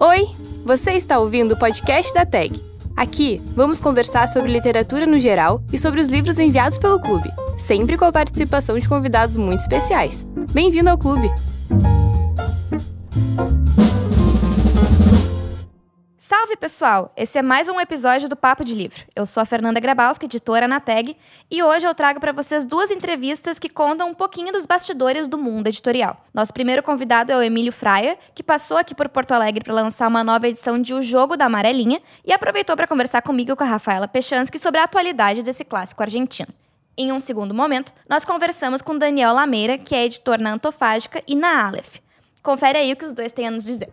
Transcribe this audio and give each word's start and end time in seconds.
Oi, 0.00 0.28
você 0.64 0.92
está 0.92 1.18
ouvindo 1.18 1.54
o 1.54 1.58
podcast 1.58 2.14
da 2.14 2.24
TAG. 2.24 2.62
Aqui 2.96 3.42
vamos 3.56 3.80
conversar 3.80 4.28
sobre 4.28 4.52
literatura 4.52 5.04
no 5.08 5.18
geral 5.18 5.60
e 5.72 5.78
sobre 5.78 6.00
os 6.00 6.06
livros 6.06 6.38
enviados 6.38 6.78
pelo 6.78 7.00
clube, 7.00 7.28
sempre 7.66 7.98
com 7.98 8.04
a 8.04 8.12
participação 8.12 8.78
de 8.78 8.88
convidados 8.88 9.34
muito 9.34 9.58
especiais. 9.58 10.24
Bem-vindo 10.52 10.88
ao 10.88 10.96
clube! 10.96 11.28
Pessoal! 16.58 17.12
Esse 17.16 17.38
é 17.38 17.42
mais 17.42 17.68
um 17.68 17.80
episódio 17.80 18.28
do 18.28 18.34
Papo 18.34 18.64
de 18.64 18.74
Livro. 18.74 19.04
Eu 19.14 19.24
sou 19.26 19.40
a 19.40 19.46
Fernanda 19.46 19.78
Grabowska, 19.78 20.24
editora 20.24 20.66
na 20.66 20.80
TAG, 20.80 21.16
e 21.48 21.62
hoje 21.62 21.86
eu 21.86 21.94
trago 21.94 22.18
para 22.18 22.32
vocês 22.32 22.66
duas 22.66 22.90
entrevistas 22.90 23.60
que 23.60 23.68
contam 23.68 24.08
um 24.08 24.14
pouquinho 24.14 24.52
dos 24.52 24.66
bastidores 24.66 25.28
do 25.28 25.38
mundo 25.38 25.68
editorial. 25.68 26.24
Nosso 26.34 26.52
primeiro 26.52 26.82
convidado 26.82 27.30
é 27.30 27.36
o 27.36 27.42
Emílio 27.42 27.72
Fraia, 27.72 28.18
que 28.34 28.42
passou 28.42 28.76
aqui 28.76 28.92
por 28.92 29.08
Porto 29.08 29.32
Alegre 29.32 29.62
para 29.62 29.72
lançar 29.72 30.08
uma 30.08 30.24
nova 30.24 30.48
edição 30.48 30.82
de 30.82 30.92
O 30.92 31.00
Jogo 31.00 31.36
da 31.36 31.44
Amarelinha 31.44 32.02
e 32.24 32.32
aproveitou 32.32 32.76
para 32.76 32.88
conversar 32.88 33.22
comigo 33.22 33.52
e 33.52 33.56
com 33.56 33.62
a 33.62 33.68
Rafaela 33.68 34.08
Pechansky 34.08 34.58
sobre 34.58 34.80
a 34.80 34.84
atualidade 34.84 35.42
desse 35.42 35.64
clássico 35.64 36.02
argentino. 36.02 36.52
Em 36.96 37.12
um 37.12 37.20
segundo 37.20 37.54
momento, 37.54 37.92
nós 38.08 38.24
conversamos 38.24 38.82
com 38.82 38.98
Daniel 38.98 39.32
Lameira, 39.32 39.78
que 39.78 39.94
é 39.94 40.06
editor 40.06 40.40
na 40.40 40.54
Antofágica 40.54 41.22
e 41.24 41.36
na 41.36 41.68
Aleph. 41.68 41.98
Confere 42.42 42.78
aí 42.78 42.92
o 42.92 42.96
que 42.96 43.04
os 43.04 43.12
dois 43.12 43.32
têm 43.32 43.46
a 43.46 43.50
nos 43.52 43.64
dizer. 43.64 43.90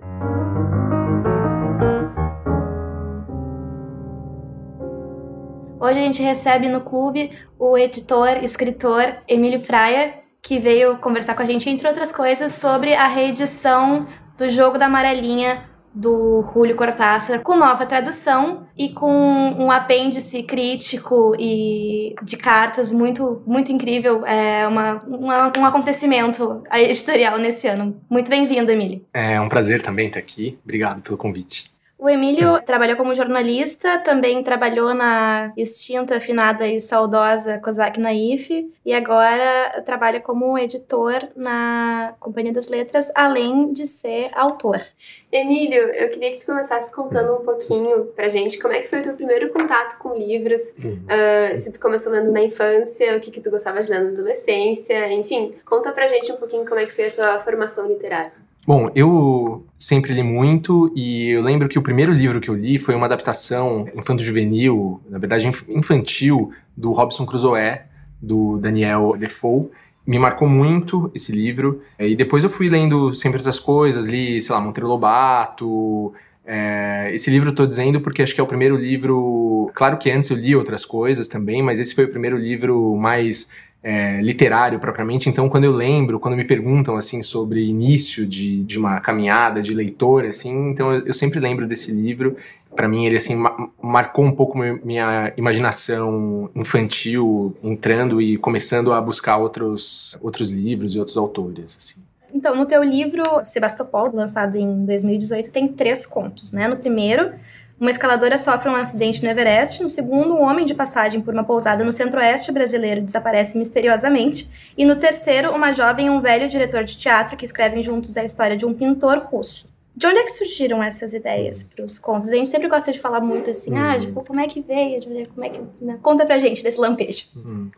Hoje 5.86 6.00
a 6.00 6.02
gente 6.02 6.24
recebe 6.24 6.68
no 6.68 6.82
clube 6.82 7.30
o 7.60 7.78
editor, 7.78 8.44
escritor 8.44 9.18
Emílio 9.28 9.60
Fraia, 9.60 10.16
que 10.42 10.58
veio 10.58 10.98
conversar 10.98 11.36
com 11.36 11.44
a 11.44 11.46
gente, 11.46 11.70
entre 11.70 11.88
outras 11.88 12.12
coisas, 12.12 12.54
sobre 12.54 12.96
a 12.96 13.06
reedição 13.06 14.08
do 14.36 14.50
Jogo 14.50 14.80
da 14.80 14.88
Amarelinha 14.88 15.64
do 15.94 16.44
Julio 16.52 16.76
Cortázar, 16.76 17.42
com 17.42 17.56
nova 17.56 17.86
tradução 17.86 18.66
e 18.76 18.90
com 18.90 19.12
um 19.12 19.70
apêndice 19.70 20.42
crítico 20.42 21.36
e 21.38 22.16
de 22.24 22.36
cartas 22.36 22.92
muito, 22.92 23.44
muito 23.46 23.72
incrível. 23.72 24.26
É 24.26 24.68
uma, 24.68 25.04
uma 25.04 25.54
um 25.56 25.66
acontecimento 25.68 26.64
editorial 26.74 27.38
nesse 27.38 27.68
ano. 27.68 28.02
Muito 28.10 28.28
bem-vindo, 28.28 28.72
Emílio. 28.72 29.06
É 29.14 29.40
um 29.40 29.48
prazer 29.48 29.84
também 29.84 30.08
estar 30.08 30.18
aqui. 30.18 30.58
Obrigado 30.64 31.04
pelo 31.04 31.16
convite. 31.16 31.75
O 31.98 32.10
Emílio 32.10 32.62
trabalhou 32.62 32.98
como 32.98 33.16
jornalista, 33.16 33.98
também 34.00 34.44
trabalhou 34.44 34.94
na 34.94 35.54
extinta, 35.56 36.18
afinada 36.18 36.68
e 36.68 36.80
saudosa 36.80 37.58
Kozak 37.60 38.00
Naif, 38.00 38.70
e 38.86 38.94
agora 38.94 39.82
trabalha 39.86 40.20
como 40.20 40.58
editor 40.58 41.30
na 41.38 42.14
Companhia 42.20 42.52
das 42.52 42.68
Letras, 42.68 43.10
além 43.16 43.72
de 43.72 43.88
ser 43.88 44.30
autor. 44.36 44.86
Emílio, 45.32 45.84
eu 45.94 46.10
queria 46.12 46.32
que 46.32 46.40
tu 46.40 46.48
começasse 46.48 46.92
contando 46.92 47.34
um 47.34 47.46
pouquinho 47.46 48.06
pra 48.08 48.28
gente 48.28 48.60
como 48.60 48.74
é 48.74 48.82
que 48.82 48.90
foi 48.90 49.00
o 49.00 49.04
teu 49.04 49.14
primeiro 49.14 49.52
contato 49.54 49.98
com 49.98 50.14
livros, 50.14 50.74
uhum. 50.84 51.00
uh, 51.06 51.58
se 51.58 51.72
tu 51.72 51.80
começou 51.80 52.12
lendo 52.12 52.32
na 52.32 52.42
infância, 52.42 53.16
o 53.16 53.22
que, 53.22 53.32
que 53.32 53.40
tu 53.40 53.50
gostava 53.50 53.82
de 53.82 53.90
ler 53.90 54.02
na 54.02 54.10
adolescência, 54.10 55.14
enfim, 55.14 55.54
conta 55.66 55.94
pra 55.94 56.08
gente 56.08 56.30
um 56.30 56.36
pouquinho 56.36 56.66
como 56.66 56.80
é 56.80 56.86
que 56.86 56.92
foi 56.92 57.08
a 57.08 57.12
tua 57.12 57.40
formação 57.40 57.88
literária. 57.88 58.45
Bom, 58.68 58.90
eu 58.96 59.64
sempre 59.78 60.12
li 60.12 60.24
muito 60.24 60.92
e 60.96 61.30
eu 61.30 61.44
lembro 61.44 61.70
que 61.70 61.78
o 61.78 61.84
primeiro 61.84 62.12
livro 62.12 62.42
que 62.42 62.50
eu 62.50 62.56
li 62.56 62.80
foi 62.80 62.96
uma 62.96 63.06
adaptação 63.06 63.88
infanto-juvenil, 63.96 65.00
na 65.08 65.20
verdade 65.20 65.48
infantil, 65.70 66.52
do 66.76 66.92
Robson 66.92 67.28
Crusoe, 67.28 67.82
do 68.20 68.58
Daniel 68.58 69.16
Defoe. 69.20 69.70
Me 70.06 70.18
marcou 70.18 70.50
muito 70.50 71.12
esse 71.14 71.32
livro. 71.32 71.84
E 72.00 72.16
depois 72.16 72.44
eu 72.44 72.50
fui 72.50 72.68
lendo 72.68 73.14
sempre 73.14 73.38
outras 73.38 73.60
coisas, 73.60 74.08
li, 74.08 74.42
sei 74.42 74.56
lá, 74.56 74.60
Monteiro 74.60 74.88
Lobato. 74.88 76.12
É, 76.44 77.12
esse 77.14 77.30
livro 77.30 77.50
eu 77.50 77.56
tô 77.56 77.68
dizendo 77.68 78.02
porque 78.02 78.24
acho 78.24 78.34
que 78.34 78.42
é 78.42 78.44
o 78.44 78.48
primeiro 78.48 78.76
livro. 78.76 79.70
Claro 79.76 80.00
que 80.00 80.10
antes 80.10 80.32
eu 80.32 80.38
li 80.38 80.56
outras 80.56 80.84
coisas 80.84 81.28
também, 81.28 81.62
mas 81.62 81.80
esse 81.80 81.94
foi 81.94 82.06
o 82.06 82.10
primeiro 82.10 82.36
livro 82.36 82.96
mais 82.96 83.52
é, 83.86 84.20
literário 84.20 84.80
propriamente, 84.80 85.30
então 85.30 85.48
quando 85.48 85.66
eu 85.66 85.72
lembro, 85.72 86.20
quando 86.20 86.36
me 86.36 86.44
perguntam 86.44 86.98
assim 86.98 87.22
sobre 87.22 87.64
início 87.64 88.26
de, 88.26 88.64
de 88.64 88.80
uma 88.80 89.00
caminhada 89.00 89.62
de 89.62 89.76
leitor, 89.76 90.26
assim, 90.26 90.72
então 90.72 90.92
eu, 90.92 91.06
eu 91.06 91.14
sempre 91.14 91.40
lembro 91.40 91.68
desse 91.68 91.92
livro. 91.92 92.36
Para 92.76 92.88
mim 92.88 93.06
ele 93.06 93.16
assim 93.16 93.36
ma 93.36 93.70
marcou 93.80 94.26
um 94.26 94.32
pouco 94.32 94.58
minha 94.58 95.32
imaginação 95.38 96.50
infantil, 96.56 97.56
entrando 97.64 98.20
e 98.20 98.38
começando 98.38 98.92
a 98.92 99.00
buscar 99.00 99.38
outros 99.38 100.18
outros 100.20 100.50
livros 100.50 100.96
e 100.96 100.98
outros 100.98 101.16
autores, 101.16 101.78
assim. 101.78 102.02
Então, 102.34 102.56
no 102.56 102.66
teu 102.66 102.84
livro 102.84 103.46
Sebastopol, 103.46 104.12
lançado 104.14 104.58
em 104.58 104.84
2018, 104.84 105.52
tem 105.52 105.68
três 105.68 106.08
contos, 106.08 106.52
né? 106.52 106.68
No 106.68 106.76
primeiro, 106.76 107.34
uma 107.80 107.90
escaladora 107.90 108.38
sofre 108.38 108.70
um 108.70 108.76
acidente 108.76 109.22
no 109.22 109.30
Everest. 109.30 109.84
No 109.84 109.90
segundo, 109.90 110.34
um 110.34 110.44
homem 110.44 110.66
de 110.66 110.74
passagem 110.74 111.22
por 111.22 111.34
uma 111.34 111.44
pousada 111.44 111.84
no 111.84 111.92
centro-oeste 111.92 112.52
brasileiro 112.52 113.02
desaparece 113.02 113.58
misteriosamente. 113.58 114.50
E 114.78 114.86
no 114.86 114.96
terceiro, 114.96 115.52
uma 115.52 115.74
jovem 115.74 116.08
e 116.08 116.10
um 116.10 116.22
velho 116.22 116.48
diretor 116.48 116.84
de 116.84 116.98
teatro 116.98 117.36
que 117.36 117.46
escrevem 117.46 117.84
juntos 117.84 118.16
a 118.16 118.24
história 118.24 118.56
de 118.56 118.66
um 118.66 118.74
pintor 118.74 119.18
russo. 119.20 119.68
De 119.96 120.08
onde 120.08 120.18
é 120.18 120.24
que 120.24 120.32
surgiram 120.32 120.84
essas 120.84 121.14
ideias 121.14 121.64
para 121.64 121.84
os 121.84 121.98
contos? 121.98 122.30
A 122.30 122.36
gente 122.36 122.50
sempre 122.50 122.68
gosta 122.68 122.92
de 122.92 123.00
falar 123.00 123.22
muito 123.22 123.50
assim, 123.50 123.72
uhum. 123.72 123.80
ah, 123.80 124.00
tipo, 124.00 124.24
como 124.24 124.40
é 124.40 124.48
que 124.48 124.62
veio? 124.62 125.02
Como 125.34 125.46
é 125.46 125.50
que... 125.50 125.62
Né? 125.82 125.98
Conta 126.02 126.26
pra 126.26 126.38
gente 126.38 126.62
desse 126.62 126.80
lampejo. 126.80 127.28
Uhum. 127.36 127.70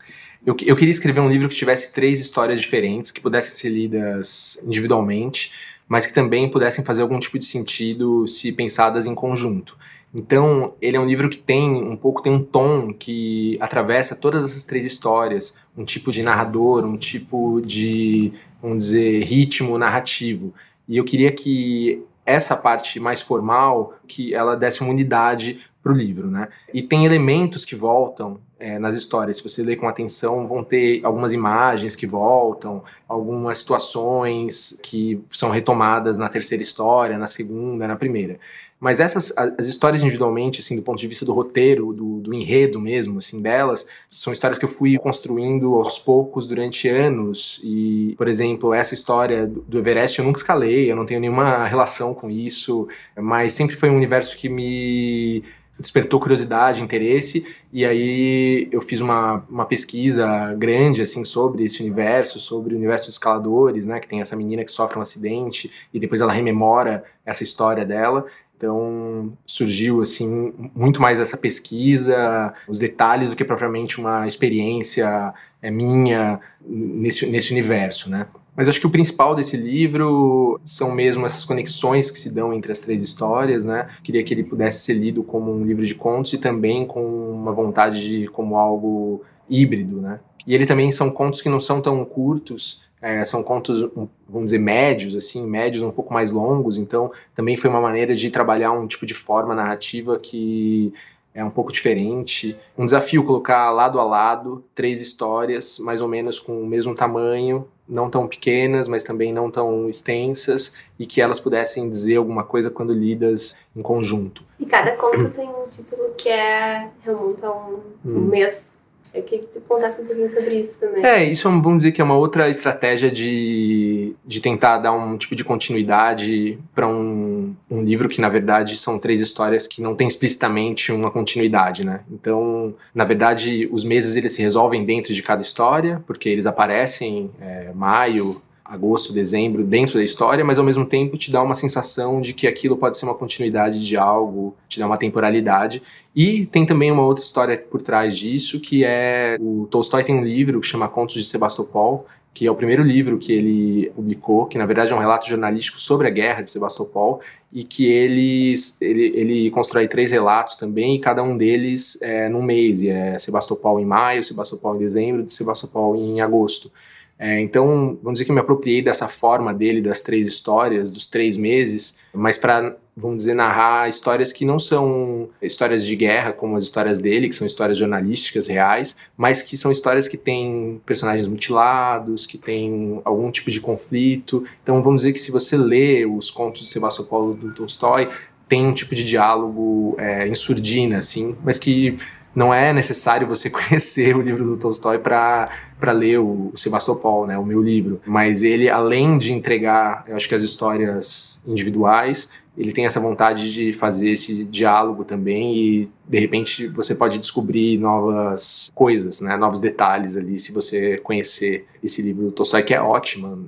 Eu, 0.46 0.56
eu 0.62 0.76
queria 0.76 0.92
escrever 0.92 1.20
um 1.20 1.30
livro 1.30 1.50
que 1.50 1.56
tivesse 1.56 1.92
três 1.92 2.20
histórias 2.20 2.60
diferentes, 2.60 3.12
que 3.12 3.22
pudessem 3.22 3.56
ser 3.56 3.70
lidas 3.70 4.62
individualmente, 4.66 5.52
mas 5.88 6.08
que 6.08 6.14
também 6.14 6.50
pudessem 6.50 6.84
fazer 6.84 7.02
algum 7.02 7.20
tipo 7.20 7.38
de 7.38 7.46
sentido 7.46 8.28
se 8.28 8.52
pensadas 8.52 9.06
em 9.06 9.14
conjunto. 9.14 9.78
Então, 10.14 10.74
ele 10.82 10.98
é 10.98 11.00
um 11.00 11.06
livro 11.06 11.30
que 11.30 11.38
tem 11.38 11.70
um 11.70 11.96
pouco 11.96 12.22
tem 12.22 12.32
um 12.32 12.44
tom 12.44 12.94
que 12.94 13.58
atravessa 13.60 14.16
todas 14.16 14.46
essas 14.46 14.66
três 14.66 14.86
histórias, 14.86 15.58
um 15.78 15.84
tipo 15.84 16.12
de 16.12 16.24
narrador, 16.24 16.86
um 16.86 16.98
tipo 16.98 17.62
de, 17.62 18.34
vamos 18.62 18.86
dizer, 18.86 19.24
ritmo 19.24 19.78
narrativo. 19.78 20.54
E 20.88 20.98
eu 20.98 21.04
queria 21.04 21.32
que 21.32 22.04
essa 22.26 22.56
parte 22.56 23.00
mais 23.00 23.22
formal, 23.22 23.96
que 24.08 24.34
ela 24.34 24.56
desse 24.56 24.82
uma 24.82 24.90
unidade 24.90 25.60
para 25.82 25.94
o 25.94 25.96
livro, 25.96 26.30
né? 26.30 26.50
E 26.74 26.82
tem 26.82 27.06
elementos 27.06 27.64
que 27.64 27.76
voltam 27.76 28.40
é, 28.60 28.78
nas 28.78 28.96
histórias. 28.96 29.38
Se 29.38 29.44
você 29.44 29.64
ler 29.64 29.78
com 29.78 29.88
atenção, 29.88 30.46
vão 30.46 30.64
ter 30.64 31.00
algumas 31.06 31.32
imagens 31.32 31.96
que 31.96 32.06
voltam, 32.06 32.84
algumas 33.08 33.60
situações 33.60 34.78
que 34.84 35.24
são 35.30 35.50
retomadas 35.50 36.18
na 36.18 36.28
terceira 36.28 36.62
história, 36.62 37.18
na 37.18 37.28
segunda, 37.28 37.88
na 37.88 37.96
primeira. 37.96 38.40
Mas 38.80 39.00
essas, 39.00 39.34
as 39.36 39.68
histórias 39.68 40.04
individualmente, 40.04 40.62
assim, 40.62 40.76
do 40.76 40.84
ponto 40.84 41.00
de 41.00 41.08
vista 41.08 41.26
do 41.26 41.34
roteiro, 41.34 41.92
do, 41.94 42.20
do 42.20 42.34
enredo 42.34 42.80
mesmo, 42.80 43.18
assim, 43.18 43.42
delas, 43.42 43.88
são 44.08 44.32
histórias 44.32 44.60
que 44.60 44.66
eu 44.66 44.70
fui 44.70 44.98
construindo 45.00 45.76
aos 45.76 45.98
poucos 45.98 46.48
durante 46.48 46.88
anos. 46.88 47.60
E, 47.64 48.14
por 48.18 48.28
exemplo, 48.28 48.74
essa 48.74 48.94
história 48.94 49.48
do 49.48 49.80
Everest 49.80 50.20
eu 50.20 50.26
nunca 50.26 50.40
escalei, 50.40 50.92
eu 50.92 50.96
não 50.96 51.06
tenho 51.06 51.20
nenhuma 51.20 51.66
relação 51.66 52.14
com 52.14 52.30
isso, 52.30 52.88
mas 53.16 53.54
sempre 53.54 53.76
foi 53.76 53.90
um 53.90 53.96
universo 53.96 54.38
que 54.38 54.48
me 54.48 55.44
despertou 55.80 56.20
curiosidade, 56.20 56.82
interesse, 56.82 57.46
e 57.72 57.86
aí 57.86 58.68
eu 58.72 58.82
fiz 58.82 59.00
uma, 59.00 59.46
uma 59.50 59.66
pesquisa 59.66 60.54
grande, 60.56 61.02
assim, 61.02 61.24
sobre 61.24 61.64
esse 61.64 61.82
universo, 61.82 62.40
sobre 62.40 62.74
o 62.74 62.78
universo 62.78 63.06
dos 63.06 63.14
escaladores, 63.14 63.86
né, 63.86 64.00
que 64.00 64.08
tem 64.08 64.20
essa 64.20 64.36
menina 64.36 64.64
que 64.64 64.72
sofre 64.72 64.98
um 64.98 65.02
acidente, 65.02 65.72
e 65.94 66.00
depois 66.00 66.20
ela 66.20 66.34
rememora 66.34 67.04
essa 67.24 67.44
história 67.44 67.86
dela, 67.86 68.26
então 68.58 69.32
surgiu 69.46 70.02
assim 70.02 70.52
muito 70.76 71.00
mais 71.00 71.20
essa 71.20 71.38
pesquisa, 71.38 72.54
os 72.68 72.80
detalhes 72.80 73.30
do 73.30 73.36
que 73.36 73.46
propriamente 73.46 74.00
uma 74.00 74.26
experiência 74.26 75.34
é, 75.62 75.70
minha 75.70 76.40
nesse, 76.66 77.28
nesse 77.28 77.52
universo, 77.52 78.10
né? 78.10 78.26
Mas 78.56 78.68
acho 78.68 78.80
que 78.80 78.88
o 78.88 78.90
principal 78.90 79.36
desse 79.36 79.56
livro 79.56 80.60
são 80.66 80.92
mesmo 80.92 81.28
essas 81.28 81.46
conexões 81.46 82.10
que 82.10 82.18
se 82.18 82.34
dão 82.34 82.52
entre 82.52 82.72
as 82.72 82.80
três 82.80 83.04
histórias, 83.04 83.64
né? 83.64 83.88
Queria 84.04 84.24
que 84.24 84.34
ele 84.34 84.44
pudesse 84.44 84.84
ser 84.84 84.96
lido 84.96 85.22
como 85.22 85.54
um 85.54 85.64
livro 85.64 85.86
de 85.86 85.94
contos 85.94 86.34
e 86.34 86.40
também 86.40 86.84
com 86.84 87.06
uma 87.32 87.52
vontade 87.52 88.04
de 88.04 88.28
como 88.30 88.58
algo 88.58 89.22
híbrido, 89.48 90.02
né? 90.02 90.20
E 90.48 90.56
ele 90.56 90.66
também 90.66 90.92
são 90.92 91.12
contos 91.12 91.40
que 91.40 91.50
não 91.50 91.60
são 91.60 91.82
tão 91.82 92.04
curtos, 92.04 92.82
é, 93.02 93.24
são 93.24 93.44
contos, 93.44 93.82
vamos 94.28 94.46
dizer, 94.46 94.60
médios, 94.60 95.16
assim, 95.16 95.46
médios 95.46 95.84
um 95.84 95.92
pouco 95.92 96.14
mais 96.14 96.32
longos, 96.32 96.78
então 96.78 97.12
também 97.36 97.56
foi 97.56 97.70
uma 97.70 97.82
maneira 97.82 98.16
de 98.16 98.30
trabalhar 98.32 98.72
um 98.72 98.88
tipo 98.88 99.06
de 99.06 99.14
forma 99.14 99.54
narrativa 99.54 100.18
que 100.18 100.94
é 101.38 101.44
um 101.44 101.52
pouco 101.52 101.72
diferente. 101.72 102.58
Um 102.76 102.86
desafio 102.86 103.24
colocar 103.24 103.70
lado 103.70 104.00
a 104.00 104.04
lado 104.04 104.64
três 104.74 105.00
histórias, 105.00 105.78
mais 105.78 106.02
ou 106.02 106.08
menos 106.08 106.40
com 106.40 106.60
o 106.64 106.66
mesmo 106.66 106.96
tamanho, 106.96 107.68
não 107.88 108.10
tão 108.10 108.28
pequenas, 108.28 108.88
mas 108.88 109.04
também 109.04 109.32
não 109.32 109.52
tão 109.52 109.88
extensas, 109.88 110.76
e 110.98 111.06
que 111.06 111.22
elas 111.22 111.40
pudessem 111.40 111.88
dizer 111.88 112.18
alguma 112.18 112.44
coisa 112.44 112.72
quando 112.72 112.92
lidas 112.92 113.56
em 113.76 113.84
conjunto. 113.84 114.44
E 114.60 114.66
cada 114.66 114.98
conto 114.98 115.30
tem 115.30 115.48
um 115.48 115.68
título 115.70 116.16
que 116.18 116.28
é 116.28 116.90
remonta 117.02 117.46
a 117.46 117.52
um, 117.52 117.82
um 118.04 118.18
hum. 118.18 118.20
mês 118.22 118.80
Queria 119.22 119.46
que 119.46 119.52
tu 119.52 119.62
contasse 119.62 120.02
um 120.02 120.06
pouquinho 120.06 120.30
sobre 120.30 120.60
isso 120.60 120.80
também. 120.80 121.06
É, 121.06 121.24
isso 121.24 121.48
é 121.48 121.52
um, 121.52 121.62
vamos 121.62 121.82
dizer 121.82 121.92
que 121.92 122.02
é 122.02 122.04
uma 122.04 122.16
outra 122.16 122.50
estratégia 122.50 123.12
de, 123.12 124.14
de 124.26 124.42
tentar 124.42 124.78
dar 124.80 124.92
um 124.92 125.18
tipo 125.18 125.36
de 125.36 125.44
continuidade 125.44 126.58
para 126.74 126.88
um, 126.88 127.56
um 127.70 127.84
livro 127.84 128.10
que, 128.10 128.22
na 128.22 128.30
verdade, 128.30 128.76
são 128.76 129.00
três 129.00 129.22
histórias 129.22 129.68
que 129.68 129.82
não 129.82 129.96
tem 129.96 130.08
explicitamente 130.08 130.92
uma 130.92 131.12
continuidade, 131.12 131.86
né? 131.86 132.02
Então, 132.12 132.74
na 132.94 133.06
verdade, 133.06 133.68
os 133.72 133.84
meses 133.84 134.16
eles 134.16 134.32
se 134.32 134.42
resolvem 134.42 134.86
dentro 134.86 135.14
de 135.14 135.24
cada 135.24 135.42
história, 135.42 136.02
porque 136.06 136.30
eles 136.30 136.46
aparecem 136.46 137.30
é, 137.42 137.72
maio, 137.74 138.42
agosto, 138.70 139.14
dezembro 139.14 139.64
dentro 139.64 139.96
da 139.96 140.04
história, 140.04 140.44
mas 140.44 140.60
ao 140.60 140.66
mesmo 140.66 140.86
tempo 140.86 141.18
te 141.18 141.32
dá 141.32 141.42
uma 141.42 141.56
sensação 141.56 142.20
de 142.22 142.34
que 142.34 142.48
aquilo 142.48 142.78
pode 142.78 142.98
ser 142.98 143.06
uma 143.06 143.16
continuidade 143.16 143.86
de 143.86 143.98
algo, 143.98 144.56
te 144.68 144.80
dá 144.80 144.86
uma 144.86 144.98
temporalidade. 144.98 145.82
E 146.16 146.46
tem 146.48 146.66
também 146.66 146.92
uma 146.92 147.04
outra 147.04 147.24
história 147.24 147.58
por 147.58 147.82
trás 147.82 148.18
disso, 148.18 148.60
que 148.60 148.84
é 148.84 149.38
o 149.40 149.68
Tolstói 149.70 150.04
tem 150.04 150.16
um 150.16 150.24
livro 150.24 150.60
que 150.60 150.68
chama 150.68 150.88
Contos 150.88 151.16
de 151.16 151.24
Sebastopol, 151.24 152.06
que 152.34 152.46
é 152.46 152.52
o 152.52 152.56
primeiro 152.56 152.84
livro 152.84 153.18
que 153.18 153.34
ele 153.34 153.92
publicou, 153.96 154.46
que 154.46 154.60
na 154.60 154.66
verdade 154.68 154.94
é 154.94 154.96
um 154.96 155.00
relato 155.00 155.28
jornalístico 155.28 155.82
sobre 155.82 156.08
a 156.08 156.12
guerra 156.12 156.44
de 156.44 156.52
Sebastopol, 156.52 157.20
e 157.52 157.64
que 157.64 157.88
ele, 157.88 158.54
ele, 158.80 159.02
ele 159.16 159.50
constrói 159.50 159.88
três 159.88 160.12
relatos 160.12 160.56
também, 160.56 160.96
e 160.96 161.00
cada 161.00 161.24
um 161.24 161.36
deles 161.36 162.00
é 162.00 162.30
num 162.30 162.44
mês, 162.44 162.84
e 162.84 162.90
é 162.90 163.18
Sebastopol 163.18 163.80
em 163.80 163.86
maio, 163.86 164.24
Sebastopol 164.24 164.76
em 164.76 164.80
dezembro, 164.80 165.28
Sebastopol 165.32 165.96
em 165.96 166.22
agosto. 166.22 166.72
É, 167.20 167.40
então, 167.40 167.98
vamos 168.02 168.20
dizer 168.20 168.26
que 168.26 168.32
me 168.32 168.40
apropriei 168.40 168.82
dessa 168.82 169.08
forma 169.08 169.54
dele, 169.54 169.82
das 169.82 170.04
três 170.04 170.28
histórias, 170.28 170.92
dos 170.92 171.08
três 171.08 171.36
meses, 171.36 171.98
mas 172.14 172.38
para, 172.38 172.76
vamos 172.96 173.18
dizer, 173.18 173.34
narrar 173.34 173.90
histórias 173.90 174.32
que 174.32 174.46
não 174.46 174.60
são 174.60 175.30
histórias 175.42 175.84
de 175.84 175.96
guerra, 175.96 176.32
como 176.32 176.56
as 176.56 176.64
histórias 176.64 177.00
dele, 177.00 177.28
que 177.28 177.36
são 177.36 177.48
histórias 177.48 177.78
jornalísticas 177.78 178.48
reais, 178.48 178.98
mas 179.18 179.42
que 179.42 179.58
são 179.58 179.72
histórias 179.72 180.08
que 180.08 180.18
têm 180.18 180.80
personagens 180.86 181.28
mutilados, 181.28 182.28
que 182.28 182.38
têm 182.38 183.02
algum 183.04 183.32
tipo 183.32 183.50
de 183.50 183.60
conflito. 183.60 184.46
Então, 184.62 184.84
vamos 184.84 185.02
dizer 185.02 185.14
que 185.14 185.20
se 185.20 185.32
você 185.32 185.58
lê 185.58 186.06
os 186.06 186.30
contos 186.30 186.62
de 186.62 186.68
Sebastopol 186.68 187.34
do 187.34 187.52
Tolstói, 187.52 188.10
tem 188.48 188.66
um 188.66 188.74
tipo 188.74 188.96
de 188.96 189.04
diálogo 189.04 189.96
é, 189.98 190.28
em 190.28 190.36
surdina, 190.36 190.98
assim, 190.98 191.36
mas 191.44 191.58
que 191.58 191.98
não 192.38 192.54
é 192.54 192.72
necessário 192.72 193.26
você 193.26 193.50
conhecer 193.50 194.16
o 194.16 194.22
livro 194.22 194.46
do 194.46 194.56
Tolstói 194.56 195.00
para 195.00 195.50
ler 195.92 196.20
o, 196.20 196.52
o 196.54 196.58
Sebastopol, 196.58 197.26
né, 197.26 197.36
o 197.36 197.44
meu 197.44 197.60
livro. 197.64 198.00
Mas 198.06 198.44
ele, 198.44 198.70
além 198.70 199.18
de 199.18 199.34
entregar, 199.34 200.06
eu 200.08 200.16
acho 200.16 200.30
que 200.30 200.36
as 200.36 200.44
histórias 200.44 201.42
individuais, 201.48 202.32
ele 202.56 202.72
tem 202.72 202.86
essa 202.86 203.00
vontade 203.00 203.52
de 203.52 203.74
fazer 203.74 204.12
esse 204.12 204.44
diálogo 204.44 205.04
também 205.04 205.58
e 205.58 205.92
de 206.08 206.20
repente 206.20 206.68
você 206.68 206.94
pode 206.94 207.18
descobrir 207.18 207.80
novas 207.80 208.72
coisas, 208.76 209.20
né, 209.20 209.36
novos 209.36 209.60
detalhes 209.60 210.16
ali 210.16 210.38
se 210.38 210.52
você 210.52 210.98
conhecer 210.98 211.66
esse 211.84 212.04
livro 212.04 212.26
do 212.26 212.32
Tolstói 212.32 212.62
que 212.62 212.74
é 212.74 212.80
ótimo, 212.80 213.48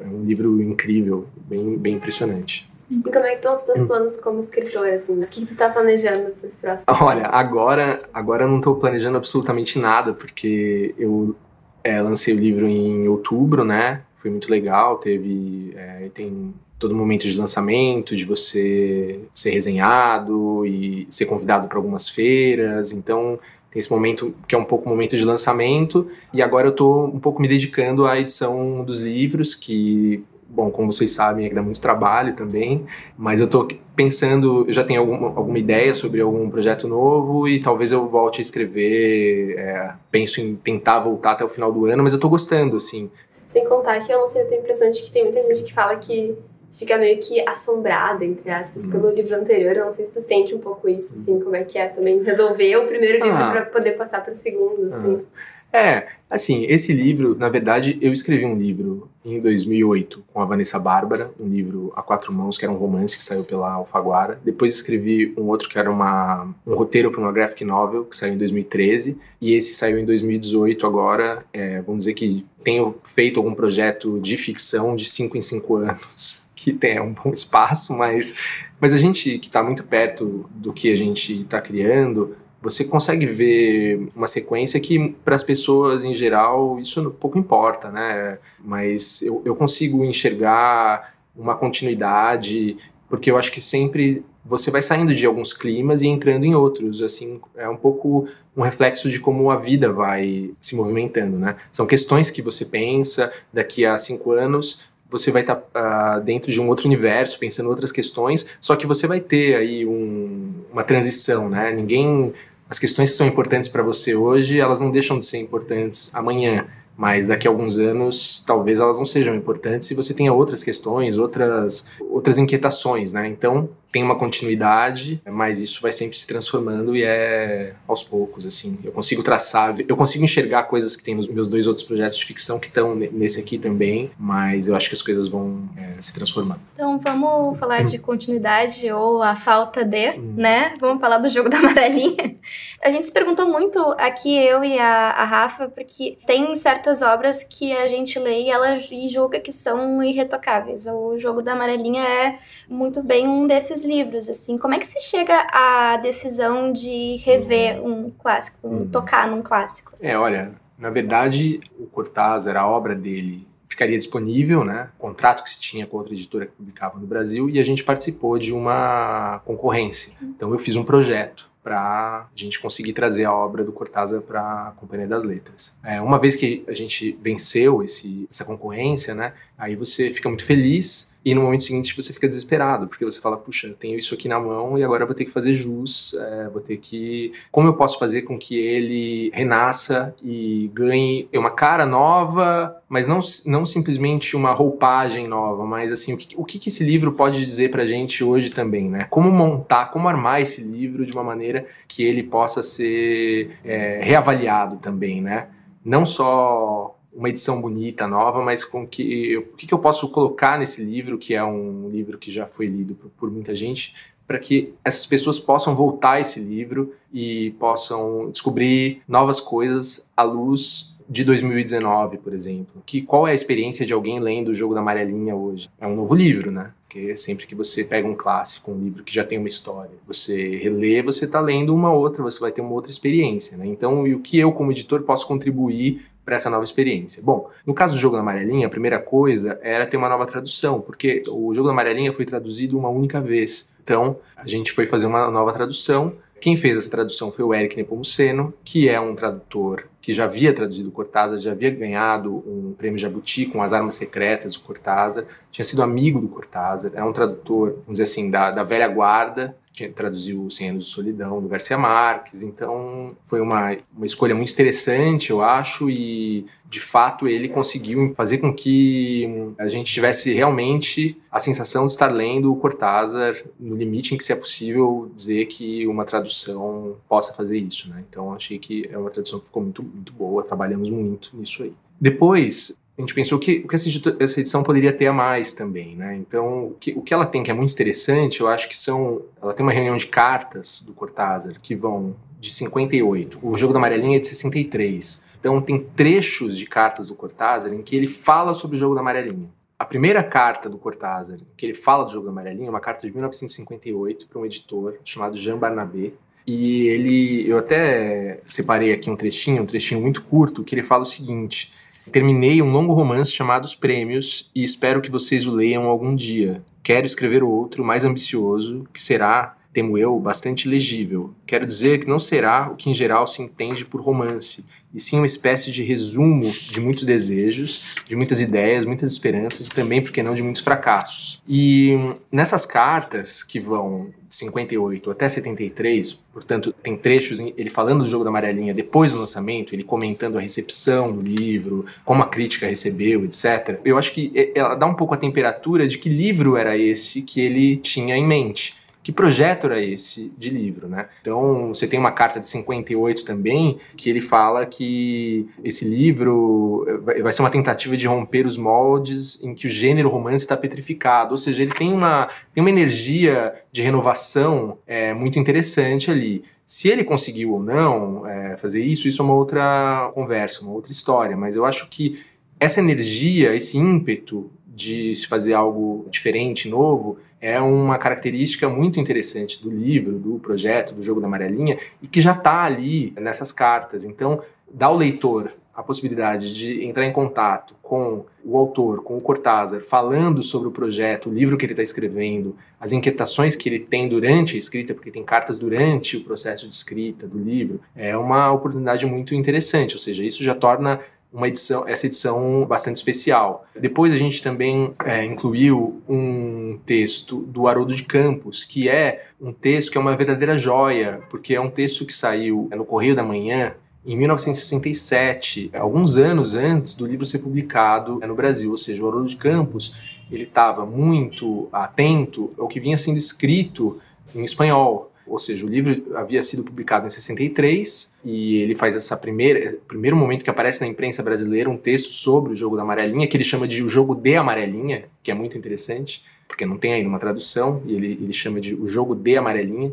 é 0.00 0.04
um 0.04 0.24
livro 0.24 0.60
incrível, 0.60 1.28
bem, 1.48 1.78
bem 1.78 1.94
impressionante. 1.94 2.68
E 2.90 3.02
como 3.02 3.18
é 3.26 3.30
que 3.30 3.36
estão 3.36 3.56
os 3.56 3.64
teus 3.64 3.80
hum. 3.80 3.86
planos 3.86 4.16
como 4.18 4.38
escritor, 4.38 4.88
assim? 4.88 5.18
O 5.18 5.28
que, 5.28 5.44
tu 5.44 5.56
tá 5.56 5.68
planejando 5.68 6.30
para 6.32 6.48
os 6.48 6.56
próximos 6.56 7.00
Olha, 7.00 7.20
anos? 7.20 7.30
agora, 7.32 8.02
agora 8.14 8.44
eu 8.44 8.48
não 8.48 8.58
estou 8.58 8.76
planejando 8.76 9.16
absolutamente 9.16 9.78
nada, 9.78 10.12
porque 10.12 10.94
eu 10.96 11.34
é, 11.82 12.00
lancei 12.00 12.34
o 12.34 12.38
livro 12.38 12.66
em 12.66 13.08
outubro, 13.08 13.64
né? 13.64 14.02
Foi 14.16 14.30
muito 14.30 14.50
legal, 14.50 14.98
teve... 14.98 15.72
É, 15.76 16.08
tem 16.14 16.54
todo 16.78 16.94
momento 16.94 17.22
de 17.22 17.36
lançamento, 17.36 18.14
de 18.14 18.24
você 18.24 19.20
ser 19.34 19.50
resenhado 19.50 20.66
e 20.66 21.06
ser 21.10 21.24
convidado 21.24 21.68
para 21.68 21.78
algumas 21.78 22.08
feiras, 22.08 22.92
então 22.92 23.38
tem 23.70 23.80
esse 23.80 23.90
momento 23.90 24.34
que 24.46 24.54
é 24.54 24.58
um 24.58 24.64
pouco 24.64 24.86
o 24.86 24.88
momento 24.90 25.16
de 25.16 25.24
lançamento, 25.24 26.08
e 26.32 26.42
agora 26.42 26.66
eu 26.66 26.70
estou 26.70 27.06
um 27.06 27.18
pouco 27.18 27.40
me 27.40 27.48
dedicando 27.48 28.06
à 28.06 28.18
edição 28.20 28.84
dos 28.84 29.00
livros, 29.00 29.54
que 29.54 30.22
bom, 30.56 30.70
como 30.70 30.90
vocês 30.90 31.10
sabem, 31.10 31.44
é 31.44 31.48
que 31.50 31.54
dá 31.54 31.60
muito 31.60 31.80
trabalho 31.80 32.34
também, 32.34 32.86
mas 33.16 33.40
eu 33.40 33.44
estou 33.44 33.68
pensando, 33.94 34.64
eu 34.66 34.72
já 34.72 34.82
tenho 34.82 35.00
alguma, 35.00 35.28
alguma 35.28 35.58
ideia 35.58 35.92
sobre 35.92 36.22
algum 36.22 36.48
projeto 36.48 36.88
novo 36.88 37.46
e 37.46 37.60
talvez 37.60 37.92
eu 37.92 38.08
volte 38.08 38.40
a 38.40 38.42
escrever, 38.42 39.58
é, 39.58 39.92
penso 40.10 40.40
em 40.40 40.56
tentar 40.56 40.98
voltar 40.98 41.32
até 41.32 41.44
o 41.44 41.48
final 41.48 41.70
do 41.70 41.84
ano, 41.84 42.02
mas 42.02 42.12
eu 42.12 42.16
estou 42.16 42.30
gostando, 42.30 42.76
assim. 42.76 43.10
Sem 43.46 43.66
contar 43.66 44.00
que 44.00 44.10
eu 44.10 44.18
não 44.18 44.26
sei, 44.26 44.42
eu 44.42 44.48
tenho 44.48 44.60
a 44.60 44.64
impressão 44.64 44.90
de 44.90 45.02
que 45.02 45.10
tem 45.10 45.24
muita 45.24 45.42
gente 45.42 45.64
que 45.64 45.74
fala 45.74 45.94
que 45.96 46.34
fica 46.72 46.96
meio 46.96 47.18
que 47.18 47.46
assombrada, 47.46 48.24
entre 48.24 48.50
aspas, 48.50 48.84
uhum. 48.84 48.92
pelo 48.92 49.10
livro 49.10 49.34
anterior. 49.36 49.76
Eu 49.76 49.84
não 49.84 49.92
sei 49.92 50.06
se 50.06 50.14
tu 50.14 50.20
sente 50.20 50.54
um 50.54 50.58
pouco 50.58 50.88
isso, 50.88 51.14
assim, 51.14 51.38
como 51.38 51.54
é 51.54 51.64
que 51.64 51.78
é 51.78 51.88
também 51.88 52.22
resolver 52.22 52.76
o 52.76 52.86
primeiro 52.86 53.24
livro 53.24 53.38
ah. 53.42 53.50
para 53.50 53.62
poder 53.66 53.92
passar 53.92 54.22
para 54.22 54.32
o 54.32 54.34
segundo, 54.34 54.88
assim. 54.88 55.22
Ah. 55.22 55.55
É, 55.72 56.06
assim, 56.30 56.64
esse 56.68 56.92
livro, 56.92 57.36
na 57.36 57.48
verdade, 57.48 57.98
eu 58.00 58.12
escrevi 58.12 58.44
um 58.44 58.56
livro 58.56 59.10
em 59.24 59.38
2008 59.38 60.24
com 60.32 60.40
a 60.40 60.44
Vanessa 60.44 60.78
Bárbara, 60.78 61.30
um 61.38 61.48
livro 61.48 61.92
a 61.94 62.02
quatro 62.02 62.32
mãos, 62.32 62.56
que 62.56 62.64
era 62.64 62.72
um 62.72 62.78
romance 62.78 63.16
que 63.16 63.22
saiu 63.22 63.44
pela 63.44 63.72
Alfaguara. 63.72 64.40
Depois 64.44 64.72
escrevi 64.72 65.34
um 65.36 65.42
outro 65.42 65.68
que 65.68 65.78
era 65.78 65.90
uma, 65.90 66.54
um 66.66 66.74
roteiro 66.74 67.10
para 67.10 67.20
uma 67.20 67.32
graphic 67.32 67.64
novel, 67.64 68.04
que 68.04 68.16
saiu 68.16 68.34
em 68.34 68.38
2013. 68.38 69.18
E 69.40 69.54
esse 69.54 69.74
saiu 69.74 69.98
em 69.98 70.04
2018 70.04 70.86
agora. 70.86 71.44
É, 71.52 71.82
vamos 71.82 72.04
dizer 72.04 72.14
que 72.14 72.46
tenho 72.64 72.96
feito 73.04 73.38
algum 73.38 73.54
projeto 73.54 74.18
de 74.20 74.36
ficção 74.36 74.96
de 74.96 75.04
cinco 75.04 75.36
em 75.36 75.42
cinco 75.42 75.76
anos, 75.76 76.46
que 76.54 76.72
tem 76.72 77.00
um 77.00 77.12
bom 77.12 77.30
espaço, 77.30 77.92
mas, 77.92 78.34
mas 78.80 78.92
a 78.92 78.98
gente 78.98 79.38
que 79.38 79.46
está 79.46 79.62
muito 79.62 79.84
perto 79.84 80.48
do 80.54 80.72
que 80.72 80.90
a 80.90 80.96
gente 80.96 81.42
está 81.42 81.60
criando 81.60 82.34
você 82.66 82.84
consegue 82.84 83.26
ver 83.26 84.08
uma 84.14 84.26
sequência 84.26 84.80
que 84.80 85.14
para 85.24 85.36
as 85.36 85.44
pessoas 85.44 86.04
em 86.04 86.12
geral 86.12 86.80
isso 86.80 87.10
pouco 87.12 87.38
importa, 87.38 87.90
né? 87.90 88.38
Mas 88.58 89.22
eu, 89.22 89.40
eu 89.44 89.54
consigo 89.54 90.04
enxergar 90.04 91.14
uma 91.36 91.54
continuidade, 91.54 92.76
porque 93.08 93.30
eu 93.30 93.38
acho 93.38 93.52
que 93.52 93.60
sempre 93.60 94.24
você 94.44 94.70
vai 94.70 94.82
saindo 94.82 95.14
de 95.14 95.24
alguns 95.26 95.52
climas 95.52 96.02
e 96.02 96.08
entrando 96.08 96.44
em 96.44 96.54
outros, 96.54 97.02
assim, 97.02 97.40
é 97.56 97.68
um 97.68 97.76
pouco 97.76 98.28
um 98.56 98.62
reflexo 98.62 99.08
de 99.08 99.20
como 99.20 99.50
a 99.50 99.56
vida 99.56 99.92
vai 99.92 100.50
se 100.60 100.74
movimentando, 100.74 101.38
né? 101.38 101.56
São 101.70 101.86
questões 101.86 102.30
que 102.30 102.42
você 102.42 102.64
pensa 102.64 103.32
daqui 103.52 103.86
a 103.86 103.96
cinco 103.96 104.32
anos, 104.32 104.84
você 105.08 105.30
vai 105.30 105.42
estar 105.42 105.56
tá, 105.56 106.18
uh, 106.18 106.24
dentro 106.24 106.50
de 106.50 106.60
um 106.60 106.68
outro 106.68 106.86
universo, 106.86 107.38
pensando 107.38 107.68
outras 107.68 107.92
questões, 107.92 108.48
só 108.60 108.74
que 108.74 108.86
você 108.86 109.06
vai 109.06 109.20
ter 109.20 109.54
aí 109.54 109.86
um, 109.86 110.52
uma 110.72 110.82
transição, 110.82 111.48
né? 111.48 111.72
Ninguém 111.72 112.32
as 112.68 112.78
questões 112.78 113.10
que 113.10 113.16
são 113.16 113.26
importantes 113.26 113.68
para 113.68 113.82
você 113.82 114.14
hoje, 114.14 114.58
elas 114.58 114.80
não 114.80 114.90
deixam 114.90 115.18
de 115.18 115.24
ser 115.24 115.38
importantes 115.38 116.12
amanhã, 116.14 116.66
mas 116.96 117.28
daqui 117.28 117.46
a 117.46 117.50
alguns 117.50 117.78
anos 117.78 118.42
talvez 118.46 118.80
elas 118.80 118.98
não 118.98 119.06
sejam 119.06 119.34
importantes 119.34 119.86
se 119.86 119.94
você 119.94 120.14
tenha 120.14 120.32
outras 120.32 120.64
questões, 120.64 121.18
outras 121.18 121.88
outras 122.10 122.38
inquietações, 122.38 123.12
né? 123.12 123.28
Então, 123.28 123.68
tem 123.90 124.02
uma 124.02 124.18
continuidade, 124.18 125.22
mas 125.26 125.60
isso 125.60 125.80
vai 125.80 125.92
sempre 125.92 126.18
se 126.18 126.26
transformando 126.26 126.94
e 126.94 127.02
é 127.02 127.74
aos 127.86 128.02
poucos, 128.02 128.44
assim. 128.44 128.78
Eu 128.84 128.92
consigo 128.92 129.22
traçar, 129.22 129.74
eu 129.86 129.96
consigo 129.96 130.24
enxergar 130.24 130.64
coisas 130.64 130.94
que 130.94 131.02
tem 131.02 131.14
nos 131.14 131.28
meus 131.28 131.48
dois 131.48 131.66
outros 131.66 131.86
projetos 131.86 132.18
de 132.18 132.26
ficção 132.26 132.58
que 132.58 132.66
estão 132.66 132.94
nesse 132.94 133.40
aqui 133.40 133.58
também, 133.58 134.10
mas 134.18 134.68
eu 134.68 134.76
acho 134.76 134.88
que 134.88 134.94
as 134.94 135.02
coisas 135.02 135.28
vão 135.28 135.68
é, 135.76 136.00
se 136.00 136.12
transformando. 136.12 136.60
Então 136.74 136.98
vamos 136.98 137.58
falar 137.58 137.84
de 137.84 137.98
continuidade 137.98 138.90
ou 138.92 139.22
a 139.22 139.34
falta 139.34 139.84
de, 139.84 140.10
hum. 140.10 140.34
né? 140.36 140.74
Vamos 140.78 141.00
falar 141.00 141.18
do 141.18 141.28
jogo 141.28 141.48
da 141.48 141.58
amarelinha. 141.58 142.36
A 142.84 142.90
gente 142.90 143.06
se 143.06 143.12
perguntou 143.12 143.48
muito 143.48 143.78
aqui, 143.98 144.36
eu 144.36 144.62
e 144.62 144.78
a, 144.78 145.10
a 145.10 145.24
Rafa, 145.24 145.68
porque 145.68 146.18
tem 146.26 146.54
certas 146.54 147.02
obras 147.02 147.42
que 147.42 147.72
a 147.72 147.86
gente 147.86 148.18
lê 148.18 148.42
e 148.42 148.50
ela 148.50 148.78
julga 149.08 149.40
que 149.40 149.52
são 149.52 150.02
irretocáveis. 150.02 150.86
O 150.86 151.18
jogo 151.18 151.40
da 151.40 151.52
amarelinha 151.52 152.02
é 152.02 152.38
muito 152.68 153.02
bem 153.02 153.26
um 153.26 153.46
desses 153.46 153.75
livros, 153.84 154.28
assim. 154.28 154.58
Como 154.58 154.74
é 154.74 154.78
que 154.78 154.86
se 154.86 155.00
chega 155.00 155.46
à 155.52 155.96
decisão 155.96 156.72
de 156.72 157.16
rever 157.16 157.84
um 157.84 158.10
clássico, 158.10 158.66
um, 158.66 158.88
tocar 158.88 159.28
num 159.28 159.42
clássico? 159.42 159.92
É, 160.00 160.16
olha, 160.16 160.52
na 160.78 160.90
verdade, 160.90 161.60
o 161.78 161.86
Cortázar, 161.86 162.56
a 162.56 162.66
obra 162.66 162.94
dele 162.94 163.46
ficaria 163.68 163.98
disponível, 163.98 164.64
né? 164.64 164.88
O 164.98 165.00
contrato 165.00 165.42
que 165.42 165.50
se 165.50 165.60
tinha 165.60 165.86
com 165.86 165.96
outra 165.96 166.14
editora 166.14 166.46
que 166.46 166.52
publicava 166.52 166.98
no 166.98 167.06
Brasil 167.06 167.50
e 167.50 167.58
a 167.58 167.62
gente 167.62 167.82
participou 167.82 168.38
de 168.38 168.52
uma 168.52 169.40
concorrência. 169.44 170.16
Uhum. 170.20 170.28
Então 170.36 170.52
eu 170.52 170.58
fiz 170.58 170.76
um 170.76 170.84
projeto 170.84 171.50
para 171.66 171.80
a 171.80 172.26
gente 172.32 172.60
conseguir 172.60 172.92
trazer 172.92 173.24
a 173.24 173.34
obra 173.34 173.64
do 173.64 173.72
Cortázar 173.72 174.20
para 174.20 174.68
a 174.68 174.70
Companhia 174.76 175.08
das 175.08 175.24
Letras. 175.24 175.76
É, 175.82 176.00
uma 176.00 176.16
vez 176.16 176.36
que 176.36 176.64
a 176.68 176.74
gente 176.74 177.18
venceu 177.20 177.82
esse, 177.82 178.28
essa 178.30 178.44
concorrência, 178.44 179.16
né? 179.16 179.32
Aí 179.58 179.74
você 179.74 180.12
fica 180.12 180.28
muito 180.28 180.44
feliz 180.44 181.15
e 181.26 181.34
no 181.34 181.42
momento 181.42 181.64
seguinte 181.64 181.96
você 182.00 182.12
fica 182.12 182.28
desesperado, 182.28 182.86
porque 182.86 183.04
você 183.04 183.20
fala, 183.20 183.36
puxa, 183.36 183.66
eu 183.66 183.74
tenho 183.74 183.98
isso 183.98 184.14
aqui 184.14 184.28
na 184.28 184.38
mão 184.38 184.78
e 184.78 184.84
agora 184.84 185.02
eu 185.02 185.08
vou 185.08 185.16
ter 185.16 185.24
que 185.24 185.32
fazer 185.32 185.54
jus, 185.54 186.14
é, 186.14 186.48
vou 186.48 186.62
ter 186.62 186.76
que. 186.76 187.32
Como 187.50 187.66
eu 187.66 187.74
posso 187.74 187.98
fazer 187.98 188.22
com 188.22 188.38
que 188.38 188.56
ele 188.56 189.32
renasça 189.34 190.14
e 190.22 190.70
ganhe 190.72 191.28
uma 191.34 191.50
cara 191.50 191.84
nova, 191.84 192.80
mas 192.88 193.08
não, 193.08 193.18
não 193.44 193.66
simplesmente 193.66 194.36
uma 194.36 194.52
roupagem 194.52 195.26
nova, 195.26 195.66
mas 195.66 195.90
assim, 195.90 196.14
o 196.14 196.16
que, 196.16 196.36
o 196.36 196.44
que 196.44 196.68
esse 196.68 196.84
livro 196.84 197.10
pode 197.10 197.44
dizer 197.44 197.72
pra 197.72 197.84
gente 197.84 198.22
hoje 198.22 198.50
também, 198.50 198.88
né? 198.88 199.08
Como 199.10 199.28
montar, 199.28 199.86
como 199.86 200.06
armar 200.06 200.40
esse 200.40 200.62
livro 200.62 201.04
de 201.04 201.12
uma 201.12 201.24
maneira 201.24 201.66
que 201.88 202.04
ele 202.04 202.22
possa 202.22 202.62
ser 202.62 203.50
é, 203.64 203.98
reavaliado 204.00 204.76
também, 204.76 205.20
né? 205.20 205.48
Não 205.84 206.06
só 206.06 206.95
uma 207.16 207.30
edição 207.30 207.60
bonita, 207.60 208.06
nova, 208.06 208.42
mas 208.44 208.62
com 208.62 208.86
que 208.86 209.36
o 209.38 209.56
que, 209.56 209.66
que 209.66 209.74
eu 209.74 209.78
posso 209.78 210.10
colocar 210.10 210.58
nesse 210.58 210.84
livro, 210.84 211.16
que 211.16 211.34
é 211.34 211.42
um 211.42 211.88
livro 211.88 212.18
que 212.18 212.30
já 212.30 212.46
foi 212.46 212.66
lido 212.66 212.94
por, 212.94 213.10
por 213.10 213.30
muita 213.30 213.54
gente, 213.54 213.94
para 214.26 214.38
que 214.38 214.74
essas 214.84 215.06
pessoas 215.06 215.38
possam 215.38 215.74
voltar 215.74 216.12
a 216.12 216.20
esse 216.20 216.40
livro 216.40 216.92
e 217.12 217.52
possam 217.58 218.28
descobrir 218.30 219.02
novas 219.08 219.40
coisas 219.40 220.08
à 220.16 220.22
luz 220.22 220.96
de 221.08 221.24
2019, 221.24 222.18
por 222.18 222.34
exemplo. 222.34 222.82
Que 222.84 223.00
qual 223.00 223.26
é 223.26 223.30
a 223.30 223.34
experiência 223.34 223.86
de 223.86 223.92
alguém 223.92 224.18
lendo 224.18 224.48
o 224.48 224.54
Jogo 224.54 224.74
da 224.74 224.80
Amarelinha 224.80 225.34
hoje? 225.34 225.70
É 225.80 225.86
um 225.86 225.94
novo 225.94 226.14
livro, 226.14 226.50
né? 226.50 226.72
Porque 226.82 227.16
sempre 227.16 227.46
que 227.46 227.54
você 227.54 227.84
pega 227.84 228.08
um 228.08 228.14
clássico, 228.14 228.72
um 228.72 228.78
livro 228.78 229.04
que 229.04 229.14
já 229.14 229.24
tem 229.24 229.38
uma 229.38 229.48
história, 229.48 229.92
você 230.06 230.56
relê, 230.56 231.02
você 231.02 231.24
está 231.24 231.40
lendo 231.40 231.74
uma 231.74 231.92
outra, 231.92 232.22
você 232.22 232.40
vai 232.40 232.50
ter 232.50 232.60
uma 232.60 232.72
outra 232.72 232.90
experiência, 232.90 233.56
né? 233.56 233.66
Então, 233.66 234.06
e 234.06 234.14
o 234.14 234.20
que 234.20 234.38
eu 234.38 234.52
como 234.52 234.72
editor 234.72 235.02
posso 235.02 235.26
contribuir 235.28 236.06
para 236.26 236.36
essa 236.36 236.50
nova 236.50 236.64
experiência? 236.64 237.22
Bom, 237.22 237.48
no 237.64 237.72
caso 237.72 237.94
do 237.94 238.00
Jogo 238.00 238.16
da 238.16 238.20
Amarelinha, 238.20 238.66
a 238.66 238.70
primeira 238.70 238.98
coisa 238.98 239.58
era 239.62 239.86
ter 239.86 239.96
uma 239.96 240.08
nova 240.08 240.26
tradução, 240.26 240.80
porque 240.80 241.22
o 241.28 241.54
Jogo 241.54 241.68
da 241.68 241.72
Amarelinha 241.72 242.12
foi 242.12 242.26
traduzido 242.26 242.76
uma 242.76 242.88
única 242.88 243.20
vez. 243.20 243.72
Então, 243.82 244.18
a 244.36 244.46
gente 244.46 244.72
foi 244.72 244.86
fazer 244.86 245.06
uma 245.06 245.30
nova 245.30 245.52
tradução. 245.52 246.12
Quem 246.40 246.56
fez 246.56 246.76
essa 246.76 246.90
tradução 246.90 247.30
foi 247.30 247.44
o 247.44 247.54
Eric 247.54 247.76
Nepomuceno, 247.76 248.52
que 248.64 248.88
é 248.88 249.00
um 249.00 249.14
tradutor 249.14 249.84
que 250.06 250.12
já 250.12 250.24
havia 250.24 250.52
traduzido 250.52 250.90
Cortázar, 250.90 251.38
já 251.38 251.50
havia 251.52 251.70
ganhado 251.70 252.36
um 252.46 252.74
prêmio 252.78 252.98
Jabuti 252.98 253.46
com 253.46 253.62
As 253.62 253.72
Armas 253.72 253.96
Secretas 253.96 254.54
do 254.54 254.60
Cortázar, 254.60 255.24
tinha 255.50 255.64
sido 255.64 255.82
amigo 255.82 256.20
do 256.20 256.28
Cortázar, 256.28 256.92
é 256.94 257.02
um 257.02 257.12
tradutor, 257.12 257.70
vamos 257.70 257.98
dizer 257.98 258.04
assim, 258.04 258.30
da, 258.30 258.52
da 258.52 258.62
velha 258.62 258.86
guarda, 258.86 259.56
traduziu 259.94 260.48
Cem 260.50 260.70
Anos 260.70 260.86
de 260.86 260.90
Solidão, 260.90 261.40
do 261.40 261.48
Garcia 261.48 261.76
Marques, 261.76 262.42
então 262.42 263.08
foi 263.26 263.40
uma, 263.40 263.76
uma 263.94 264.06
escolha 264.06 264.34
muito 264.34 264.52
interessante, 264.52 265.30
eu 265.30 265.42
acho, 265.42 265.90
e 265.90 266.46
de 266.68 266.80
fato 266.80 267.28
ele 267.28 267.48
conseguiu 267.48 268.12
fazer 268.14 268.38
com 268.38 268.52
que 268.52 269.54
a 269.58 269.68
gente 269.68 269.92
tivesse 269.92 270.32
realmente 270.32 271.20
a 271.30 271.38
sensação 271.38 271.86
de 271.86 271.92
estar 271.92 272.12
lendo 272.12 272.52
o 272.52 272.56
Cortázar 272.56 273.36
no 273.58 273.76
limite 273.76 274.14
em 274.14 274.18
que 274.18 274.24
se 274.24 274.32
é 274.32 274.36
possível 274.36 275.10
dizer 275.14 275.46
que 275.46 275.86
uma 275.86 276.04
tradução 276.04 276.96
possa 277.08 277.32
fazer 277.32 277.58
isso, 277.58 277.90
né? 277.90 278.04
Então 278.08 278.32
achei 278.32 278.58
que 278.58 278.88
é 278.90 278.98
uma 278.98 279.10
tradução 279.10 279.38
que 279.38 279.46
ficou 279.46 279.62
muito, 279.62 279.82
muito 279.82 280.12
boa, 280.12 280.42
trabalhamos 280.42 280.90
muito 280.90 281.30
nisso 281.36 281.62
aí. 281.62 281.72
Depois, 282.00 282.78
a 282.98 283.02
gente 283.02 283.14
pensou 283.14 283.38
que 283.38 283.62
o 283.64 283.68
que 283.68 283.76
essa 283.76 284.40
edição 284.40 284.62
poderia 284.62 284.92
ter 284.92 285.06
a 285.06 285.12
mais 285.12 285.52
também, 285.52 285.94
né? 285.94 286.16
Então, 286.16 286.68
o 286.68 286.76
que, 286.80 286.92
o 286.92 287.02
que 287.02 287.12
ela 287.12 287.26
tem 287.26 287.42
que 287.42 287.50
é 287.50 287.54
muito 287.54 287.72
interessante, 287.72 288.40
eu 288.40 288.48
acho 288.48 288.68
que 288.68 288.76
são. 288.76 289.22
Ela 289.40 289.52
tem 289.52 289.64
uma 289.64 289.72
reunião 289.72 289.96
de 289.96 290.06
cartas 290.06 290.82
do 290.82 290.94
Cortázar 290.94 291.60
que 291.60 291.74
vão 291.74 292.16
de 292.40 292.50
58. 292.50 293.38
O 293.42 293.56
Jogo 293.56 293.74
da 293.74 293.78
Amarelinha 293.78 294.16
é 294.16 294.20
de 294.20 294.26
63. 294.26 295.24
Então, 295.38 295.60
tem 295.60 295.78
trechos 295.78 296.56
de 296.56 296.64
cartas 296.64 297.08
do 297.08 297.14
Cortázar 297.14 297.72
em 297.72 297.82
que 297.82 297.94
ele 297.94 298.06
fala 298.06 298.54
sobre 298.54 298.76
o 298.76 298.80
Jogo 298.80 298.94
da 298.94 299.02
Amarelinha. 299.02 299.48
A 299.78 299.84
primeira 299.84 300.22
carta 300.22 300.70
do 300.70 300.78
Cortázar, 300.78 301.38
que 301.54 301.66
ele 301.66 301.74
fala 301.74 302.04
do 302.04 302.12
Jogo 302.12 302.24
da 302.24 302.32
Amarelinha, 302.32 302.68
é 302.68 302.70
uma 302.70 302.80
carta 302.80 303.06
de 303.06 303.12
1958 303.12 304.26
para 304.26 304.40
um 304.40 304.46
editor 304.46 304.94
chamado 305.04 305.36
Jean 305.36 305.58
Barnabé. 305.58 306.12
E 306.46 306.86
ele. 306.86 307.46
Eu 307.46 307.58
até 307.58 308.40
separei 308.46 308.94
aqui 308.94 309.10
um 309.10 309.16
trechinho, 309.16 309.62
um 309.62 309.66
trechinho 309.66 310.00
muito 310.00 310.22
curto, 310.22 310.64
que 310.64 310.74
ele 310.74 310.82
fala 310.82 311.02
o 311.02 311.06
seguinte 311.06 311.75
Terminei 312.12 312.62
um 312.62 312.70
longo 312.70 312.92
romance 312.92 313.32
chamado 313.32 313.64
Os 313.64 313.74
Prêmios 313.74 314.50
e 314.54 314.62
espero 314.62 315.00
que 315.00 315.10
vocês 315.10 315.46
o 315.46 315.52
leiam 315.52 315.84
algum 315.84 316.14
dia. 316.14 316.62
Quero 316.82 317.04
escrever 317.04 317.42
outro, 317.42 317.84
mais 317.84 318.04
ambicioso, 318.04 318.84
que 318.92 319.02
será, 319.02 319.55
temo 319.76 319.98
eu, 319.98 320.18
bastante 320.18 320.66
legível. 320.66 321.34
Quero 321.46 321.66
dizer 321.66 322.00
que 322.00 322.08
não 322.08 322.18
será 322.18 322.70
o 322.72 322.76
que 322.76 322.88
em 322.88 322.94
geral 322.94 323.26
se 323.26 323.42
entende 323.42 323.84
por 323.84 324.00
romance, 324.00 324.64
e 324.94 324.98
sim 324.98 325.18
uma 325.18 325.26
espécie 325.26 325.70
de 325.70 325.82
resumo 325.82 326.50
de 326.50 326.80
muitos 326.80 327.04
desejos, 327.04 327.84
de 328.08 328.16
muitas 328.16 328.40
ideias, 328.40 328.86
muitas 328.86 329.12
esperanças 329.12 329.66
e 329.66 329.70
também, 329.70 330.00
porque 330.00 330.22
não, 330.22 330.32
de 330.32 330.42
muitos 330.42 330.62
fracassos. 330.62 331.42
E 331.46 331.94
nessas 332.32 332.64
cartas, 332.64 333.42
que 333.42 333.60
vão 333.60 334.08
de 334.26 334.34
58 334.34 335.10
até 335.10 335.28
73, 335.28 336.24
portanto, 336.32 336.74
tem 336.82 336.96
trechos 336.96 337.38
ele 337.38 337.68
falando 337.68 338.02
do 338.02 338.08
jogo 338.08 338.24
da 338.24 338.30
amarelinha 338.30 338.72
depois 338.72 339.12
do 339.12 339.18
lançamento, 339.18 339.74
ele 339.74 339.84
comentando 339.84 340.38
a 340.38 340.40
recepção 340.40 341.12
do 341.12 341.20
livro, 341.20 341.84
como 342.02 342.22
a 342.22 342.26
crítica 342.26 342.66
recebeu, 342.66 343.26
etc. 343.26 343.78
Eu 343.84 343.98
acho 343.98 344.10
que 344.10 344.32
ela 344.54 344.74
dá 344.74 344.86
um 344.86 344.94
pouco 344.94 345.12
a 345.12 345.18
temperatura 345.18 345.86
de 345.86 345.98
que 345.98 346.08
livro 346.08 346.56
era 346.56 346.78
esse 346.78 347.20
que 347.20 347.42
ele 347.42 347.76
tinha 347.76 348.16
em 348.16 348.26
mente 348.26 348.85
que 349.06 349.12
projeto 349.12 349.66
era 349.66 349.80
esse 349.80 350.32
de 350.36 350.50
livro, 350.50 350.88
né? 350.88 351.06
Então, 351.20 351.68
você 351.68 351.86
tem 351.86 351.96
uma 351.96 352.10
carta 352.10 352.40
de 352.40 352.48
58 352.48 353.24
também, 353.24 353.78
que 353.96 354.10
ele 354.10 354.20
fala 354.20 354.66
que 354.66 355.48
esse 355.62 355.84
livro 355.84 356.84
vai 357.22 357.32
ser 357.32 357.42
uma 357.42 357.50
tentativa 357.50 357.96
de 357.96 358.04
romper 358.08 358.44
os 358.44 358.56
moldes 358.56 359.40
em 359.44 359.54
que 359.54 359.68
o 359.68 359.70
gênero 359.70 360.08
romance 360.08 360.44
está 360.44 360.56
petrificado, 360.56 361.30
ou 361.30 361.38
seja, 361.38 361.62
ele 361.62 361.72
tem 361.72 361.92
uma, 361.92 362.28
tem 362.52 362.60
uma 362.60 362.68
energia 362.68 363.54
de 363.70 363.80
renovação 363.80 364.76
é, 364.88 365.14
muito 365.14 365.38
interessante 365.38 366.10
ali. 366.10 366.42
Se 366.66 366.88
ele 366.88 367.04
conseguiu 367.04 367.52
ou 367.52 367.62
não 367.62 368.26
é, 368.26 368.56
fazer 368.56 368.82
isso, 368.82 369.06
isso 369.06 369.22
é 369.22 369.24
uma 369.24 369.34
outra 369.34 370.10
conversa, 370.14 370.62
uma 370.64 370.72
outra 370.72 370.90
história, 370.90 371.36
mas 371.36 371.54
eu 371.54 371.64
acho 371.64 371.88
que 371.90 372.24
essa 372.58 372.80
energia, 372.80 373.54
esse 373.54 373.78
ímpeto 373.78 374.50
de 374.66 375.14
se 375.14 375.28
fazer 375.28 375.54
algo 375.54 376.06
diferente, 376.10 376.68
novo, 376.68 377.18
é 377.40 377.60
uma 377.60 377.98
característica 377.98 378.68
muito 378.68 378.98
interessante 378.98 379.62
do 379.62 379.70
livro, 379.70 380.18
do 380.18 380.38
projeto, 380.38 380.94
do 380.94 381.02
jogo 381.02 381.20
da 381.20 381.26
amarelinha, 381.26 381.78
e 382.02 382.06
que 382.06 382.20
já 382.20 382.32
está 382.32 382.62
ali 382.62 383.12
nessas 383.16 383.52
cartas. 383.52 384.04
Então, 384.04 384.40
dá 384.72 384.86
ao 384.86 384.96
leitor 384.96 385.52
a 385.76 385.82
possibilidade 385.82 386.54
de 386.54 386.82
entrar 386.86 387.04
em 387.04 387.12
contato 387.12 387.74
com 387.82 388.24
o 388.42 388.56
autor, 388.56 389.02
com 389.02 389.18
o 389.18 389.20
Cortázar, 389.20 389.82
falando 389.82 390.42
sobre 390.42 390.68
o 390.68 390.70
projeto, 390.70 391.28
o 391.28 391.34
livro 391.34 391.58
que 391.58 391.66
ele 391.66 391.74
está 391.74 391.82
escrevendo, 391.82 392.56
as 392.80 392.92
inquietações 392.92 393.54
que 393.54 393.68
ele 393.68 393.80
tem 393.80 394.08
durante 394.08 394.56
a 394.56 394.58
escrita, 394.58 394.94
porque 394.94 395.10
tem 395.10 395.22
cartas 395.22 395.58
durante 395.58 396.16
o 396.16 396.24
processo 396.24 396.66
de 396.66 396.74
escrita 396.74 397.26
do 397.26 397.38
livro, 397.38 397.78
é 397.94 398.16
uma 398.16 398.50
oportunidade 398.50 399.04
muito 399.04 399.34
interessante. 399.34 399.94
Ou 399.94 400.00
seja, 400.00 400.24
isso 400.24 400.42
já 400.42 400.54
torna 400.54 400.98
uma 401.32 401.48
edição, 401.48 401.86
essa 401.86 402.06
edição 402.06 402.64
bastante 402.64 402.96
especial. 402.96 403.66
Depois 403.78 404.12
a 404.12 404.16
gente 404.16 404.42
também 404.42 404.94
é, 405.04 405.24
incluiu 405.24 406.02
um 406.08 406.78
texto 406.86 407.40
do 407.40 407.66
Haroldo 407.66 407.94
de 407.94 408.04
Campos, 408.04 408.64
que 408.64 408.88
é 408.88 409.26
um 409.40 409.52
texto 409.52 409.90
que 409.90 409.98
é 409.98 410.00
uma 410.00 410.16
verdadeira 410.16 410.56
joia, 410.56 411.20
porque 411.30 411.54
é 411.54 411.60
um 411.60 411.70
texto 411.70 412.06
que 412.06 412.12
saiu 412.12 412.68
no 412.74 412.84
Correio 412.84 413.14
da 413.14 413.22
Manhã 413.22 413.74
em 414.06 414.16
1967, 414.16 415.70
alguns 415.74 416.16
anos 416.16 416.54
antes 416.54 416.94
do 416.94 417.04
livro 417.04 417.26
ser 417.26 417.40
publicado 417.40 418.20
no 418.20 418.34
Brasil. 418.36 418.70
Ou 418.70 418.76
seja, 418.76 419.04
o 419.04 419.08
Haroldo 419.08 419.28
de 419.28 419.36
Campos 419.36 419.96
ele 420.30 420.44
estava 420.44 420.86
muito 420.86 421.68
atento 421.72 422.52
ao 422.58 422.68
que 422.68 422.80
vinha 422.80 422.96
sendo 422.96 423.18
escrito 423.18 424.00
em 424.34 424.44
espanhol. 424.44 425.12
Ou 425.26 425.38
seja, 425.38 425.66
o 425.66 425.68
livro 425.68 426.16
havia 426.16 426.42
sido 426.42 426.62
publicado 426.62 427.06
em 427.06 427.10
63 427.10 428.14
e 428.24 428.58
ele 428.58 428.76
faz 428.76 428.94
essa 428.94 429.16
primeira 429.16 429.76
primeiro 429.88 430.16
momento 430.16 430.44
que 430.44 430.50
aparece 430.50 430.80
na 430.80 430.86
imprensa 430.86 431.22
brasileira 431.22 431.68
um 431.68 431.76
texto 431.76 432.12
sobre 432.12 432.52
o 432.52 432.56
jogo 432.56 432.76
da 432.76 432.82
amarelinha, 432.82 433.26
que 433.26 433.36
ele 433.36 433.44
chama 433.44 433.66
de 433.66 433.82
o 433.82 433.88
jogo 433.88 434.14
de 434.14 434.36
amarelinha, 434.36 435.04
que 435.22 435.30
é 435.30 435.34
muito 435.34 435.58
interessante, 435.58 436.24
porque 436.46 436.64
não 436.64 436.78
tem 436.78 436.92
ainda 436.92 437.08
uma 437.08 437.18
tradução, 437.18 437.82
e 437.86 437.94
ele, 437.94 438.18
ele 438.22 438.32
chama 438.32 438.60
de 438.60 438.74
o 438.74 438.86
jogo 438.86 439.14
de 439.14 439.36
amarelinha. 439.36 439.92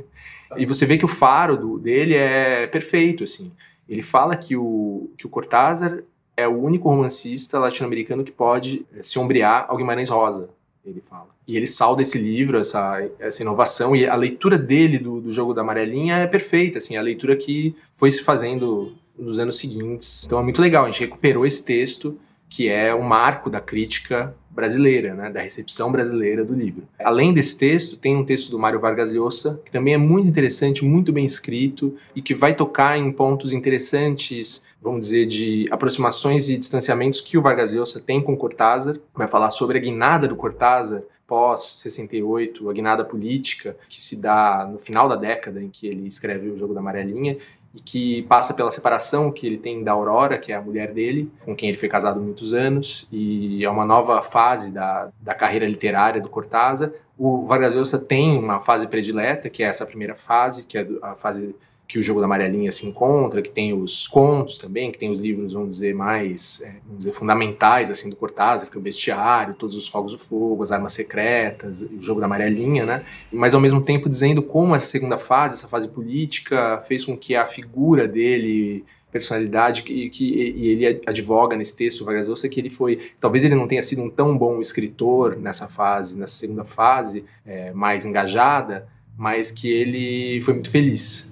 E 0.56 0.66
você 0.66 0.86
vê 0.86 0.98
que 0.98 1.06
o 1.06 1.08
faro 1.08 1.58
do, 1.58 1.80
dele 1.80 2.14
é 2.16 2.68
perfeito, 2.68 3.24
assim. 3.24 3.52
Ele 3.90 4.02
fala 4.02 4.36
que 4.36 4.56
o, 4.56 5.10
que 5.18 5.26
o 5.26 5.30
Cortázar 5.30 6.04
é 6.38 6.48
o 6.48 6.62
único 6.62 6.90
romancista 6.90 7.60
latino-americano 7.60 8.24
que 8.24 8.32
pode 8.32 8.86
se 9.02 9.18
ombrear 9.20 9.66
ao 9.68 9.78
Guimarães 9.78 10.10
Rosa, 10.10 10.50
ele 10.86 11.02
fala. 11.02 11.30
E 11.48 11.56
ele 11.56 11.68
salda 11.68 12.02
esse 12.02 12.18
livro, 12.18 12.58
essa, 12.58 13.08
essa 13.20 13.42
inovação, 13.42 13.96
e 13.96 14.06
a 14.06 14.16
leitura 14.16 14.58
dele 14.58 14.98
do, 14.98 15.22
do 15.22 15.32
jogo 15.32 15.54
da 15.54 15.62
amarelinha 15.62 16.18
é 16.18 16.28
perfeita, 16.28 16.78
assim, 16.78 16.98
a 16.98 17.02
leitura 17.02 17.36
que 17.36 17.76
foi 17.94 18.12
se 18.12 18.22
fazendo 18.22 18.94
nos 19.18 19.40
anos 19.40 19.58
seguintes. 19.58 20.24
Então 20.26 20.40
é 20.40 20.44
muito 20.44 20.62
legal, 20.62 20.86
a 20.86 20.92
gente 20.92 21.02
recuperou 21.02 21.46
esse 21.46 21.64
texto, 21.64 22.18
que 22.50 22.68
é 22.70 22.94
o 22.94 23.04
marco 23.04 23.50
da 23.50 23.60
crítica 23.60 24.36
brasileira, 24.50 25.16
né, 25.16 25.32
da 25.32 25.42
recepção 25.42 25.92
brasileira 25.92 26.46
do 26.46 26.54
livro. 26.54 26.84
Além 27.00 27.34
desse 27.34 27.58
texto, 27.58 27.98
tem 27.98 28.16
um 28.16 28.24
texto 28.24 28.52
do 28.52 28.60
Mário 28.60 28.80
Vargas 28.80 29.12
Llosa, 29.12 29.60
que 29.66 29.72
também 29.72 29.96
é 29.96 29.98
muito 29.98 30.28
interessante, 30.28 30.86
muito 30.86 31.12
bem 31.12 31.26
escrito, 31.26 31.96
e 32.16 32.22
que 32.22 32.36
vai 32.36 32.56
tocar 32.56 32.98
em 32.98 33.12
pontos 33.12 33.52
interessantes 33.52 34.68
vamos 34.84 35.06
dizer, 35.06 35.26
de 35.26 35.68
aproximações 35.72 36.50
e 36.50 36.58
distanciamentos 36.58 37.22
que 37.22 37.38
o 37.38 37.42
Vargas 37.42 37.72
Llosa 37.72 38.02
tem 38.02 38.22
com 38.22 38.36
Cortázar. 38.36 39.00
Vai 39.16 39.28
falar 39.28 39.50
sobre 39.50 39.78
a 39.78 39.82
guinada 39.82 40.28
do 40.28 40.36
Cortázar 40.36 41.02
pós-68, 41.26 42.70
a 42.70 42.74
guinada 42.74 43.06
política, 43.06 43.78
que 43.88 44.02
se 44.02 44.18
dá 44.18 44.68
no 44.70 44.78
final 44.78 45.08
da 45.08 45.16
década 45.16 45.64
em 45.64 45.70
que 45.70 45.88
ele 45.88 46.06
escreve 46.06 46.50
o 46.50 46.58
Jogo 46.58 46.74
da 46.74 46.82
Amarelinha, 46.82 47.38
e 47.74 47.82
que 47.82 48.22
passa 48.24 48.54
pela 48.54 48.70
separação 48.70 49.32
que 49.32 49.48
ele 49.48 49.58
tem 49.58 49.84
da 49.84 49.94
Aurora, 49.94 50.38
que 50.38 50.52
é 50.52 50.56
a 50.56 50.62
mulher 50.62 50.94
dele, 50.94 51.32
com 51.44 51.56
quem 51.56 51.70
ele 51.70 51.78
foi 51.78 51.90
casado 51.90 52.20
muitos 52.20 52.54
anos, 52.54 53.08
e 53.12 53.66
é 53.66 53.70
uma 53.70 53.86
nova 53.86 54.22
fase 54.22 54.72
da, 54.72 55.10
da 55.20 55.34
carreira 55.34 55.66
literária 55.66 56.22
do 56.22 56.30
Cortázar. 56.30 56.92
O 57.18 57.46
Vargas 57.46 57.74
Llosa 57.74 57.98
tem 57.98 58.38
uma 58.38 58.60
fase 58.60 58.86
predileta, 58.86 59.50
que 59.50 59.64
é 59.64 59.68
essa 59.68 59.86
primeira 59.86 60.14
fase, 60.14 60.66
que 60.66 60.78
é 60.78 60.88
a 61.02 61.16
fase 61.16 61.56
que 61.94 62.00
o 62.00 62.02
jogo 62.02 62.20
da 62.20 62.26
amarelinha 62.26 62.72
se 62.72 62.88
encontra, 62.88 63.40
que 63.40 63.52
tem 63.52 63.72
os 63.72 64.08
contos 64.08 64.58
também, 64.58 64.92
que 64.92 64.98
tem 64.98 65.12
os 65.12 65.20
livros, 65.20 65.54
vamos 65.54 65.70
dizer, 65.70 65.94
mais 65.94 66.60
é, 66.66 66.78
vamos 66.88 66.98
dizer, 66.98 67.12
fundamentais 67.12 67.92
assim 67.92 68.10
do 68.10 68.16
Cortázar, 68.16 68.68
que 68.68 68.76
é 68.76 68.80
o 68.80 68.82
Bestiário, 68.82 69.54
Todos 69.54 69.78
os 69.78 69.88
Fogos 69.88 70.12
do 70.12 70.18
Fogo, 70.18 70.64
As 70.64 70.72
Armas 70.72 70.94
Secretas, 70.94 71.84
o 71.84 72.02
jogo 72.02 72.20
da 72.20 72.26
amarelinha, 72.26 72.84
né? 72.84 73.06
Mas 73.32 73.54
ao 73.54 73.62
mesmo 73.62 73.80
tempo 73.80 74.10
dizendo 74.10 74.42
como 74.42 74.74
essa 74.74 74.88
segunda 74.88 75.20
fase, 75.20 75.54
essa 75.54 75.68
fase 75.68 75.88
política, 75.88 76.82
fez 76.82 77.06
com 77.06 77.16
que 77.16 77.36
a 77.36 77.46
figura 77.46 78.08
dele 78.08 78.84
personalidade 79.12 79.84
que, 79.84 80.10
que 80.10 80.34
e 80.34 80.70
ele 80.70 81.02
advoga 81.06 81.56
nesse 81.56 81.78
texto 81.78 82.04
Vargas 82.04 82.28
Llosa 82.28 82.50
que 82.50 82.60
ele 82.60 82.72
foi 82.72 83.12
talvez 83.20 83.44
ele 83.44 83.54
não 83.54 83.68
tenha 83.68 83.84
sido 83.84 84.02
um 84.02 84.10
tão 84.10 84.36
bom 84.36 84.60
escritor 84.60 85.38
nessa 85.38 85.68
fase 85.68 86.20
nessa 86.20 86.34
segunda 86.34 86.64
fase 86.64 87.24
é, 87.46 87.72
mais 87.74 88.04
engajada 88.04 88.88
mas 89.16 89.52
que 89.52 89.72
ele 89.72 90.42
foi 90.42 90.56
muito 90.56 90.72
feliz 90.72 91.32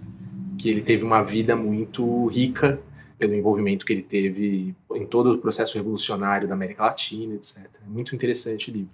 que 0.61 0.69
ele 0.69 0.81
teve 0.81 1.03
uma 1.03 1.23
vida 1.23 1.55
muito 1.55 2.27
rica 2.27 2.79
pelo 3.17 3.33
envolvimento 3.33 3.83
que 3.83 3.93
ele 3.93 4.03
teve 4.03 4.75
em 4.93 5.05
todo 5.07 5.33
o 5.33 5.37
processo 5.39 5.75
revolucionário 5.75 6.47
da 6.47 6.53
América 6.53 6.83
Latina, 6.83 7.33
etc. 7.33 7.67
Muito 7.87 8.15
interessante 8.15 8.69
o 8.69 8.73
livro, 8.73 8.91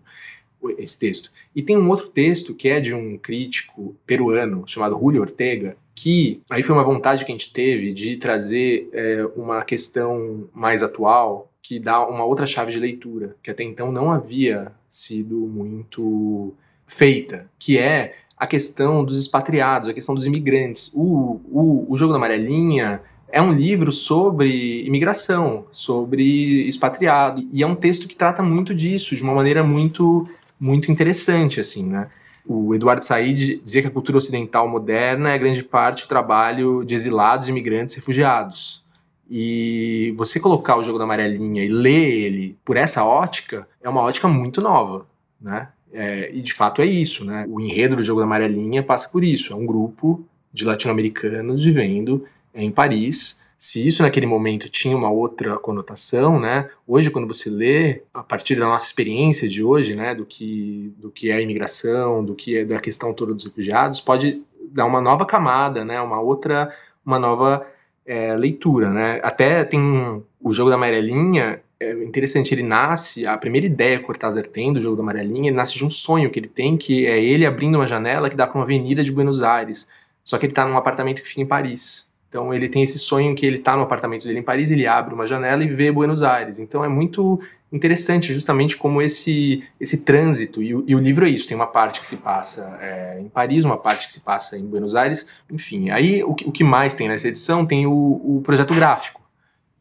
esse 0.78 0.98
texto. 0.98 1.30
E 1.54 1.62
tem 1.62 1.78
um 1.78 1.90
outro 1.90 2.08
texto 2.08 2.54
que 2.54 2.70
é 2.70 2.80
de 2.80 2.96
um 2.96 3.18
crítico 3.18 3.94
peruano 4.06 4.64
chamado 4.66 4.98
Julio 4.98 5.22
Ortega, 5.22 5.76
que 5.94 6.42
aí 6.50 6.64
foi 6.64 6.74
uma 6.74 6.86
vontade 6.86 7.26
que 7.26 7.32
a 7.34 7.36
gente 7.36 7.52
teve 7.52 7.92
de 7.92 8.16
trazer 8.16 8.90
é, 8.94 9.26
uma 9.36 9.62
questão 9.64 10.48
mais 10.54 10.82
atual 10.82 11.52
que 11.62 11.80
dá 11.80 12.08
uma 12.08 12.24
outra 12.24 12.46
chave 12.46 12.72
de 12.72 12.80
leitura, 12.80 13.36
que 13.44 13.52
até 13.52 13.64
então 13.64 13.92
não 13.92 14.10
havia 14.10 14.72
sido 14.88 15.36
muito 15.36 16.54
feita, 16.86 17.50
que 17.60 17.78
é 17.78 18.16
a 18.38 18.46
questão 18.46 19.04
dos 19.04 19.20
expatriados, 19.20 19.90
a 19.90 19.94
questão 19.94 20.14
dos 20.14 20.26
imigrantes. 20.26 20.92
O, 20.94 21.42
o, 21.52 21.86
o 21.90 21.98
Jogo 21.98 22.14
da 22.14 22.18
Amarelinha 22.18 23.02
é 23.30 23.42
um 23.42 23.52
livro 23.52 23.92
sobre 23.92 24.86
imigração, 24.86 25.66
sobre 25.72 26.68
expatriado, 26.68 27.46
e 27.52 27.64
é 27.64 27.68
um 27.68 27.76
texto 27.76 28.08
que 28.08 28.16
trata 28.16 28.42
muito 28.44 28.74
disso, 28.74 29.16
de 29.16 29.24
uma 29.24 29.34
maneira 29.34 29.64
muito, 29.64 30.28
muito 30.60 30.92
interessante, 30.92 31.60
assim, 31.60 31.90
né? 31.90 32.10
O 32.46 32.74
Eduardo 32.74 33.04
Said 33.04 33.60
dizia 33.62 33.82
que 33.82 33.90
a 33.90 33.92
cultura 33.92 34.18
ocidental 34.18 34.70
moderna 34.70 35.32
é 35.32 35.38
grande 35.38 35.62
parte 35.62 36.06
o 36.06 36.08
trabalho 36.08 36.86
de 36.86 36.96
exilados, 36.96 37.50
imigrantes, 37.50 37.96
refugiados. 37.96 38.86
E 39.30 40.14
você 40.16 40.40
colocar 40.40 40.78
o 40.78 40.84
Jogo 40.84 40.98
da 40.98 41.04
Amarelinha 41.04 41.66
e 41.66 41.68
ler 41.68 42.10
ele 42.10 42.58
por 42.64 42.78
essa 42.78 43.04
ótica 43.04 43.68
é 43.84 43.90
uma 43.90 44.02
ótica 44.02 44.30
muito 44.30 44.62
nova, 44.62 45.06
né? 45.42 45.68
É, 45.92 46.30
e 46.34 46.42
de 46.42 46.54
fato 46.54 46.82
é 46.82 46.86
isso, 46.86 47.26
né? 47.26 47.46
O 47.50 47.60
enredo 47.60 47.96
do 47.96 48.04
jogo 48.04 48.20
da 48.20 48.26
amarelinha 48.26 48.84
passa 48.84 49.10
por 49.10 49.24
isso. 49.24 49.54
É 49.54 49.56
um 49.56 49.66
grupo 49.66 50.26
de 50.52 50.66
latino-americanos 50.66 51.64
vivendo 51.64 52.26
em 52.54 52.72
Paris. 52.72 53.42
Se 53.58 53.86
isso 53.86 54.04
naquele 54.04 54.26
momento 54.26 54.70
tinha 54.70 54.96
uma 54.96 55.10
outra 55.10 55.58
conotação, 55.58 56.40
né? 56.40 56.70
Hoje, 56.86 57.10
quando 57.10 57.28
você 57.28 57.50
lê, 57.50 58.04
a 58.14 58.22
partir 58.22 58.56
da 58.56 58.66
nossa 58.66 58.86
experiência 58.86 59.48
de 59.48 59.64
hoje, 59.64 59.96
né, 59.96 60.14
do 60.14 60.26
que, 60.26 60.94
do 60.98 61.10
que 61.10 61.32
é 61.32 61.36
a 61.36 61.42
imigração, 61.42 62.24
do 62.24 62.36
que 62.36 62.58
é 62.58 62.66
da 62.66 62.80
questão 62.80 63.14
toda 63.14 63.34
dos 63.34 63.46
refugiados, 63.46 64.00
pode 64.00 64.44
dar 64.72 64.86
uma 64.86 65.02
nova 65.02 65.26
camada, 65.26 65.84
né? 65.84 66.00
Uma 66.02 66.20
outra, 66.20 66.72
uma 67.04 67.18
nova 67.18 67.66
é, 68.06 68.36
leitura, 68.36 68.90
né? 68.92 69.20
Até 69.24 69.64
tem 69.64 70.24
o 70.40 70.52
jogo 70.52 70.70
da 70.70 70.76
amarelinha 70.76 71.62
é 71.80 71.92
interessante, 72.04 72.54
ele 72.54 72.64
nasce, 72.64 73.28
a 73.28 73.38
primeira 73.38 73.68
ideia 73.68 73.98
que 73.98 74.04
o 74.04 74.08
Cortázar 74.08 74.48
tem 74.48 74.74
do 74.74 74.82
jogo 74.82 74.96
da 74.96 75.04
amarelinha, 75.04 75.50
ele 75.50 75.56
nasce 75.56 75.78
de 75.78 75.86
um 75.86 75.90
sonho 75.90 76.30
que 76.30 76.40
ele 76.40 76.48
tem, 76.48 76.76
que 76.76 77.06
é 77.06 77.24
ele 77.24 77.46
abrindo 77.46 77.76
uma 77.76 77.86
janela 77.86 78.30
que 78.30 78.36
dá 78.36 78.48
para 78.48 78.58
uma 78.58 78.64
avenida 78.64 79.04
de 79.04 79.12
Buenos 79.12 79.44
Aires. 79.44 79.88
Só 80.24 80.38
que 80.38 80.46
ele 80.46 80.52
está 80.52 80.66
num 80.66 80.76
apartamento 80.76 81.22
que 81.22 81.28
fica 81.28 81.42
em 81.42 81.46
Paris. 81.46 82.12
Então 82.30 82.54
ele 82.54 82.68
tem 82.68 82.84
esse 82.84 83.00
sonho 83.00 83.34
que 83.36 83.46
ele 83.46 83.58
está 83.58 83.76
no 83.76 83.84
apartamento 83.84 84.26
dele 84.26 84.40
em 84.40 84.44
Paris, 84.44 84.70
ele 84.70 84.86
abre 84.86 85.14
uma 85.14 85.26
janela 85.26 85.64
e 85.64 85.68
vê 85.68 85.92
Buenos 85.92 86.22
Aires. 86.22 86.60
Então 86.60 86.84
é 86.84 86.90
muito 86.90 87.40
interessante 87.72 88.34
justamente 88.34 88.76
como 88.76 89.02
esse 89.02 89.64
esse 89.80 90.04
trânsito 90.04 90.62
e 90.62 90.74
o, 90.74 90.84
e 90.88 90.96
o 90.96 91.00
livro 91.00 91.26
é 91.26 91.30
isso 91.30 91.48
tem 91.48 91.56
uma 91.56 91.68
parte 91.68 92.00
que 92.00 92.08
se 92.08 92.16
passa 92.16 92.78
é, 92.82 93.20
em 93.20 93.28
Paris 93.28 93.66
uma 93.66 93.78
parte 93.78 94.08
que 94.08 94.14
se 94.14 94.22
passa 94.22 94.58
em 94.58 94.66
Buenos 94.66 94.96
Aires 94.96 95.28
enfim 95.52 95.90
aí 95.90 96.24
o, 96.24 96.32
o 96.32 96.52
que 96.54 96.64
mais 96.64 96.96
tem 96.96 97.10
nessa 97.10 97.28
edição 97.28 97.66
tem 97.66 97.86
o, 97.86 97.92
o 97.92 98.42
projeto 98.42 98.74
gráfico 98.74 99.22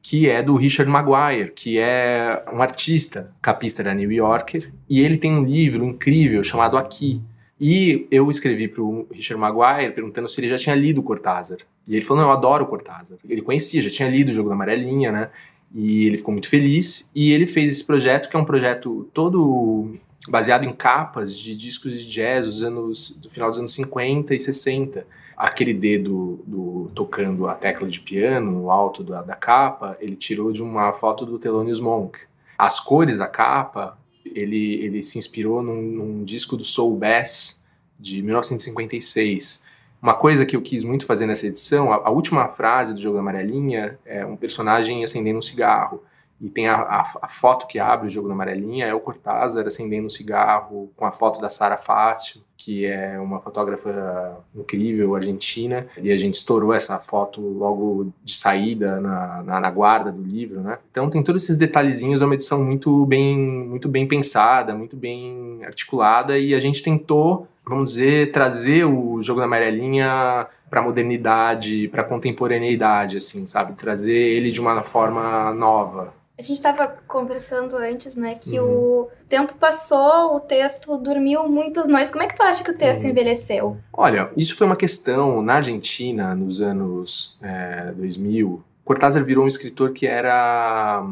que 0.09 0.31
é 0.31 0.41
do 0.41 0.55
Richard 0.55 0.89
Maguire, 0.89 1.51
que 1.51 1.81
é 1.81 2.45
um 2.53 2.63
artista 2.63 3.35
capista 3.43 3.83
da 3.83 3.93
New 3.93 4.13
Yorker, 4.13 4.73
e 4.89 5.01
ele 5.01 5.17
tem 5.17 5.33
um 5.33 5.43
livro 5.43 5.85
incrível 5.85 6.45
chamado 6.45 6.77
Aqui. 6.77 7.21
E 7.61 8.07
eu 8.09 8.31
escrevi 8.31 8.69
para 8.69 8.85
o 8.85 9.09
Richard 9.11 9.41
Maguire 9.41 9.93
perguntando 9.93 10.29
se 10.29 10.41
ele 10.41 10.47
já 10.47 10.57
tinha 10.57 10.77
lido 10.77 11.03
Cortázar. 11.03 11.59
E 11.89 11.97
ele 11.97 12.05
falou: 12.05 12.23
Não, 12.23 12.31
eu 12.31 12.37
adoro 12.37 12.67
Cortázar. 12.67 13.19
Ele 13.29 13.43
conhecia, 13.43 13.83
já 13.83 13.91
tinha 13.91 14.09
lido 14.09 14.29
o 14.29 14.33
Jogo 14.33 14.49
da 14.49 14.55
Amarelinha, 14.55 15.11
né? 15.11 15.29
E 15.75 16.07
ele 16.07 16.19
ficou 16.19 16.31
muito 16.31 16.49
feliz. 16.49 17.11
E 17.13 17.33
ele 17.33 17.49
fez 17.49 17.69
esse 17.69 17.85
projeto, 17.85 18.29
que 18.29 18.37
é 18.37 18.39
um 18.39 18.45
projeto 18.45 19.11
todo 19.13 19.97
baseado 20.29 20.63
em 20.63 20.73
capas 20.73 21.37
de 21.37 21.57
discos 21.57 22.01
de 22.01 22.09
jazz 22.09 22.47
dos 22.47 22.63
anos, 22.63 23.19
do 23.21 23.29
final 23.29 23.51
dos 23.51 23.59
anos 23.59 23.75
50 23.75 24.37
e 24.37 24.39
60 24.39 25.05
aquele 25.37 25.75
dedo 25.75 26.43
do, 26.47 26.91
tocando 26.95 27.47
a 27.47 27.55
tecla 27.55 27.87
de 27.87 28.01
piano 28.01 28.51
no 28.51 28.71
alto 28.71 29.05
da, 29.05 29.21
da 29.23 29.37
capa, 29.37 29.97
ele 30.01 30.17
tirou 30.17 30.51
de 30.51 30.63
uma 30.63 30.93
foto 30.93 31.27
do 31.27 31.39
Thelonious 31.39 31.79
Monk. 31.79 32.19
As 32.57 32.81
cores 32.81 33.19
da 33.19 33.27
capa, 33.27 33.99
ele, 34.25 34.75
ele 34.83 35.03
se 35.03 35.19
inspirou 35.19 35.63
num, 35.63 35.83
num 35.83 36.25
disco 36.25 36.57
do 36.57 36.65
Soul 36.65 36.97
Bass 36.97 37.63
de 38.01 38.23
1956. 38.23 39.63
Uma 40.01 40.15
coisa 40.15 40.47
que 40.47 40.57
eu 40.57 40.63
quis 40.63 40.83
muito 40.83 41.05
fazer 41.05 41.27
nessa 41.27 41.47
edição, 41.47 41.93
a, 41.93 41.97
a 41.97 42.11
última 42.11 42.49
frase 42.49 42.95
do 42.95 43.01
Jogo 43.01 43.17
da 43.17 43.21
Amarelinha 43.21 43.99
é 44.07 44.25
um 44.25 44.37
personagem 44.37 45.05
acendendo 45.05 45.39
um 45.39 45.43
cigarro. 45.43 46.03
E 46.41 46.51
tem 46.51 46.69
a, 46.69 46.77
a, 46.77 47.01
a, 47.23 47.29
foto 47.29 47.67
que 47.67 47.79
abre 47.79 48.09
o 48.09 48.11
jogo 48.11 48.29
da 48.29 48.35
amarelinha, 48.35 48.87
é 48.87 48.93
o 48.93 49.01
Cortázar 49.01 49.67
acendendo 49.67 50.07
um 50.07 50.11
cigarro 50.11 50.91
com 50.95 51.07
a 51.07 51.13
foto 51.13 51.41
da 51.41 51.49
Sara 51.49 51.79
Fácil, 51.79 52.43
que 52.57 52.85
é 52.85 53.19
uma 53.19 53.41
fotógrafa 53.41 54.39
incrível, 54.55 55.15
argentina, 55.15 55.87
e 55.97 56.11
a 56.11 56.17
gente 56.17 56.35
estourou 56.35 56.75
essa 56.75 56.99
foto 56.99 57.41
logo 57.41 58.13
de 58.23 58.35
saída 58.35 59.01
na, 59.01 59.43
na, 59.43 59.61
na, 59.61 59.71
guarda 59.71 60.13
do 60.13 60.23
livro, 60.23 60.61
né? 60.61 60.79
Então 60.91 61.09
tem 61.09 61.23
todos 61.23 61.45
esses 61.45 61.57
detalhezinhos, 61.57 62.21
é 62.21 62.25
uma 62.25 62.35
edição 62.35 62.63
muito 62.63 63.07
bem, 63.07 63.39
muito 63.39 63.89
bem 63.89 64.07
pensada, 64.07 64.75
muito 64.75 64.97
bem 64.97 65.61
articulada, 65.65 66.39
e 66.39 66.55
a 66.55 66.59
gente 66.59 66.83
tentou, 66.83 67.47
vamos 67.65 67.91
dizer, 67.91 68.33
trazer 68.33 68.85
o 68.85 69.23
jogo 69.23 69.41
da 69.41 69.47
amarelinha 69.47 70.47
para 70.69 70.83
modernidade, 70.83 71.89
para 71.89 72.05
contemporaneidade, 72.05 73.19
assim, 73.19 73.47
sabe? 73.47 73.75
Trazer 73.75 74.17
ele 74.17 74.51
de 74.51 74.61
uma 74.61 74.83
forma 74.83 75.53
nova. 75.53 76.15
A 76.39 76.43
gente 76.43 76.57
estava 76.57 76.87
conversando 77.09 77.77
antes, 77.77 78.15
né, 78.15 78.35
que 78.35 78.61
uhum. 78.61 79.05
o 79.05 79.09
tempo 79.27 79.55
passou, 79.55 80.37
o 80.37 80.41
texto 80.41 80.99
dormiu 80.99 81.49
muitas 81.49 81.89
noites. 81.89 82.11
Como 82.11 82.23
é 82.23 82.27
que 82.27 82.37
tu 82.37 82.43
acha 82.43 82.63
que 82.63 82.71
o 82.71 82.77
texto 82.77 83.05
uhum. 83.05 83.11
envelheceu? 83.11 83.79
Olha, 83.91 84.31
isso 84.37 84.55
foi 84.55 84.67
uma 84.67 84.77
questão 84.77 85.41
na 85.41 85.55
Argentina 85.55 86.35
nos 86.35 86.61
anos 86.61 87.39
é, 87.41 87.91
2000. 87.97 88.63
Cortázar 88.85 89.25
virou 89.25 89.45
um 89.45 89.49
escritor 89.49 89.93
que 89.93 90.07
era 90.07 91.03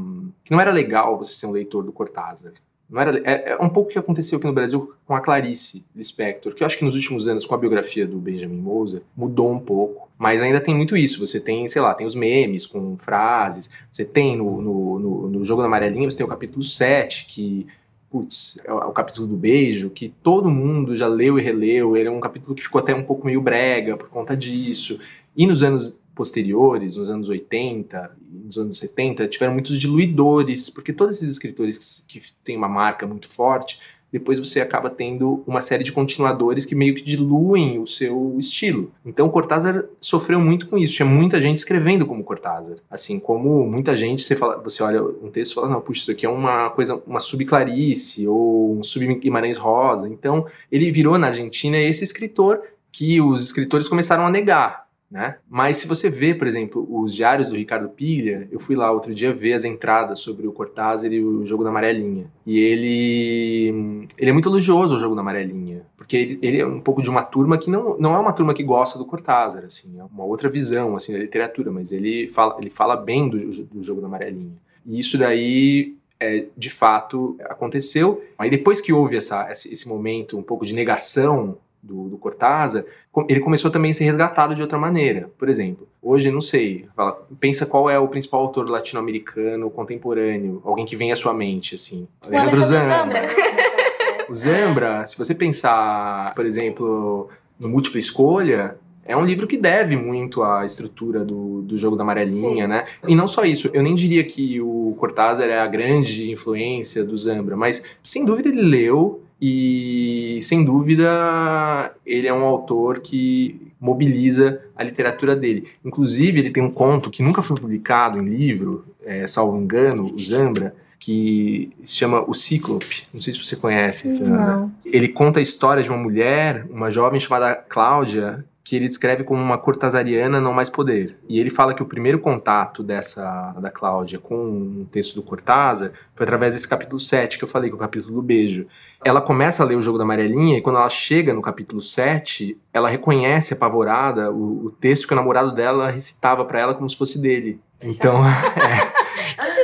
que 0.45 0.53
não 0.53 0.61
era 0.61 0.71
legal 0.71 1.17
você 1.17 1.33
ser 1.33 1.47
um 1.47 1.53
leitor 1.53 1.83
do 1.83 1.91
Cortázar. 1.91 2.53
Não 2.89 3.01
era, 3.01 3.19
é, 3.25 3.53
é 3.53 3.57
um 3.57 3.71
pouco 3.71 3.89
o 3.89 3.93
que 3.93 3.99
aconteceu 3.99 4.39
aqui 4.39 4.47
no 4.47 4.53
Brasil 4.53 4.93
com 5.07 5.17
a 5.17 5.21
Clarice 5.21 5.85
Lispector, 5.97 6.55
que 6.55 6.63
eu 6.63 6.67
acho 6.67 6.79
que 6.79 6.85
nos 6.85 6.95
últimos 6.95 7.27
anos, 7.27 7.47
com 7.47 7.55
a 7.55 7.59
biografia 7.59 8.07
do 8.07 8.19
Benjamin 8.19 8.59
Moser, 8.59 9.03
mudou 9.17 9.51
um 9.51 9.59
pouco. 9.59 10.04
Mas 10.18 10.42
ainda 10.42 10.61
tem 10.61 10.74
muito 10.74 10.96
isso. 10.96 11.24
Você 11.24 11.40
tem, 11.40 11.66
sei 11.68 11.83
lá, 11.83 11.92
tem 11.94 12.07
os 12.07 12.14
memes 12.14 12.66
com 12.66 12.96
frases. 12.96 13.70
Você 13.90 14.05
tem 14.05 14.37
no, 14.37 14.62
no, 14.62 14.98
no, 14.98 15.29
no 15.29 15.44
Jogo 15.44 15.61
da 15.61 15.66
Amarelinha, 15.66 16.11
você 16.11 16.16
tem 16.16 16.27
o 16.27 16.29
capítulo 16.29 16.62
7, 16.62 17.27
que 17.27 17.66
putz, 18.11 18.61
é, 18.64 18.70
é 18.70 18.72
o 18.72 18.92
capítulo 18.92 19.27
do 19.27 19.37
beijo, 19.37 19.90
que 19.90 20.14
todo 20.22 20.48
mundo 20.48 20.96
já 20.96 21.09
leu 21.09 21.38
e 21.38 21.42
releu. 21.42 21.96
Ele 21.96 22.09
é 22.09 22.11
um 22.11 22.20
capítulo 22.20 22.55
que 22.55 22.62
ficou 22.62 22.79
até 22.79 22.94
um 22.94 23.03
pouco 23.03 23.27
meio 23.27 23.40
brega 23.40 23.96
por 23.96 24.09
conta 24.09 24.37
disso. 24.37 25.00
E 25.37 25.46
nos 25.46 25.64
anos 25.64 25.98
posteriores, 26.14 26.96
nos 26.96 27.11
anos 27.11 27.29
80, 27.29 28.16
nos 28.44 28.57
anos 28.57 28.79
70, 28.79 29.27
tiveram 29.27 29.53
muitos 29.53 29.77
diluidores, 29.79 30.70
porque 30.70 30.92
todos 30.92 31.16
esses 31.16 31.31
escritores 31.31 32.05
que, 32.07 32.20
que 32.20 32.33
têm 32.44 32.57
uma 32.57 32.68
marca 32.68 33.05
muito 33.05 33.29
forte 33.29 33.81
depois 34.14 34.38
você 34.38 34.61
acaba 34.61 34.88
tendo 34.88 35.42
uma 35.44 35.61
série 35.61 35.83
de 35.83 35.90
continuadores 35.90 36.64
que 36.64 36.77
meio 36.77 36.94
que 36.94 37.03
diluem 37.03 37.81
o 37.81 37.87
seu 37.87 38.37
estilo. 38.38 38.92
Então 39.05 39.29
Cortázar 39.29 39.87
sofreu 40.00 40.38
muito 40.38 40.68
com 40.68 40.79
isso. 40.79 40.94
Tinha 40.94 41.05
muita 41.05 41.40
gente 41.40 41.59
escrevendo 41.59 42.07
como 42.07 42.22
Cortázar. 42.22 42.77
Assim 42.88 43.18
como 43.18 43.66
muita 43.66 43.96
gente, 43.96 44.22
você, 44.22 44.37
fala, 44.37 44.57
você 44.62 44.85
olha 44.85 45.03
um 45.03 45.33
texto 45.33 45.50
e 45.50 45.55
fala, 45.57 45.68
não, 45.68 45.81
puxa, 45.81 46.03
isso 46.03 46.11
aqui 46.12 46.24
é 46.24 46.29
uma 46.29 46.70
coisa, 46.70 47.03
uma 47.05 47.18
subclarice 47.18 48.29
ou 48.29 48.79
um 48.79 48.85
sub-Guimarães 48.85 49.59
Rosa. 49.59 50.09
Então 50.09 50.46
ele 50.70 50.92
virou 50.92 51.18
na 51.18 51.27
Argentina 51.27 51.77
esse 51.77 52.05
escritor 52.05 52.62
que 52.92 53.20
os 53.20 53.42
escritores 53.42 53.88
começaram 53.88 54.24
a 54.24 54.31
negar. 54.31 54.84
Né? 55.11 55.37
Mas 55.49 55.77
se 55.77 55.87
você 55.87 56.11
vê, 56.11 56.35
por 56.35 56.47
exemplo, 56.47 56.87
os 56.90 57.14
diários 57.14 57.49
do 57.49 57.57
Ricardo 57.57 57.88
Pilha, 57.88 58.49
eu 58.51 58.59
fui 58.59 58.75
lá 58.75 58.90
outro 58.90 59.14
dia 59.14 59.33
ver 59.33 59.53
as 59.53 59.64
entradas 59.64 60.19
sobre 60.19 60.47
o 60.47 60.53
Cortázar 60.53 61.12
e 61.12 61.23
o 61.23 61.47
jogo 61.47 61.62
da 61.62 61.71
amarelinha. 61.71 62.27
E 62.45 62.59
ele 62.59 64.09
ele 64.19 64.31
é 64.31 64.33
muito 64.33 64.49
elogioso 64.49 64.97
o 64.97 64.99
jogo 64.99 65.14
da 65.14 65.21
amarelinha, 65.21 65.87
porque 65.97 66.17
ele, 66.17 66.38
ele, 66.43 66.61
é 66.61 66.67
um 66.67 66.81
pouco 66.81 67.01
de 67.01 67.09
uma 67.09 67.23
turma 67.23 67.57
que 67.57 67.71
não, 67.71 67.97
não 67.99 68.14
é 68.14 68.19
uma 68.19 68.33
turma 68.33 68.55
que 68.55 68.64
gosta 68.64 68.99
do 68.99 69.07
Cortázar, 69.07 69.64
assim, 69.64 70.01
é 70.01 70.03
uma 70.05 70.25
outra 70.25 70.49
visão 70.49 70.97
assim 70.97 71.12
da 71.12 71.19
literatura, 71.19 71.71
mas 71.71 71.93
ele 71.93 72.29
fala 72.29 72.57
ele 72.59 72.71
fala 72.71 72.97
bem 72.97 73.29
do, 73.29 73.38
do 73.64 73.83
jogo 73.83 74.01
da 74.01 74.09
amarelinha. 74.09 74.57
E 74.85 74.99
isso 74.99 75.17
daí 75.17 75.97
é, 76.19 76.47
de 76.57 76.71
fato 76.71 77.37
aconteceu. 77.45 78.25
Aí 78.38 78.51
depois 78.51 78.81
que 78.81 78.93
houve 78.93 79.17
essa, 79.17 79.51
esse, 79.51 79.73
esse 79.73 79.88
momento 79.88 80.38
um 80.38 80.43
pouco 80.43 80.64
de 80.64 80.75
negação 80.75 81.59
do, 81.85 82.09
do 82.09 82.16
Cortázar, 82.16 82.85
ele 83.29 83.40
começou 83.40 83.70
também 83.70 83.90
a 83.90 83.94
ser 83.94 84.05
resgatado 84.05 84.55
de 84.55 84.62
outra 84.62 84.79
maneira. 84.79 85.31
Por 85.38 85.49
exemplo, 85.49 85.87
hoje, 86.03 86.31
não 86.31 86.40
sei, 86.40 86.87
fala, 86.97 87.23
pensa 87.38 87.66
qual 87.66 87.90
é 87.90 87.99
o 87.99 88.09
principal 88.09 88.40
autor 88.40 88.68
latino-americano 88.68 89.70
contemporâneo, 89.70 90.62
alguém 90.64 90.87
que 90.87 90.97
vem 90.97 91.12
à 91.12 91.16
sua 91.16 91.35
mente, 91.35 91.75
assim. 91.75 92.09
Alejandro 92.23 92.62
Zambra. 92.62 93.23
O 94.27 94.35
Zambra, 94.35 95.07
se 95.07 95.18
você 95.18 95.35
pensar, 95.35 96.35
por 96.35 96.47
exemplo, 96.47 97.29
no 97.61 97.68
Múltipla 97.68 97.99
Escolha, 97.99 98.75
é 99.05 99.14
um 99.14 99.25
livro 99.25 99.47
que 99.47 99.59
deve 99.59 99.97
muito 99.97 100.42
à 100.42 100.64
estrutura 100.64 101.23
do, 101.23 101.61
do 101.61 101.77
jogo 101.77 101.94
da 101.94 102.03
amarelinha, 102.03 102.64
Sim. 102.64 102.70
né? 102.70 102.87
E 103.07 103.14
não 103.14 103.27
só 103.27 103.44
isso, 103.44 103.70
eu 103.75 103.83
nem 103.83 103.94
diria 103.94 104.25
que 104.25 104.61
o 104.62 104.97
Cortázar 104.99 105.49
é 105.49 105.59
a 105.59 105.66
grande 105.66 106.31
influência 106.31 107.05
do 107.05 107.14
Zambra, 107.16 107.55
mas 107.55 107.85
sem 108.03 108.25
dúvida 108.25 108.49
ele 108.49 108.62
leu 108.62 109.24
e, 109.40 110.38
sem 110.42 110.64
dúvida, 110.64 111.92
ele 112.07 112.27
é 112.27 112.33
um 112.33 112.44
autor 112.44 113.01
que 113.01 113.73
mobiliza 113.81 114.62
a 114.75 114.83
literatura 114.83 115.37
dele. 115.37 115.68
Inclusive, 115.85 116.40
ele 116.40 116.51
tem 116.51 116.62
um 116.62 116.70
conto 116.70 117.11
que 117.11 117.23
nunca 117.23 117.42
foi 117.42 117.57
publicado 117.57 118.18
em 118.18 118.25
livro, 118.25 118.85
é, 119.05 119.27
salvo 119.27 119.59
engano, 119.59 120.12
o 120.14 120.18
Zambra, 120.18 120.75
que 120.99 121.70
se 121.83 121.97
chama 121.97 122.25
O 122.27 122.33
Cíclope. 122.33 123.05
Não 123.12 123.20
sei 123.20 123.33
se 123.35 123.44
você 123.44 123.57
conhece, 123.57 124.16
Fernanda. 124.16 124.57
Não. 124.57 124.73
Ele 124.87 125.09
conta 125.09 125.38
a 125.38 125.42
história 125.42 125.83
de 125.83 125.90
uma 125.90 125.99
mulher, 125.99 126.64
uma 126.70 126.90
jovem 126.90 127.20
chamada 127.20 127.55
Cláudia, 127.55 128.42
que 128.64 128.74
ele 128.74 128.88
descreve 128.88 129.24
como 129.24 129.42
uma 129.42 129.59
cortazariana 129.59 130.40
não 130.40 130.55
mais 130.55 130.70
poder. 130.70 131.18
E 131.29 131.38
ele 131.38 131.50
fala 131.50 131.74
que 131.74 131.83
o 131.83 131.87
primeiro 131.87 132.18
contato 132.18 132.83
dessa 132.83 133.53
da 133.61 133.70
Cláudia 133.70 134.18
com 134.18 134.35
um 134.35 134.88
texto 134.90 135.14
do 135.16 135.22
Cortázar 135.22 135.92
foi 136.14 136.24
através 136.24 136.55
desse 136.55 136.66
capítulo 136.66 136.98
7 136.98 137.37
que 137.37 137.44
eu 137.44 137.48
falei, 137.48 137.68
que 137.68 137.74
é 137.74 137.77
o 137.77 137.81
capítulo 137.81 138.14
do 138.14 138.22
beijo. 138.22 138.66
Ela 139.05 139.20
começa 139.20 139.62
a 139.62 139.66
ler 139.66 139.77
o 139.77 139.83
jogo 139.83 139.98
da 139.98 140.05
amarelinha 140.05 140.57
e 140.57 140.62
quando 140.62 140.79
ela 140.79 140.88
chega 140.88 141.35
no 141.35 141.42
capítulo 141.42 141.83
7, 141.83 142.59
ela 142.72 142.88
reconhece 142.88 143.53
apavorada 143.53 144.33
o, 144.33 144.64
o 144.64 144.70
texto 144.70 145.07
que 145.07 145.12
o 145.12 145.16
namorado 145.16 145.55
dela 145.55 145.90
recitava 145.90 146.42
para 146.46 146.59
ela 146.59 146.74
como 146.74 146.88
se 146.88 146.96
fosse 146.96 147.20
dele. 147.20 147.61
Então, 147.83 148.24
é. 148.24 149.05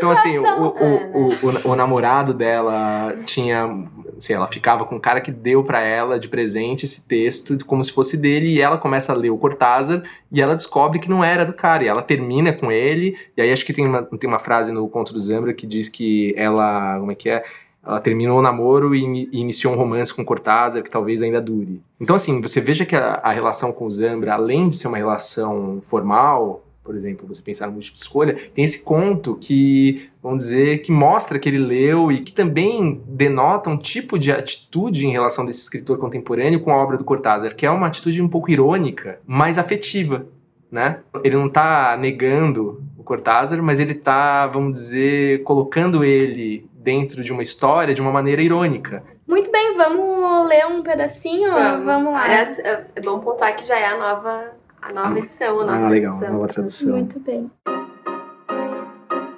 Então, 0.00 0.10
assim, 0.10 0.38
o, 0.38 0.44
o, 0.44 1.28
o, 1.28 1.72
o, 1.72 1.76
namorado 1.76 2.32
dela 2.32 3.14
tinha. 3.26 3.86
Assim, 4.16 4.32
ela 4.32 4.46
ficava 4.46 4.86
com 4.86 4.96
o 4.96 5.00
cara 5.00 5.20
que 5.20 5.30
deu 5.30 5.62
para 5.62 5.80
ela 5.80 6.18
de 6.18 6.28
presente 6.28 6.86
esse 6.86 7.06
texto 7.06 7.56
como 7.66 7.84
se 7.84 7.92
fosse 7.92 8.16
dele, 8.16 8.48
e 8.48 8.60
ela 8.60 8.78
começa 8.78 9.12
a 9.12 9.16
ler 9.16 9.30
o 9.30 9.36
Cortázar 9.36 10.02
e 10.32 10.40
ela 10.40 10.56
descobre 10.56 10.98
que 10.98 11.08
não 11.10 11.22
era 11.22 11.44
do 11.44 11.52
cara. 11.52 11.84
E 11.84 11.88
ela 11.88 12.02
termina 12.02 12.50
com 12.50 12.72
ele, 12.72 13.14
e 13.36 13.42
aí 13.42 13.52
acho 13.52 13.64
que 13.64 13.74
tem 13.74 13.86
uma, 13.86 14.02
tem 14.02 14.28
uma 14.28 14.38
frase 14.38 14.72
no 14.72 14.88
Conto 14.88 15.12
do 15.12 15.20
Zambra 15.20 15.52
que 15.52 15.66
diz 15.66 15.88
que 15.88 16.34
ela. 16.34 16.98
Como 16.98 17.12
é 17.12 17.14
que 17.14 17.28
é? 17.28 17.44
Ela 17.86 18.00
terminou 18.00 18.38
o 18.38 18.42
namoro 18.42 18.94
e, 18.94 19.28
iniciou 19.32 19.74
um 19.74 19.76
romance 19.76 20.12
com 20.12 20.24
Cortázar 20.24 20.82
que 20.82 20.90
talvez 20.90 21.22
ainda 21.22 21.40
dure. 21.40 21.82
Então, 22.00 22.16
assim, 22.16 22.40
você 22.40 22.60
veja 22.60 22.86
que 22.86 22.96
a, 22.96 23.20
a 23.22 23.32
relação 23.32 23.72
com 23.72 23.86
o 23.86 23.90
Zambra, 23.90 24.34
além 24.34 24.68
de 24.68 24.76
ser 24.76 24.88
uma 24.88 24.98
relação 24.98 25.82
formal, 25.86 26.62
por 26.90 26.96
exemplo, 26.96 27.24
você 27.28 27.40
pensar 27.40 27.68
no 27.68 27.74
múltipla 27.74 27.96
escolha, 27.96 28.36
tem 28.52 28.64
esse 28.64 28.82
conto 28.82 29.38
que, 29.40 30.10
vamos 30.20 30.42
dizer, 30.42 30.78
que 30.78 30.90
mostra 30.90 31.38
que 31.38 31.48
ele 31.48 31.58
leu 31.58 32.10
e 32.10 32.18
que 32.18 32.32
também 32.32 33.00
denota 33.06 33.70
um 33.70 33.78
tipo 33.78 34.18
de 34.18 34.32
atitude 34.32 35.06
em 35.06 35.12
relação 35.12 35.46
desse 35.46 35.60
escritor 35.60 35.98
contemporâneo 35.98 36.58
com 36.58 36.72
a 36.72 36.76
obra 36.76 36.98
do 36.98 37.04
Cortázar, 37.04 37.54
que 37.54 37.64
é 37.64 37.70
uma 37.70 37.86
atitude 37.86 38.20
um 38.20 38.28
pouco 38.28 38.50
irônica, 38.50 39.20
mas 39.24 39.56
afetiva, 39.56 40.26
né? 40.68 40.98
Ele 41.22 41.36
não 41.36 41.46
está 41.46 41.96
negando 41.96 42.82
o 42.98 43.04
Cortázar, 43.04 43.62
mas 43.62 43.78
ele 43.78 43.92
está, 43.92 44.48
vamos 44.48 44.72
dizer, 44.72 45.44
colocando 45.44 46.02
ele 46.02 46.68
dentro 46.74 47.22
de 47.22 47.32
uma 47.32 47.44
história 47.44 47.94
de 47.94 48.00
uma 48.00 48.10
maneira 48.10 48.42
irônica. 48.42 49.04
Muito 49.28 49.52
bem, 49.52 49.76
vamos 49.76 50.48
ler 50.48 50.66
um 50.66 50.82
pedacinho? 50.82 51.52
Vamos, 51.52 51.84
vamos 51.84 52.12
lá. 52.14 52.24
Aliás, 52.24 52.58
é 52.58 53.00
bom 53.00 53.20
pontuar 53.20 53.54
que 53.54 53.64
já 53.64 53.78
é 53.78 53.86
a 53.86 53.96
nova 53.96 54.58
a 54.82 54.92
nova 54.92 55.18
edição, 55.18 55.60
a 55.60 55.64
nova 55.64 55.86
ah, 55.86 55.88
legal, 55.88 56.12
edição. 56.12 56.32
nova 56.32 56.48
tradução. 56.48 56.96
Muito 56.96 57.20
bem. 57.20 57.50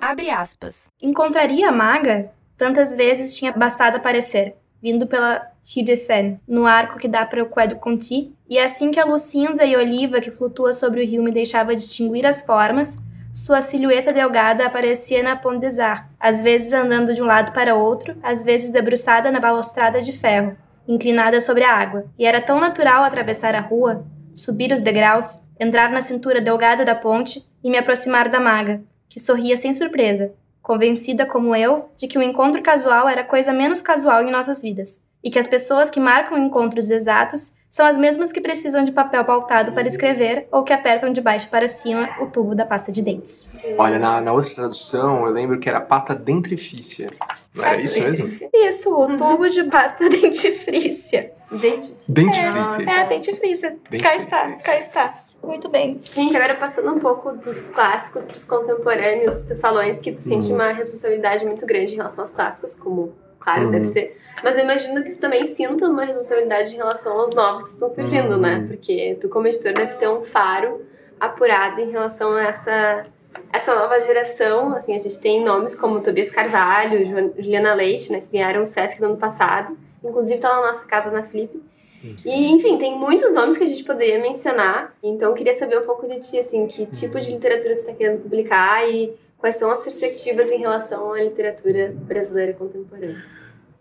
Abre 0.01 0.31
aspas. 0.31 0.93
Encontraria 1.01 1.69
a 1.69 1.73
maga? 1.73 2.31
Tantas 2.57 2.97
vezes 2.97 3.37
tinha 3.37 3.53
bastado 3.53 3.97
aparecer, 3.97 4.55
vindo 4.81 5.07
pela 5.07 5.51
Rue 5.75 5.85
de 5.85 5.97
Seine, 5.97 6.39
no 6.47 6.67
arco 6.67 6.99
que 6.99 7.09
dá 7.09 7.25
para 7.25 7.43
o 7.43 7.47
Quai 7.47 7.75
Conti, 7.75 8.35
e 8.49 8.59
assim 8.59 8.91
que 8.91 9.01
a 9.01 9.05
luz 9.05 9.23
cinza 9.23 9.65
e 9.65 9.77
oliva 9.77 10.21
que 10.21 10.31
flutua 10.31 10.73
sobre 10.73 11.03
o 11.03 11.07
rio 11.07 11.23
me 11.23 11.33
deixava 11.33 11.75
distinguir 11.75 12.27
as 12.27 12.45
formas, 12.45 12.99
sua 13.33 13.63
silhueta 13.63 14.13
delgada 14.13 14.67
aparecia 14.67 15.23
na 15.23 15.35
Pont 15.35 15.59
des 15.59 15.79
Arts, 15.79 16.07
às 16.21 16.43
vezes 16.43 16.73
andando 16.73 17.15
de 17.15 17.23
um 17.23 17.27
lado 17.27 17.53
para 17.53 17.75
outro, 17.75 18.15
às 18.23 18.45
vezes 18.45 18.71
debruçada 18.71 19.31
na 19.31 19.41
balustrada 19.41 20.03
de 20.03 20.13
ferro, 20.13 20.57
inclinada 20.87 21.41
sobre 21.41 21.65
a 21.65 21.75
água, 21.75 22.05
e 22.19 22.27
era 22.27 22.41
tão 22.41 22.61
natural 22.61 23.05
atravessar 23.05 23.55
a 23.55 23.61
rua, 23.61 24.05
subir 24.35 24.73
os 24.73 24.81
degraus, 24.81 25.47
entrar 25.59 25.91
na 25.91 26.03
cintura 26.03 26.41
delgada 26.41 26.85
da 26.85 26.95
ponte 26.95 27.47
e 27.63 27.71
me 27.71 27.79
aproximar 27.79 28.29
da 28.29 28.41
maga, 28.41 28.83
que 29.09 29.21
sorria 29.21 29.57
sem 29.57 29.73
surpresa, 29.73 30.33
convencida 30.61 31.27
como 31.27 31.55
eu 31.55 31.91
de 31.97 32.07
que 32.07 32.19
o 32.19 32.23
encontro 32.23 32.63
casual 32.63 33.09
era 33.09 33.25
coisa 33.25 33.53
menos 33.53 33.83
casual 33.83 34.23
em 34.23 34.31
nossas 34.31 34.63
vidas, 34.63 35.05
e 35.23 35.31
que 35.31 35.39
as 35.39 35.49
pessoas 35.49 35.91
que 35.91 36.01
marcam 36.01 36.39
encontros 36.39 36.91
exatos 36.91 37.57
são 37.73 37.87
as 37.87 37.97
mesmas 37.97 38.31
que 38.31 38.39
precisam 38.39 38.85
de 38.85 38.93
papel 38.93 39.25
pautado 39.25 39.73
para 39.73 39.89
escrever 39.89 40.47
ou 40.53 40.63
que 40.63 40.75
apertam 40.75 41.11
de 41.11 41.23
baixo 41.23 41.49
para 41.49 41.67
cima 41.67 42.07
o 42.21 42.27
tubo 42.27 42.55
da 42.55 42.67
pasta 42.67 42.93
de 42.93 43.01
dentes. 43.01 43.51
Olha, 43.79 43.99
na, 43.99 44.21
na 44.21 44.31
outra 44.35 44.55
tradução 44.55 45.25
eu 45.25 45.33
lembro 45.33 45.59
que 45.59 45.71
era 45.71 45.81
pasta 45.81 46.15
dentrifícia. 46.15 47.11
Não 47.55 47.65
era 47.65 47.81
isso 47.81 47.99
mesmo? 47.99 48.29
Isso, 48.53 48.95
o 48.95 49.17
tubo 49.17 49.49
de 49.49 49.65
pasta 49.65 50.07
dentifrícia. 50.11 51.33
Dentifrícia. 51.51 51.97
Dentifrícia. 52.07 52.91
É, 52.91 53.01
é 53.01 53.07
dentifrícia. 53.07 53.79
Cá 54.03 54.17
está, 54.17 54.53
cá 54.53 54.77
está. 54.77 55.15
Muito 55.43 55.71
bem. 55.71 55.99
Gente, 56.13 56.37
agora 56.37 56.55
passando 56.55 56.93
um 56.93 56.99
pouco 56.99 57.33
dos 57.33 57.71
clássicos 57.71 58.27
para 58.27 58.37
os 58.37 58.45
contemporâneos, 58.45 59.45
tu 59.45 59.57
falou 59.57 59.81
antes 59.81 60.01
que 60.01 60.13
tu 60.13 60.21
sente 60.21 60.53
hum. 60.53 60.57
uma 60.57 60.73
responsabilidade 60.73 61.45
muito 61.47 61.65
grande 61.65 61.95
em 61.95 61.97
relação 61.97 62.23
aos 62.23 62.33
clássicos, 62.33 62.75
como, 62.75 63.15
claro, 63.43 63.69
hum. 63.69 63.71
deve 63.71 63.85
ser 63.85 64.17
mas 64.43 64.57
eu 64.57 64.65
imagino 64.65 65.03
que 65.03 65.09
isso 65.09 65.21
também 65.21 65.47
sinta 65.47 65.89
uma 65.89 66.05
responsabilidade 66.05 66.75
em 66.75 66.77
relação 66.77 67.19
aos 67.19 67.35
novos 67.35 67.65
que 67.65 67.69
estão 67.71 67.89
surgindo, 67.89 68.37
né? 68.37 68.59
Uhum. 68.59 68.69
Porque 68.69 69.17
tu, 69.21 69.29
como 69.29 69.47
editor, 69.47 69.73
deve 69.73 69.95
ter 69.95 70.09
um 70.09 70.23
faro 70.23 70.85
apurado 71.21 71.81
em 71.81 71.91
relação 71.91 72.35
a 72.35 72.43
essa, 72.43 73.07
essa 73.53 73.75
nova 73.75 74.01
geração. 74.01 74.75
Assim, 74.75 74.95
a 74.95 74.99
gente 74.99 75.19
tem 75.21 75.45
nomes 75.45 75.75
como 75.75 76.01
Tobias 76.01 76.31
Carvalho, 76.31 77.33
Juliana 77.39 77.75
Leite, 77.75 78.11
né? 78.11 78.21
Que 78.21 78.29
ganharam 78.33 78.63
o 78.63 78.67
Sesc 78.67 79.01
no 79.01 79.09
ano 79.09 79.17
passado. 79.17 79.77
Inclusive, 80.03 80.41
tá 80.41 80.49
na 80.49 80.67
nossa 80.69 80.85
casa 80.87 81.11
na 81.11 81.23
Flip. 81.23 81.63
Uhum. 82.03 82.17
E, 82.25 82.51
enfim, 82.51 82.77
tem 82.79 82.99
muitos 82.99 83.33
nomes 83.35 83.57
que 83.57 83.63
a 83.63 83.69
gente 83.69 83.85
poderia 83.85 84.21
mencionar. 84.21 84.93
Então, 85.01 85.31
eu 85.31 85.35
queria 85.35 85.55
saber 85.55 85.79
um 85.79 85.85
pouco 85.85 86.09
de 86.09 86.19
ti, 86.19 86.39
assim, 86.39 86.67
que 86.67 86.87
tipo 86.87 87.21
de 87.21 87.33
literatura 87.33 87.75
tu 87.75 87.79
está 87.79 87.93
querendo 87.93 88.23
publicar 88.23 88.91
e 88.91 89.15
quais 89.43 89.57
são 89.57 89.73
as 89.73 89.83
perspectivas 89.83 90.53
em 90.53 90.59
relação 90.59 91.13
à 91.13 91.21
literatura 91.21 91.93
brasileira 91.93 92.53
contemporânea. 92.53 93.25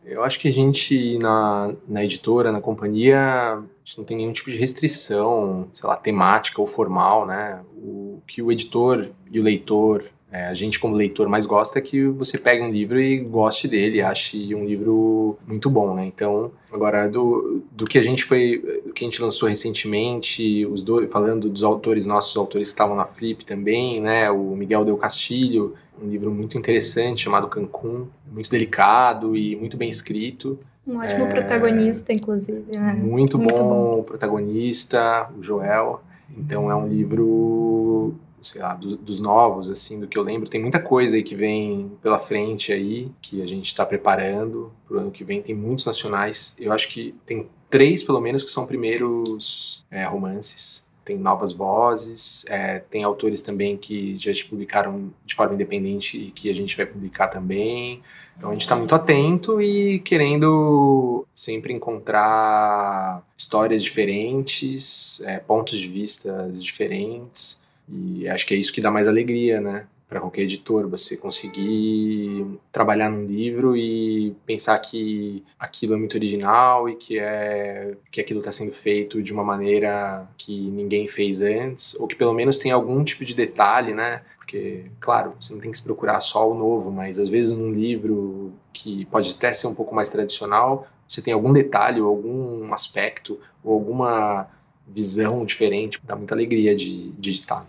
Eu 0.04 0.24
acho 0.24 0.40
que 0.40 0.48
a 0.48 0.52
gente, 0.52 1.20
na, 1.20 1.76
na 1.88 2.04
editora, 2.04 2.52
na 2.52 2.60
companhia, 2.60 3.20
a 3.20 3.64
gente 3.84 4.00
não 4.00 4.04
tem 4.04 4.18
nenhum 4.18 4.34
tipo 4.34 4.50
de 4.50 4.58
restrição, 4.58 5.68
sei 5.72 5.88
lá, 5.88 5.96
temática 5.96 6.60
ou 6.60 6.66
formal, 6.66 7.28
né? 7.28 7.62
O 7.78 8.20
que 8.26 8.42
o 8.42 8.52
editor 8.52 9.10
e 9.32 9.40
o 9.40 9.44
leitor, 9.44 10.06
é, 10.32 10.46
a 10.46 10.54
gente 10.54 10.80
como 10.80 10.96
leitor 10.96 11.28
mais 11.28 11.46
gosta 11.46 11.78
é 11.78 11.82
que 11.82 12.06
você 12.06 12.38
pegue 12.38 12.64
um 12.64 12.72
livro 12.72 12.98
e 12.98 13.18
goste 13.20 13.68
dele, 13.68 14.02
ache 14.02 14.56
um 14.56 14.64
livro 14.64 15.38
muito 15.46 15.70
bom, 15.70 15.94
né? 15.94 16.06
Então, 16.06 16.52
agora, 16.72 17.10
do, 17.10 17.62
do 17.70 17.84
que 17.84 17.98
a 17.98 18.02
gente 18.02 18.24
foi, 18.24 18.82
que 18.96 19.04
a 19.04 19.08
gente 19.08 19.22
lançou 19.22 19.50
recentemente, 19.50 20.66
os 20.66 20.82
dois, 20.82 21.12
falando 21.12 21.50
dos 21.50 21.64
autores, 21.64 22.06
nossos 22.06 22.38
autores 22.38 22.70
que 22.70 22.74
estavam 22.74 22.96
na 22.96 23.06
Flip 23.06 23.44
também, 23.44 24.00
né? 24.00 24.32
O 24.32 24.56
Miguel 24.56 24.86
Del 24.86 24.96
Castilho, 24.96 25.76
um 26.02 26.08
livro 26.08 26.32
muito 26.32 26.58
interessante 26.58 27.24
chamado 27.24 27.50
Cancún, 27.50 28.08
muito 28.32 28.50
delicado 28.50 29.36
e 29.36 29.58
muito 29.58 29.76
bem 29.76 29.90
escrito. 29.90 30.58
Um 30.88 30.98
ótimo 30.98 31.26
é... 31.26 31.30
protagonista, 31.30 32.14
inclusive, 32.14 32.64
né? 32.74 32.94
Muito, 32.94 33.38
muito 33.38 33.62
bom, 33.62 33.98
bom 33.98 34.04
protagonista, 34.04 35.30
o 35.38 35.44
Joel. 35.44 36.02
Então 36.38 36.72
é 36.72 36.76
um 36.76 36.88
livro 36.88 38.16
sei 38.42 38.62
lá, 38.62 38.74
dos, 38.74 38.96
dos, 38.96 39.20
novos, 39.20 39.70
assim, 39.70 40.00
do 40.00 40.08
que 40.08 40.18
eu 40.18 40.24
lembro. 40.24 40.50
Tem 40.50 40.62
muita 40.62 40.80
coisa 40.80 41.16
aí 41.16 41.24
que 41.24 41.36
vem 41.36 41.92
pela 42.02 42.20
frente 42.20 42.74
aí, 42.74 43.12
que 43.22 43.42
a 43.42 43.48
gente 43.48 43.66
está 43.66 43.86
preparando 43.86 44.72
para 44.88 44.98
o 44.98 45.00
ano 45.00 45.12
que 45.12 45.24
vem. 45.24 45.42
Tem 45.42 45.56
muitos 45.56 45.86
nacionais. 45.86 46.56
Eu 46.60 46.72
acho 46.74 46.90
que 46.90 47.16
tem 47.26 47.48
três, 47.70 48.04
pelo 48.04 48.20
menos, 48.20 48.44
que 48.44 48.52
são 48.52 48.66
primeiros 48.66 49.86
é, 49.92 50.04
romances. 50.06 50.90
Tem 51.06 51.18
novas 51.18 51.52
vozes, 51.52 52.46
é, 52.48 52.80
tem 52.80 53.04
autores 53.04 53.42
também 53.42 53.76
que 53.76 54.18
já 54.18 54.32
publicaram 54.48 55.12
de 55.26 55.34
forma 55.34 55.56
independente 55.56 56.18
e 56.18 56.32
que 56.32 56.50
a 56.50 56.54
gente 56.54 56.78
vai 56.78 56.86
publicar 56.86 57.28
também. 57.28 58.02
Então 58.38 58.50
a 58.50 58.54
gente 58.54 58.62
está 58.62 58.76
muito 58.76 58.96
atento 58.96 59.62
e 59.62 60.00
querendo 60.00 61.26
sempre 61.34 61.74
encontrar 61.74 63.24
histórias 63.38 63.84
diferentes, 63.84 65.22
é, 65.22 65.38
pontos 65.38 65.78
de 65.78 65.88
vista 65.88 66.50
diferentes 66.52 67.61
e 67.92 68.28
acho 68.28 68.46
que 68.46 68.54
é 68.54 68.58
isso 68.58 68.72
que 68.72 68.82
dá 68.82 68.90
mais 68.90 69.08
alegria, 69.08 69.60
né? 69.60 69.86
Para 70.08 70.20
qualquer 70.20 70.42
editor, 70.42 70.90
você 70.90 71.16
conseguir 71.16 72.46
trabalhar 72.72 73.10
num 73.10 73.26
livro 73.26 73.78
e 73.78 74.36
pensar 74.46 74.78
que 74.80 75.44
aquilo 75.58 75.94
é 75.94 75.98
muito 75.98 76.16
original 76.16 76.90
e 76.90 76.96
que 76.96 77.18
é 77.18 77.96
que 78.12 78.20
aquilo 78.20 78.40
está 78.40 78.52
sendo 78.52 78.74
feito 78.74 79.24
de 79.24 79.32
uma 79.32 79.44
maneira 79.44 80.28
que 80.38 80.70
ninguém 80.70 81.08
fez 81.08 81.42
antes, 81.42 81.96
ou 81.96 82.08
que 82.08 82.16
pelo 82.16 82.34
menos 82.34 82.58
tem 82.58 82.72
algum 82.72 83.04
tipo 83.04 83.24
de 83.24 83.34
detalhe, 83.34 83.94
né? 83.94 84.22
Porque, 84.38 84.86
claro, 85.00 85.34
você 85.40 85.54
não 85.54 85.62
tem 85.62 85.72
que 85.72 85.78
se 85.78 85.84
procurar 85.84 86.20
só 86.20 86.50
o 86.50 86.54
novo, 86.54 86.92
mas 86.92 87.18
às 87.18 87.30
vezes 87.30 87.56
num 87.56 87.72
livro 87.72 88.52
que 88.74 89.06
pode 89.06 89.34
até 89.34 89.54
ser 89.54 89.68
um 89.68 89.76
pouco 89.76 89.96
mais 89.96 90.10
tradicional, 90.10 90.88
você 91.08 91.22
tem 91.22 91.34
algum 91.34 91.54
detalhe 91.54 92.02
algum 92.02 92.74
aspecto 92.74 93.40
ou 93.64 93.74
alguma 93.74 94.48
visão 94.94 95.46
diferente, 95.46 96.00
dá 96.04 96.16
muita 96.16 96.36
alegria 96.36 96.76
de, 96.76 97.12
de 97.12 97.30
editar. 97.30 97.66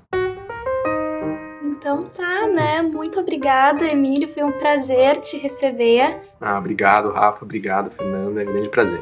Então 1.65 2.05
tá, 2.05 2.47
né? 2.47 2.81
Muito 2.83 3.19
obrigada, 3.19 3.87
Emílio. 3.87 4.29
Foi 4.29 4.43
um 4.43 4.53
prazer 4.53 5.17
te 5.17 5.37
receber. 5.37 6.21
Ah, 6.41 6.59
obrigado, 6.59 7.11
Rafa. 7.11 7.45
Obrigado, 7.45 7.91
Fernanda. 7.91 8.43
É 8.43 8.49
um 8.49 8.53
grande 8.53 8.69
prazer. 8.69 9.01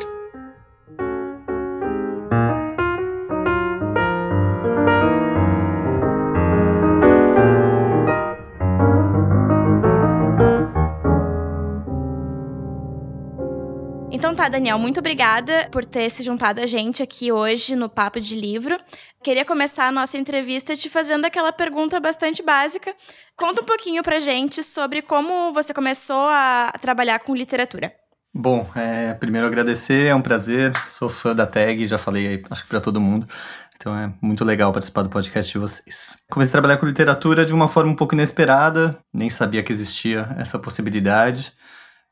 Então 14.30 14.44
tá, 14.44 14.48
Daniel, 14.48 14.78
muito 14.78 15.00
obrigada 15.00 15.68
por 15.72 15.84
ter 15.84 16.08
se 16.08 16.22
juntado 16.22 16.60
a 16.60 16.66
gente 16.66 17.02
aqui 17.02 17.32
hoje 17.32 17.74
no 17.74 17.88
Papo 17.88 18.20
de 18.20 18.36
Livro. 18.36 18.78
Queria 19.24 19.44
começar 19.44 19.88
a 19.88 19.90
nossa 19.90 20.16
entrevista 20.16 20.76
te 20.76 20.88
fazendo 20.88 21.24
aquela 21.24 21.52
pergunta 21.52 21.98
bastante 21.98 22.40
básica. 22.40 22.94
Conta 23.36 23.60
um 23.60 23.64
pouquinho 23.64 24.04
pra 24.04 24.20
gente 24.20 24.62
sobre 24.62 25.02
como 25.02 25.52
você 25.52 25.74
começou 25.74 26.28
a 26.28 26.72
trabalhar 26.80 27.18
com 27.18 27.34
literatura. 27.34 27.92
Bom, 28.32 28.64
é, 28.76 29.14
primeiro 29.14 29.48
agradecer, 29.48 30.06
é 30.06 30.14
um 30.14 30.22
prazer. 30.22 30.72
Sou 30.86 31.08
fã 31.08 31.34
da 31.34 31.44
tag, 31.44 31.88
já 31.88 31.98
falei 31.98 32.28
aí, 32.28 32.42
acho 32.48 32.62
que 32.62 32.68
para 32.68 32.80
todo 32.80 33.00
mundo. 33.00 33.26
Então 33.74 33.98
é 33.98 34.12
muito 34.22 34.44
legal 34.44 34.70
participar 34.70 35.02
do 35.02 35.10
podcast 35.10 35.50
de 35.50 35.58
vocês. 35.58 36.16
Comecei 36.30 36.50
a 36.50 36.52
trabalhar 36.52 36.76
com 36.76 36.86
literatura 36.86 37.44
de 37.44 37.52
uma 37.52 37.66
forma 37.66 37.90
um 37.90 37.96
pouco 37.96 38.14
inesperada, 38.14 38.96
nem 39.12 39.28
sabia 39.28 39.64
que 39.64 39.72
existia 39.72 40.36
essa 40.38 40.56
possibilidade 40.56 41.52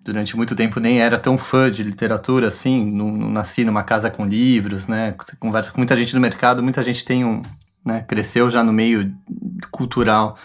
durante 0.00 0.37
muito 0.37 0.54
tempo 0.54 0.80
nem 0.80 1.00
era 1.00 1.18
tão 1.18 1.37
fã 1.37 1.70
de 1.70 1.82
literatura 1.82 2.48
assim, 2.48 2.84
não, 2.84 3.11
não, 3.11 3.30
nasci 3.30 3.64
numa 3.64 3.82
casa 3.82 4.11
com 4.11 4.26
livros, 4.26 4.87
né? 4.87 5.14
Você 5.18 5.37
conversa 5.37 5.70
com 5.70 5.78
muita 5.78 5.96
gente 5.96 6.12
do 6.12 6.20
mercado, 6.20 6.62
muita 6.62 6.82
gente 6.82 7.04
tem 7.04 7.24
um, 7.24 7.42
né, 7.84 8.02
cresceu 8.02 8.50
já 8.50 8.62
no 8.62 8.72
meio 8.72 9.14
cultural. 9.70 10.37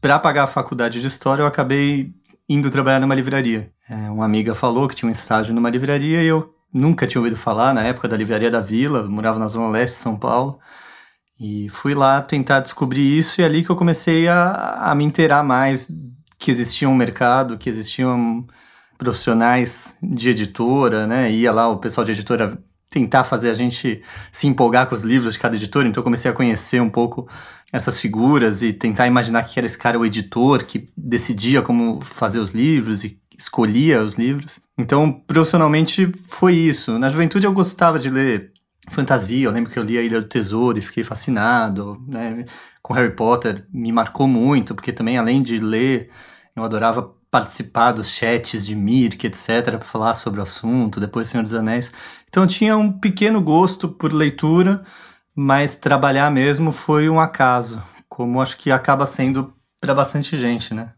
Para 0.00 0.18
pagar 0.18 0.44
a 0.44 0.48
faculdade 0.48 1.00
de 1.00 1.06
história, 1.06 1.42
eu 1.42 1.46
acabei 1.46 2.12
indo 2.48 2.70
trabalhar 2.70 3.00
numa 3.00 3.14
livraria. 3.14 3.70
É, 3.88 4.10
uma 4.10 4.24
amiga 4.24 4.54
falou 4.54 4.88
que 4.88 4.94
tinha 4.94 5.08
um 5.08 5.12
estágio 5.12 5.54
numa 5.54 5.70
livraria 5.70 6.22
e 6.22 6.26
eu 6.26 6.54
nunca 6.72 7.06
tinha 7.06 7.20
ouvido 7.20 7.36
falar 7.36 7.72
na 7.72 7.82
época 7.82 8.08
da 8.08 8.16
livraria 8.16 8.50
da 8.50 8.60
Vila, 8.60 9.08
morava 9.08 9.38
na 9.38 9.48
zona 9.48 9.68
leste 9.68 9.94
de 9.94 10.00
São 10.00 10.16
Paulo. 10.16 10.58
E 11.40 11.68
fui 11.70 11.94
lá 11.94 12.22
tentar 12.22 12.60
descobrir 12.60 13.18
isso 13.18 13.40
e 13.40 13.44
é 13.44 13.46
ali 13.46 13.64
que 13.64 13.70
eu 13.70 13.76
comecei 13.76 14.28
a, 14.28 14.90
a 14.90 14.94
me 14.94 15.04
inteirar 15.04 15.42
mais 15.42 15.90
que 16.38 16.50
existia 16.50 16.88
um 16.88 16.94
mercado, 16.94 17.58
que 17.58 17.68
existiam 17.68 18.46
profissionais 18.98 19.96
de 20.02 20.30
editora, 20.30 21.06
né? 21.06 21.30
Ia 21.30 21.52
lá 21.52 21.68
o 21.68 21.78
pessoal 21.78 22.04
de 22.04 22.12
editora 22.12 22.58
tentar 22.94 23.24
fazer 23.24 23.50
a 23.50 23.54
gente 23.54 24.02
se 24.30 24.46
empolgar 24.46 24.86
com 24.86 24.94
os 24.94 25.02
livros 25.02 25.32
de 25.32 25.38
cada 25.40 25.56
editora, 25.56 25.88
então 25.88 26.00
eu 26.00 26.04
comecei 26.04 26.30
a 26.30 26.34
conhecer 26.34 26.80
um 26.80 26.88
pouco 26.88 27.28
essas 27.72 27.98
figuras 27.98 28.62
e 28.62 28.72
tentar 28.72 29.08
imaginar 29.08 29.42
que 29.42 29.58
era 29.58 29.66
esse 29.66 29.76
cara 29.76 29.98
o 29.98 30.06
editor 30.06 30.64
que 30.64 30.88
decidia 30.96 31.60
como 31.60 32.00
fazer 32.00 32.38
os 32.38 32.52
livros 32.52 33.02
e 33.02 33.20
escolhia 33.36 34.00
os 34.00 34.14
livros. 34.14 34.60
Então, 34.78 35.10
profissionalmente 35.10 36.10
foi 36.28 36.54
isso. 36.54 36.96
Na 36.96 37.10
juventude 37.10 37.46
eu 37.46 37.52
gostava 37.52 37.98
de 37.98 38.08
ler 38.08 38.52
fantasia, 38.90 39.46
eu 39.46 39.50
lembro 39.50 39.72
que 39.72 39.78
eu 39.78 39.82
li 39.82 39.98
a 39.98 40.02
Ilha 40.02 40.20
do 40.20 40.28
Tesouro 40.28 40.78
e 40.78 40.82
fiquei 40.82 41.02
fascinado, 41.02 42.00
né? 42.06 42.44
Com 42.80 42.92
Harry 42.92 43.16
Potter 43.16 43.66
me 43.72 43.90
marcou 43.90 44.28
muito, 44.28 44.72
porque 44.72 44.92
também 44.92 45.18
além 45.18 45.42
de 45.42 45.58
ler, 45.58 46.10
eu 46.54 46.62
adorava 46.62 47.12
participar 47.34 47.90
dos 47.90 48.10
chats 48.10 48.64
de 48.64 48.76
Mirk, 48.76 49.26
etc., 49.26 49.64
para 49.64 49.80
falar 49.80 50.14
sobre 50.14 50.38
o 50.38 50.44
assunto, 50.44 51.00
depois 51.00 51.26
Senhor 51.26 51.42
dos 51.42 51.52
Anéis. 51.52 51.90
Então 52.28 52.46
tinha 52.46 52.76
um 52.76 52.92
pequeno 52.92 53.42
gosto 53.42 53.88
por 53.88 54.12
leitura, 54.12 54.84
mas 55.34 55.74
trabalhar 55.74 56.30
mesmo 56.30 56.70
foi 56.70 57.08
um 57.08 57.18
acaso, 57.18 57.82
como 58.08 58.40
acho 58.40 58.56
que 58.56 58.70
acaba 58.70 59.04
sendo 59.04 59.52
para 59.80 59.92
bastante 59.92 60.38
gente, 60.38 60.72
né? 60.72 60.93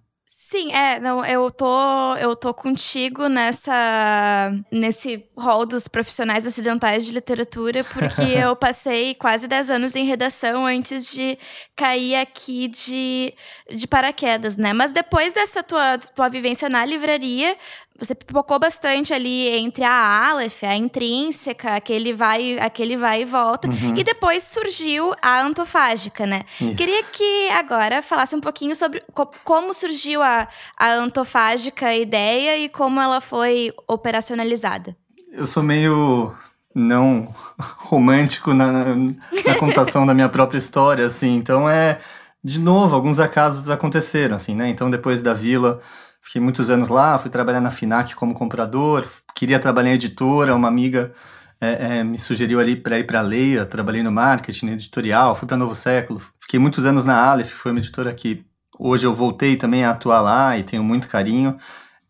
Sim, 0.48 0.70
é, 0.72 1.00
não, 1.00 1.26
eu 1.26 1.50
tô, 1.50 2.14
eu 2.18 2.36
tô 2.36 2.54
contigo 2.54 3.28
nessa 3.28 4.52
nesse 4.70 5.28
rol 5.36 5.66
dos 5.66 5.88
profissionais 5.88 6.46
acidentais 6.46 7.04
de 7.04 7.10
literatura, 7.10 7.82
porque 7.82 8.22
eu 8.38 8.54
passei 8.54 9.16
quase 9.16 9.48
10 9.48 9.70
anos 9.70 9.96
em 9.96 10.04
redação 10.04 10.64
antes 10.64 11.10
de 11.10 11.36
cair 11.74 12.14
aqui 12.14 12.68
de, 12.68 13.34
de 13.68 13.88
paraquedas, 13.88 14.56
né? 14.56 14.72
Mas 14.72 14.92
depois 14.92 15.32
dessa 15.32 15.64
tua, 15.64 15.98
tua 15.98 16.28
vivência 16.28 16.68
na 16.68 16.86
livraria, 16.86 17.56
você 17.98 18.14
pipocou 18.14 18.58
bastante 18.58 19.12
ali 19.12 19.48
entre 19.48 19.84
a 19.84 20.28
Aleph, 20.28 20.62
a 20.64 20.74
intrínseca, 20.74 21.76
aquele 21.76 22.12
vai, 22.12 22.58
aquele 22.58 22.96
vai 22.96 23.22
e 23.22 23.24
volta. 23.24 23.68
Uhum. 23.68 23.96
E 23.96 24.04
depois 24.04 24.42
surgiu 24.42 25.14
a 25.22 25.40
antofágica, 25.40 26.26
né? 26.26 26.42
Isso. 26.60 26.76
Queria 26.76 27.02
que 27.04 27.48
agora 27.50 28.02
falasse 28.02 28.34
um 28.34 28.40
pouquinho 28.40 28.76
sobre 28.76 29.02
co 29.12 29.30
como 29.44 29.72
surgiu 29.72 30.22
a, 30.22 30.46
a 30.76 30.92
antofágica 30.92 31.94
ideia 31.94 32.58
e 32.58 32.68
como 32.68 33.00
ela 33.00 33.20
foi 33.20 33.72
operacionalizada. 33.88 34.96
Eu 35.32 35.46
sou 35.46 35.62
meio 35.62 36.34
não 36.74 37.34
romântico 37.58 38.52
na, 38.52 38.94
na 38.94 39.54
contação 39.58 40.04
da 40.04 40.12
minha 40.12 40.28
própria 40.28 40.58
história, 40.58 41.06
assim. 41.06 41.34
Então 41.36 41.68
é, 41.68 41.98
de 42.44 42.58
novo, 42.58 42.94
alguns 42.94 43.18
acasos 43.18 43.70
aconteceram, 43.70 44.36
assim, 44.36 44.54
né? 44.54 44.68
Então 44.68 44.90
depois 44.90 45.22
da 45.22 45.32
vila 45.32 45.80
Fiquei 46.26 46.40
muitos 46.40 46.68
anos 46.68 46.88
lá, 46.88 47.16
fui 47.18 47.30
trabalhar 47.30 47.60
na 47.60 47.70
FINAC 47.70 48.16
como 48.16 48.34
comprador, 48.34 49.06
queria 49.32 49.60
trabalhar 49.60 49.90
em 49.90 49.94
editora, 49.94 50.56
uma 50.56 50.66
amiga 50.66 51.12
é, 51.60 51.98
é, 51.98 52.04
me 52.04 52.18
sugeriu 52.18 52.58
ali 52.58 52.74
para 52.74 52.98
ir 52.98 53.04
para 53.04 53.20
a 53.20 53.22
Leia, 53.22 53.64
trabalhei 53.64 54.02
no 54.02 54.10
marketing, 54.10 54.70
editorial, 54.70 55.36
fui 55.36 55.46
para 55.46 55.56
Novo 55.56 55.76
Século. 55.76 56.20
Fiquei 56.40 56.58
muitos 56.58 56.84
anos 56.84 57.04
na 57.04 57.16
Aleph, 57.16 57.52
foi 57.52 57.70
uma 57.70 57.78
editora 57.78 58.12
que 58.12 58.44
hoje 58.76 59.06
eu 59.06 59.14
voltei 59.14 59.54
também 59.54 59.84
a 59.84 59.90
atuar 59.90 60.20
lá 60.20 60.58
e 60.58 60.64
tenho 60.64 60.82
muito 60.82 61.06
carinho. 61.06 61.56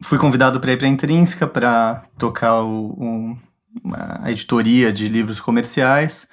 Fui 0.01 0.17
convidado 0.17 0.61
para 0.61 0.73
ir 0.73 0.79
para 0.79 0.87
a 0.87 0.91
Intrínseca 0.91 1.47
para 1.47 2.05
tocar 2.17 2.63
o, 2.63 2.97
um, 2.99 3.39
uma 3.85 4.31
editoria 4.31 4.91
de 4.91 5.09
livros 5.09 5.41
comerciais. 5.41 6.27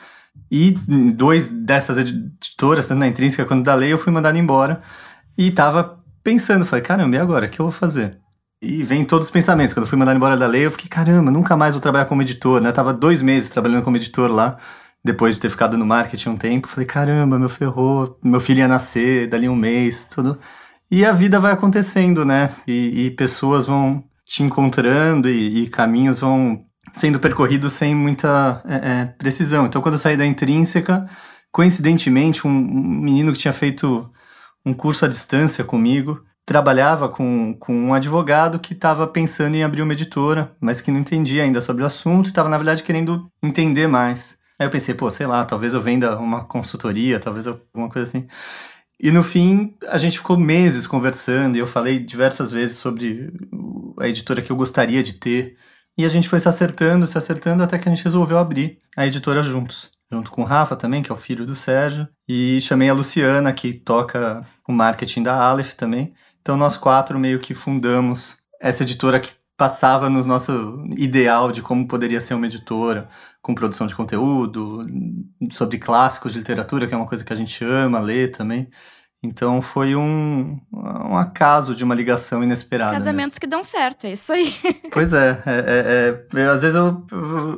E 0.49 0.71
dois 1.15 1.49
dessas 1.49 1.97
editoras, 1.97 2.87
tanto 2.87 2.99
na 2.99 3.07
Intrínseca 3.07 3.43
quanto 3.43 3.65
da 3.65 3.75
Lei, 3.75 3.91
eu 3.91 3.97
fui 3.97 4.13
mandado 4.13 4.37
embora. 4.37 4.81
E 5.37 5.49
estava 5.49 6.02
pensando, 6.23 6.65
falei, 6.65 6.83
caramba, 6.83 7.15
e 7.15 7.19
agora? 7.19 7.45
O 7.47 7.49
que 7.49 7.59
eu 7.59 7.65
vou 7.65 7.71
fazer? 7.71 8.17
E 8.62 8.81
vem 8.83 9.03
todos 9.03 9.27
os 9.27 9.31
pensamentos. 9.31 9.73
Quando 9.73 9.83
eu 9.83 9.89
fui 9.89 9.97
mandado 9.97 10.15
embora 10.15 10.38
da 10.38 10.47
lei, 10.47 10.65
eu 10.65 10.71
fiquei, 10.71 10.88
caramba, 10.88 11.29
nunca 11.29 11.57
mais 11.57 11.73
vou 11.73 11.81
trabalhar 11.81 12.05
como 12.05 12.21
editor, 12.21 12.62
né? 12.62 12.69
Eu 12.69 12.73
tava 12.73 12.93
dois 12.93 13.21
meses 13.21 13.49
trabalhando 13.49 13.83
como 13.83 13.97
editor 13.97 14.31
lá, 14.31 14.57
depois 15.03 15.36
de 15.36 15.41
ter 15.41 15.49
ficado 15.49 15.77
no 15.77 15.86
marketing 15.86 16.29
um 16.29 16.38
tempo. 16.38 16.67
Falei, 16.67 16.88
caramba, 16.88 17.38
meu 17.38 17.49
ferrou, 17.49 18.17
meu 18.23 18.39
filho 18.39 18.59
ia 18.59 18.67
nascer 18.67 19.27
dali 19.27 19.49
um 19.49 19.55
mês, 19.55 20.05
tudo. 20.05 20.39
E 20.89 21.05
a 21.05 21.12
vida 21.12 21.39
vai 21.39 21.51
acontecendo, 21.51 22.23
né? 22.23 22.51
E, 22.65 23.07
e 23.07 23.12
pessoas 23.12 23.65
vão 23.65 24.03
te 24.25 24.43
encontrando 24.43 25.29
e, 25.29 25.63
e, 25.63 25.67
caminhos 25.67 26.19
vão 26.19 26.63
sendo 26.93 27.19
percorridos 27.19 27.73
sem 27.73 27.93
muita 27.93 28.62
é, 28.65 28.75
é, 28.75 29.05
precisão. 29.17 29.65
Então, 29.65 29.81
quando 29.81 29.95
eu 29.95 29.99
saí 29.99 30.15
da 30.15 30.25
intrínseca, 30.25 31.05
coincidentemente, 31.51 32.47
um, 32.47 32.51
um 32.51 33.01
menino 33.01 33.33
que 33.33 33.39
tinha 33.39 33.53
feito 33.53 34.09
um 34.65 34.73
curso 34.73 35.06
à 35.06 35.08
distância 35.08 35.63
comigo. 35.63 36.23
trabalhava 36.45 37.08
com, 37.08 37.56
com 37.58 37.73
um 37.73 37.93
advogado 37.93 38.60
que 38.60 38.73
estava 38.73 39.08
pensando 39.08 39.56
em 39.56 39.63
abrir 39.63 39.82
uma 39.82 39.93
editora, 39.93 40.56
mas 40.60 40.82
que 40.82 40.91
não 40.91 40.99
entendia 40.99 41.43
ainda 41.43 41.62
sobre 41.62 41.84
o 41.84 41.86
assunto 41.86 42.28
e 42.28 42.30
estava, 42.30 42.49
na 42.49 42.58
verdade, 42.58 42.84
querendo 42.84 43.32
entender 43.41 43.88
mais. 43.88 44.38
Aí 44.60 44.67
eu 44.67 44.71
pensei, 44.71 44.93
pô, 44.93 45.10
sei 45.10 45.26
lá, 45.26 45.45
talvez 45.45 45.73
eu 45.73 45.82
venda 45.82 46.17
uma 46.19 46.45
consultoria, 46.45 47.19
talvez 47.19 47.47
alguma 47.47 47.89
coisa 47.89 48.08
assim. 48.08 48.28
E 48.99 49.12
no 49.12 49.23
fim, 49.23 49.76
a 49.88 49.97
gente 49.97 50.17
ficou 50.17 50.38
meses 50.38 50.88
conversando 50.88 51.56
e 51.56 51.60
eu 51.60 51.67
falei 51.67 51.99
diversas 51.99 52.52
vezes 52.52 52.78
sobre 52.78 53.32
a 53.99 54.08
editora 54.08 54.41
que 54.41 54.52
eu 54.52 54.56
gostaria 54.56 55.04
de 55.04 55.13
ter. 55.13 55.58
E 55.97 56.06
a 56.06 56.10
gente 56.10 56.30
foi 56.30 56.39
se 56.39 56.49
acertando, 56.49 57.06
se 57.08 57.17
acertando, 57.17 57.63
até 57.63 57.78
que 57.78 57.88
a 57.88 57.91
gente 57.93 58.04
resolveu 58.04 58.38
abrir 58.38 58.80
a 58.97 59.06
editora 59.06 59.43
juntos. 59.43 59.92
Junto 60.13 60.30
com 60.30 60.43
o 60.43 60.45
Rafa 60.45 60.76
também, 60.76 61.02
que 61.02 61.12
é 61.12 61.15
o 61.15 61.17
filho 61.17 61.43
do 61.43 61.56
Sérgio. 61.56 62.08
E 62.30 62.62
chamei 62.62 62.88
a 62.88 62.93
Luciana, 62.93 63.52
que 63.52 63.73
toca 63.73 64.45
o 64.67 64.71
marketing 64.71 65.23
da 65.23 65.34
Aleph 65.34 65.73
também. 65.73 66.13
Então 66.39 66.56
nós 66.56 66.78
quatro 66.78 67.17
meio 67.17 67.39
que 67.39 67.56
fundamos 67.56 68.38
essa 68.62 68.84
editora 68.84 69.19
que 69.19 69.32
passava 69.58 70.12
no 70.12 70.23
nosso 70.23 70.86
ideal 70.95 71.52
de 71.52 71.63
como 71.63 71.88
poderia 71.88 72.21
ser 72.21 72.36
uma 72.36 72.45
editora, 72.45 73.10
com 73.41 73.56
produção 73.56 73.88
de 73.88 73.95
conteúdo, 73.95 74.86
sobre 75.52 75.80
clássicos 75.80 76.34
de 76.34 76.38
literatura, 76.38 76.86
que 76.88 76.93
é 76.93 76.97
uma 76.97 77.08
coisa 77.08 77.23
que 77.23 77.34
a 77.34 77.36
gente 77.36 77.65
ama 77.65 77.99
ler 77.99 78.32
também. 78.32 78.69
Então 79.23 79.62
foi 79.62 79.95
um, 79.95 80.59
um 80.71 81.17
acaso 81.17 81.73
de 81.73 81.83
uma 81.83 81.95
ligação 81.95 82.43
inesperada. 82.43 82.91
Né? 82.91 82.97
Casamentos 82.97 83.38
né? 83.38 83.39
que 83.39 83.47
dão 83.47 83.63
certo, 83.63 84.05
é 84.05 84.12
isso 84.12 84.33
aí. 84.33 84.53
Pois 84.91 85.13
é, 85.13 85.41
é, 85.45 86.25
é, 86.36 86.41
é 86.41 86.47
às 86.47 86.62
vezes 86.62 86.75
eu, 86.75 87.07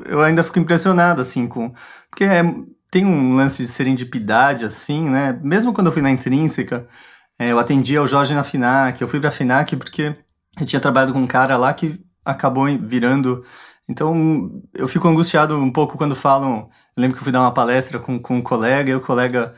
eu 0.05 0.21
ainda 0.21 0.43
fico 0.43 0.59
impressionado, 0.59 1.21
assim, 1.21 1.47
com. 1.47 1.73
Porque 2.09 2.23
é, 2.23 2.43
tem 2.91 3.03
um 3.03 3.35
lance 3.35 3.63
de 3.63 3.67
serendipidade, 3.67 4.63
assim, 4.63 5.09
né? 5.09 5.37
Mesmo 5.43 5.73
quando 5.73 5.87
eu 5.87 5.93
fui 5.93 6.03
na 6.03 6.11
Intrínseca, 6.11 6.87
é, 7.39 7.51
eu 7.51 7.57
atendi 7.57 7.97
ao 7.97 8.07
Jorge 8.07 8.33
na 8.33 8.43
FINAC, 8.43 9.01
eu 9.01 9.07
fui 9.07 9.19
pra 9.19 9.31
FINAC 9.31 9.75
porque 9.75 10.15
eu 10.59 10.65
tinha 10.65 10.79
trabalhado 10.79 11.13
com 11.13 11.19
um 11.19 11.27
cara 11.27 11.57
lá 11.57 11.73
que 11.73 11.99
acabou 12.23 12.65
virando. 12.79 13.43
Então, 13.89 14.61
eu 14.73 14.87
fico 14.87 15.07
angustiado 15.07 15.57
um 15.57 15.71
pouco 15.71 15.97
quando 15.97 16.15
falam. 16.15 16.69
Eu 16.95 17.01
lembro 17.01 17.17
que 17.17 17.21
eu 17.21 17.23
fui 17.23 17.33
dar 17.33 17.41
uma 17.41 17.53
palestra 17.53 17.99
com, 17.99 18.19
com 18.19 18.37
um 18.37 18.41
colega 18.41 18.91
e 18.91 18.95
o 18.95 19.01
colega 19.01 19.53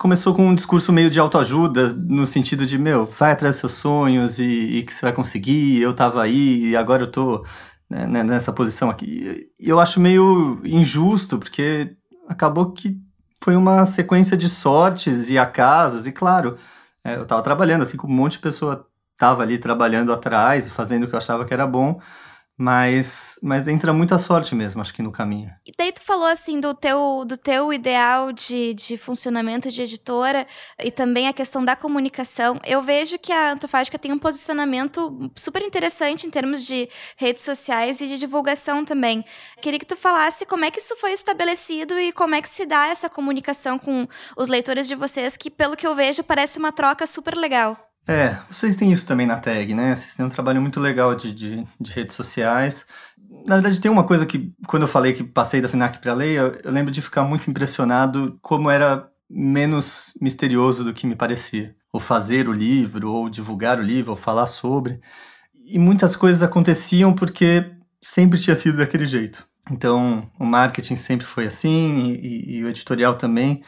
começou 0.00 0.32
com 0.32 0.46
um 0.46 0.54
discurso 0.54 0.94
meio 0.94 1.10
de 1.10 1.20
autoajuda, 1.20 1.92
no 1.92 2.26
sentido 2.26 2.64
de, 2.64 2.78
meu, 2.78 3.04
vai 3.04 3.32
atrás 3.32 3.56
dos 3.56 3.60
seus 3.60 3.72
sonhos 3.72 4.38
e, 4.38 4.78
e 4.78 4.82
que 4.82 4.94
você 4.94 5.02
vai 5.02 5.12
conseguir, 5.12 5.78
eu 5.78 5.92
tava 5.92 6.22
aí 6.22 6.70
e 6.70 6.76
agora 6.76 7.02
eu 7.02 7.12
tô 7.12 7.44
né, 7.88 8.06
né 8.06 8.24
nessa 8.24 8.50
posição 8.50 8.88
aqui. 8.88 9.50
E 9.60 9.68
eu 9.68 9.78
acho 9.78 10.00
meio 10.00 10.58
injusto, 10.64 11.38
porque 11.38 11.94
acabou 12.26 12.72
que 12.72 12.98
foi 13.44 13.54
uma 13.54 13.84
sequência 13.84 14.38
de 14.38 14.48
sortes 14.48 15.28
e 15.28 15.36
acasos, 15.36 16.06
e 16.06 16.12
claro, 16.12 16.56
é, 17.04 17.16
eu 17.16 17.24
estava 17.24 17.42
trabalhando, 17.42 17.82
assim 17.82 17.98
como 17.98 18.14
um 18.14 18.16
monte 18.16 18.32
de 18.32 18.38
pessoa 18.38 18.86
estava 19.12 19.42
ali 19.42 19.58
trabalhando 19.58 20.14
atrás 20.14 20.66
e 20.66 20.70
fazendo 20.70 21.04
o 21.04 21.08
que 21.08 21.14
eu 21.14 21.18
achava 21.18 21.44
que 21.44 21.52
era 21.52 21.66
bom, 21.66 22.00
mas, 22.60 23.38
mas 23.42 23.66
entra 23.66 23.90
muita 23.90 24.18
sorte 24.18 24.54
mesmo, 24.54 24.82
acho 24.82 24.92
que 24.92 25.00
no 25.00 25.10
caminho. 25.10 25.50
E 25.64 25.72
daí 25.74 25.90
tu 25.92 26.02
falou 26.02 26.26
assim 26.26 26.60
do 26.60 26.74
teu, 26.74 27.24
do 27.26 27.38
teu 27.38 27.72
ideal 27.72 28.32
de, 28.32 28.74
de 28.74 28.98
funcionamento 28.98 29.70
de 29.70 29.80
editora 29.80 30.46
e 30.78 30.90
também 30.90 31.26
a 31.26 31.32
questão 31.32 31.64
da 31.64 31.74
comunicação. 31.74 32.60
Eu 32.62 32.82
vejo 32.82 33.18
que 33.18 33.32
a 33.32 33.52
Antofágica 33.52 33.98
tem 33.98 34.12
um 34.12 34.18
posicionamento 34.18 35.30
super 35.34 35.62
interessante 35.62 36.26
em 36.26 36.30
termos 36.30 36.66
de 36.66 36.86
redes 37.16 37.44
sociais 37.44 38.02
e 38.02 38.06
de 38.06 38.18
divulgação 38.18 38.84
também. 38.84 39.24
Queria 39.62 39.78
que 39.78 39.86
tu 39.86 39.96
falasse 39.96 40.44
como 40.44 40.66
é 40.66 40.70
que 40.70 40.80
isso 40.80 40.94
foi 40.96 41.12
estabelecido 41.12 41.98
e 41.98 42.12
como 42.12 42.34
é 42.34 42.42
que 42.42 42.48
se 42.50 42.66
dá 42.66 42.88
essa 42.88 43.08
comunicação 43.08 43.78
com 43.78 44.06
os 44.36 44.48
leitores 44.48 44.86
de 44.86 44.94
vocês, 44.94 45.34
que 45.34 45.50
pelo 45.50 45.74
que 45.74 45.86
eu 45.86 45.94
vejo 45.94 46.22
parece 46.22 46.58
uma 46.58 46.72
troca 46.72 47.06
super 47.06 47.34
legal. 47.34 47.89
É, 48.06 48.36
vocês 48.50 48.76
têm 48.76 48.92
isso 48.92 49.06
também 49.06 49.26
na 49.26 49.36
tag, 49.36 49.74
né? 49.74 49.94
Vocês 49.94 50.14
têm 50.14 50.26
um 50.26 50.30
trabalho 50.30 50.60
muito 50.60 50.80
legal 50.80 51.14
de, 51.14 51.32
de, 51.32 51.64
de 51.80 51.92
redes 51.92 52.16
sociais. 52.16 52.84
Na 53.46 53.56
verdade, 53.56 53.80
tem 53.80 53.90
uma 53.90 54.04
coisa 54.04 54.26
que, 54.26 54.52
quando 54.66 54.82
eu 54.82 54.88
falei 54.88 55.12
que 55.12 55.22
passei 55.22 55.60
da 55.60 55.68
FINAC 55.68 55.98
para 55.98 56.12
a 56.12 56.14
lei, 56.14 56.38
eu, 56.38 56.58
eu 56.64 56.72
lembro 56.72 56.90
de 56.90 57.02
ficar 57.02 57.22
muito 57.24 57.48
impressionado 57.50 58.38
como 58.42 58.70
era 58.70 59.08
menos 59.28 60.12
misterioso 60.20 60.82
do 60.82 60.92
que 60.92 61.06
me 61.06 61.14
parecia. 61.14 61.74
Ou 61.92 62.00
fazer 62.00 62.48
o 62.48 62.52
livro, 62.52 63.10
ou 63.10 63.28
divulgar 63.28 63.78
o 63.78 63.82
livro, 63.82 64.10
ou 64.10 64.16
falar 64.16 64.46
sobre. 64.46 65.00
E 65.64 65.78
muitas 65.78 66.16
coisas 66.16 66.42
aconteciam 66.42 67.12
porque 67.12 67.70
sempre 68.02 68.40
tinha 68.40 68.56
sido 68.56 68.78
daquele 68.78 69.06
jeito. 69.06 69.46
Então, 69.70 70.28
o 70.38 70.44
marketing 70.44 70.96
sempre 70.96 71.26
foi 71.26 71.46
assim, 71.46 72.16
e, 72.20 72.56
e 72.56 72.64
o 72.64 72.68
editorial 72.68 73.14
também. 73.14 73.62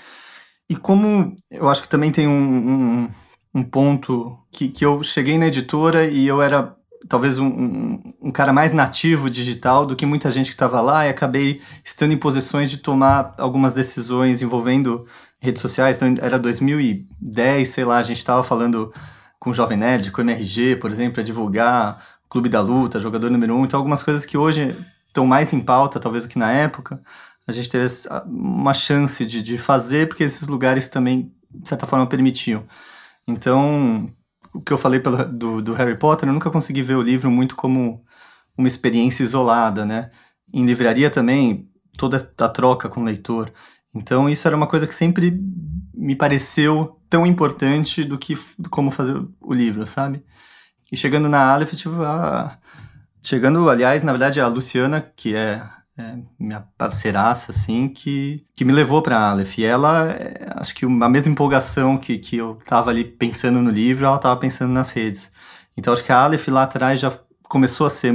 E 0.68 0.74
como 0.74 1.36
eu 1.50 1.68
acho 1.68 1.82
que 1.82 1.88
também 1.88 2.10
tem 2.10 2.26
um, 2.26 3.04
um 3.04 3.10
um 3.54 3.62
ponto 3.62 4.38
que, 4.50 4.68
que 4.68 4.84
eu 4.84 5.02
cheguei 5.02 5.38
na 5.38 5.46
editora 5.46 6.06
e 6.06 6.26
eu 6.26 6.40
era 6.40 6.76
talvez 7.08 7.38
um, 7.38 7.46
um, 7.46 8.02
um, 8.22 8.30
cara 8.30 8.52
mais 8.52 8.72
nativo 8.72 9.28
digital 9.28 9.84
do 9.84 9.96
que 9.96 10.06
muita 10.06 10.30
gente 10.30 10.46
que 10.46 10.54
estava 10.54 10.80
lá 10.80 11.06
e 11.06 11.10
acabei 11.10 11.60
estando 11.84 12.12
em 12.12 12.16
posições 12.16 12.70
de 12.70 12.78
tomar 12.78 13.34
algumas 13.38 13.74
decisões 13.74 14.40
envolvendo 14.40 15.06
redes 15.40 15.60
sociais. 15.60 16.00
Então, 16.00 16.24
era 16.24 16.38
2010, 16.38 17.68
sei 17.68 17.84
lá, 17.84 17.98
a 17.98 18.02
gente 18.02 18.18
estava 18.18 18.42
falando 18.44 18.92
com 19.38 19.50
o 19.50 19.54
Jovem 19.54 19.76
Nerd, 19.76 20.12
com 20.12 20.20
o 20.20 20.24
MRG, 20.24 20.76
por 20.76 20.90
exemplo, 20.90 21.14
para 21.14 21.22
divulgar 21.24 22.00
Clube 22.30 22.48
da 22.48 22.60
Luta, 22.60 23.00
Jogador 23.00 23.28
Número 23.28 23.54
1. 23.54 23.58
Um, 23.58 23.64
então, 23.64 23.78
algumas 23.78 24.02
coisas 24.02 24.24
que 24.24 24.38
hoje 24.38 24.74
estão 25.08 25.26
mais 25.26 25.52
em 25.52 25.60
pauta, 25.60 25.98
talvez, 25.98 26.24
do 26.24 26.30
que 26.30 26.38
na 26.38 26.52
época. 26.52 27.00
A 27.46 27.52
gente 27.52 27.68
teve 27.68 27.92
uma 28.24 28.72
chance 28.72 29.26
de, 29.26 29.42
de 29.42 29.58
fazer, 29.58 30.06
porque 30.08 30.22
esses 30.22 30.46
lugares 30.46 30.88
também, 30.88 31.32
de 31.50 31.68
certa 31.68 31.86
forma, 31.86 32.06
permitiam. 32.06 32.64
Então, 33.26 34.10
o 34.52 34.60
que 34.60 34.72
eu 34.72 34.78
falei 34.78 35.00
pelo, 35.00 35.24
do, 35.24 35.62
do 35.62 35.72
Harry 35.74 35.96
Potter, 35.96 36.28
eu 36.28 36.32
nunca 36.32 36.50
consegui 36.50 36.82
ver 36.82 36.96
o 36.96 37.02
livro 37.02 37.30
muito 37.30 37.56
como 37.56 38.04
uma 38.56 38.68
experiência 38.68 39.22
isolada, 39.22 39.86
né? 39.86 40.10
Em 40.52 40.66
livraria 40.66 41.10
também, 41.10 41.68
toda 41.96 42.16
a 42.38 42.48
troca 42.48 42.88
com 42.88 43.00
o 43.00 43.04
leitor. 43.04 43.52
Então, 43.94 44.28
isso 44.28 44.46
era 44.46 44.56
uma 44.56 44.66
coisa 44.66 44.86
que 44.86 44.94
sempre 44.94 45.40
me 45.94 46.16
pareceu 46.16 47.00
tão 47.08 47.26
importante 47.26 48.04
do 48.04 48.18
que 48.18 48.36
como 48.70 48.90
fazer 48.90 49.22
o 49.40 49.54
livro, 49.54 49.86
sabe? 49.86 50.24
E 50.90 50.96
chegando 50.96 51.28
na 51.28 51.52
Aleph, 51.52 51.74
tipo, 51.74 52.02
a... 52.02 52.58
chegando, 53.22 53.68
aliás, 53.68 54.02
na 54.02 54.12
verdade, 54.12 54.40
a 54.40 54.48
Luciana, 54.48 55.00
que 55.00 55.34
é 55.34 55.62
é, 55.96 56.18
minha 56.38 56.66
parceiraça, 56.78 57.52
assim, 57.52 57.88
que, 57.88 58.44
que 58.56 58.64
me 58.64 58.72
levou 58.72 59.02
para 59.02 59.30
Aleph. 59.30 59.58
E 59.58 59.64
ela, 59.64 60.10
é, 60.10 60.46
acho 60.56 60.74
que 60.74 60.84
a 60.84 61.08
mesma 61.08 61.32
empolgação 61.32 61.98
que, 61.98 62.18
que 62.18 62.36
eu 62.36 62.58
estava 62.58 62.90
ali 62.90 63.04
pensando 63.04 63.60
no 63.60 63.70
livro, 63.70 64.06
ela 64.06 64.16
estava 64.16 64.38
pensando 64.38 64.72
nas 64.72 64.90
redes. 64.90 65.30
Então, 65.76 65.92
acho 65.92 66.04
que 66.04 66.12
a 66.12 66.18
Aleph 66.18 66.48
lá 66.48 66.64
atrás 66.64 67.00
já 67.00 67.12
começou 67.48 67.86
a 67.86 67.90
ser 67.90 68.14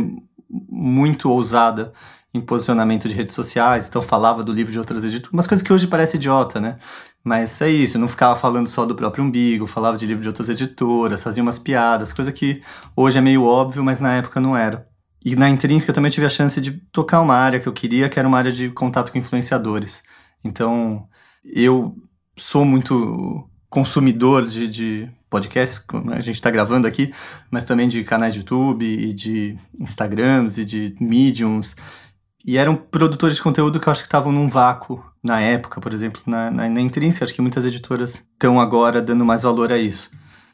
muito 0.49 1.29
ousada 1.29 1.93
em 2.33 2.41
posicionamento 2.41 3.07
de 3.07 3.15
redes 3.15 3.35
sociais, 3.35 3.87
então 3.87 4.01
falava 4.01 4.43
do 4.43 4.53
livro 4.53 4.71
de 4.71 4.79
outras 4.79 5.03
editoras, 5.03 5.33
umas 5.33 5.47
coisas 5.47 5.65
que 5.65 5.73
hoje 5.73 5.87
parece 5.87 6.17
idiota, 6.17 6.59
né? 6.59 6.77
Mas 7.23 7.61
é 7.61 7.69
isso, 7.69 7.97
não 7.97 8.07
ficava 8.07 8.39
falando 8.39 8.67
só 8.67 8.85
do 8.85 8.95
próprio 8.95 9.23
umbigo, 9.23 9.67
falava 9.67 9.97
de 9.97 10.05
livro 10.05 10.21
de 10.21 10.27
outras 10.27 10.49
editoras, 10.49 11.23
fazia 11.23 11.43
umas 11.43 11.59
piadas, 11.59 12.13
coisa 12.13 12.31
que 12.31 12.61
hoje 12.95 13.17
é 13.17 13.21
meio 13.21 13.43
óbvio, 13.43 13.83
mas 13.83 13.99
na 13.99 14.13
época 14.13 14.39
não 14.39 14.55
era. 14.55 14.87
E 15.27 15.35
na 15.35 15.49
Intrínseca 15.49 15.91
também 15.91 16.09
tive 16.09 16.25
a 16.25 16.29
chance 16.29 16.61
de 16.61 16.71
tocar 16.89 17.19
uma 17.19 17.35
área 17.35 17.59
que 17.59 17.67
eu 17.67 17.73
queria, 17.73 18.07
que 18.07 18.17
era 18.17 18.25
uma 18.25 18.37
área 18.37 18.49
de 18.49 18.69
contato 18.69 19.11
com 19.11 19.17
influenciadores. 19.17 20.01
Então, 20.41 21.05
eu 21.43 21.97
sou 22.37 22.63
muito 22.63 23.45
consumidor 23.69 24.47
de, 24.47 24.69
de 24.69 25.11
podcasts, 25.29 25.79
como 25.79 26.13
a 26.13 26.21
gente 26.21 26.35
está 26.35 26.49
gravando 26.49 26.87
aqui, 26.87 27.13
mas 27.51 27.65
também 27.65 27.89
de 27.89 28.05
canais 28.05 28.33
de 28.33 28.39
YouTube 28.39 28.85
e 28.85 29.11
de 29.11 29.57
Instagrams 29.77 30.57
e 30.59 30.63
de 30.63 30.95
Mediums. 31.01 31.75
E 32.45 32.57
eram 32.57 32.77
produtores 32.77 33.35
de 33.35 33.43
conteúdo 33.43 33.81
que 33.81 33.89
eu 33.89 33.91
acho 33.91 34.03
que 34.03 34.07
estavam 34.07 34.31
num 34.31 34.47
vácuo 34.47 35.03
na 35.21 35.41
época, 35.41 35.81
por 35.81 35.93
exemplo, 35.93 36.21
na, 36.25 36.49
na, 36.49 36.69
na 36.69 36.79
Intrínseca. 36.79 37.25
Acho 37.25 37.33
que 37.33 37.41
muitas 37.41 37.65
editoras 37.65 38.23
estão 38.31 38.61
agora 38.61 39.01
dando 39.01 39.25
mais 39.25 39.41
valor 39.41 39.73
a 39.73 39.77
isso. 39.77 40.09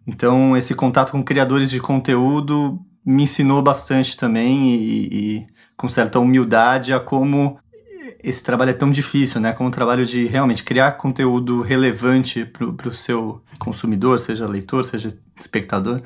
Então, 0.08 0.58
esse 0.58 0.74
contato 0.74 1.12
com 1.12 1.24
criadores 1.24 1.70
de 1.70 1.80
conteúdo 1.80 2.84
me 3.06 3.24
ensinou 3.24 3.62
bastante 3.62 4.16
também 4.16 4.70
e, 4.70 5.08
e, 5.12 5.48
com 5.76 5.90
certa 5.90 6.20
humildade 6.20 6.94
a 6.94 7.00
como 7.00 7.60
esse 8.24 8.44
trabalho 8.44 8.72
é 8.72 8.74
tão 8.74 8.92
difícil, 8.92 9.42
né? 9.42 9.52
Como 9.52 9.70
o 9.70 9.72
trabalho 9.72 10.06
de 10.06 10.26
realmente 10.26 10.64
criar 10.64 10.94
conteúdo 10.94 11.62
relevante 11.62 12.46
para 12.46 12.88
o 12.88 12.94
seu 12.96 13.42
consumidor, 13.60 14.20
seja 14.20 14.48
leitor, 14.48 14.86
seja 14.86 15.14
espectador. 15.38 16.02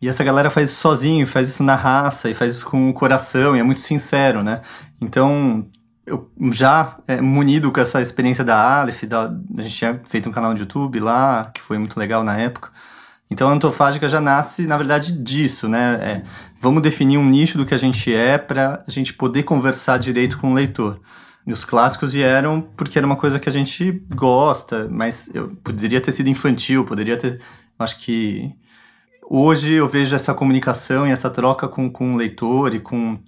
E 0.00 0.08
essa 0.08 0.22
galera 0.24 0.50
faz 0.50 0.70
isso 0.70 0.80
sozinho, 0.80 1.26
faz 1.26 1.48
isso 1.48 1.62
na 1.62 1.74
raça 1.74 2.28
e 2.28 2.34
faz 2.34 2.56
isso 2.56 2.66
com 2.66 2.90
o 2.90 2.92
coração 2.92 3.56
e 3.56 3.60
é 3.60 3.62
muito 3.62 3.80
sincero, 3.80 4.42
né? 4.42 4.60
Então, 5.00 5.66
eu 6.04 6.28
já 6.50 6.98
é, 7.06 7.20
munido 7.20 7.70
com 7.70 7.80
essa 7.80 8.02
experiência 8.02 8.44
da 8.44 8.80
Aleph, 8.80 9.04
da, 9.04 9.32
a 9.56 9.62
gente 9.62 9.74
tinha 9.74 10.00
feito 10.04 10.28
um 10.28 10.32
canal 10.32 10.52
de 10.54 10.60
YouTube 10.60 10.98
lá, 10.98 11.50
que 11.54 11.60
foi 11.60 11.78
muito 11.78 11.98
legal 11.98 12.24
na 12.24 12.36
época. 12.36 12.70
Então 13.32 13.48
a 13.48 13.52
antofágica 13.52 14.08
já 14.08 14.20
nasce, 14.20 14.66
na 14.66 14.76
verdade, 14.76 15.12
disso, 15.12 15.68
né? 15.68 15.98
É, 16.02 16.22
vamos 16.60 16.82
definir 16.82 17.16
um 17.16 17.24
nicho 17.24 17.56
do 17.56 17.64
que 17.64 17.74
a 17.74 17.78
gente 17.78 18.14
é 18.14 18.36
para 18.36 18.84
a 18.86 18.90
gente 18.90 19.14
poder 19.14 19.42
conversar 19.42 19.98
direito 19.98 20.38
com 20.38 20.52
o 20.52 20.54
leitor. 20.54 21.00
E 21.46 21.52
os 21.52 21.64
clássicos 21.64 22.12
vieram 22.12 22.60
porque 22.76 22.98
era 22.98 23.06
uma 23.06 23.16
coisa 23.16 23.40
que 23.40 23.48
a 23.48 23.52
gente 23.52 24.02
gosta, 24.14 24.86
mas 24.90 25.28
eu 25.34 25.48
poderia 25.64 26.00
ter 26.00 26.12
sido 26.12 26.28
infantil, 26.28 26.84
poderia 26.84 27.16
ter. 27.16 27.40
Acho 27.78 27.98
que 27.98 28.54
hoje 29.28 29.72
eu 29.72 29.88
vejo 29.88 30.14
essa 30.14 30.34
comunicação 30.34 31.06
e 31.06 31.10
essa 31.10 31.30
troca 31.30 31.66
com, 31.66 31.90
com 31.90 32.14
o 32.14 32.16
leitor 32.16 32.74
e 32.74 32.80
com 32.80 33.18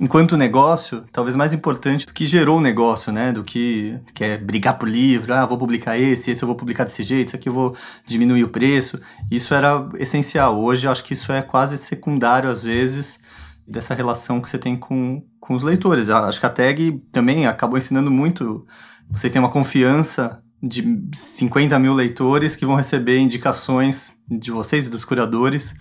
enquanto 0.00 0.36
negócio, 0.36 1.04
talvez 1.12 1.36
mais 1.36 1.54
importante 1.54 2.06
do 2.06 2.12
que 2.12 2.26
gerou 2.26 2.58
o 2.58 2.60
negócio, 2.60 3.12
né? 3.12 3.32
Do 3.32 3.44
que, 3.44 3.98
que 4.12 4.24
é 4.24 4.36
brigar 4.36 4.78
por 4.78 4.88
livro, 4.88 5.32
ah, 5.32 5.46
vou 5.46 5.56
publicar 5.56 5.98
esse, 5.98 6.30
esse 6.30 6.42
eu 6.42 6.46
vou 6.46 6.56
publicar 6.56 6.84
desse 6.84 7.02
jeito, 7.02 7.28
esse 7.28 7.36
aqui 7.36 7.48
eu 7.48 7.52
vou 7.52 7.76
diminuir 8.06 8.44
o 8.44 8.48
preço. 8.48 9.00
Isso 9.30 9.54
era 9.54 9.88
essencial. 9.98 10.60
Hoje 10.60 10.86
eu 10.86 10.92
acho 10.92 11.04
que 11.04 11.14
isso 11.14 11.32
é 11.32 11.42
quase 11.42 11.78
secundário 11.78 12.50
às 12.50 12.62
vezes 12.62 13.20
dessa 13.66 13.94
relação 13.94 14.40
que 14.40 14.48
você 14.48 14.58
tem 14.58 14.76
com, 14.76 15.22
com 15.40 15.54
os 15.54 15.62
leitores. 15.62 16.08
Eu 16.08 16.16
acho 16.16 16.40
que 16.40 16.46
a 16.46 16.50
tag 16.50 17.02
também 17.12 17.46
acabou 17.46 17.78
ensinando 17.78 18.10
muito. 18.10 18.66
Vocês 19.10 19.32
têm 19.32 19.40
uma 19.40 19.50
confiança 19.50 20.42
de 20.62 20.82
50 21.12 21.78
mil 21.78 21.94
leitores 21.94 22.56
que 22.56 22.66
vão 22.66 22.74
receber 22.74 23.18
indicações 23.18 24.16
de 24.28 24.50
vocês 24.50 24.86
e 24.86 24.90
dos 24.90 25.04
curadores 25.04 25.74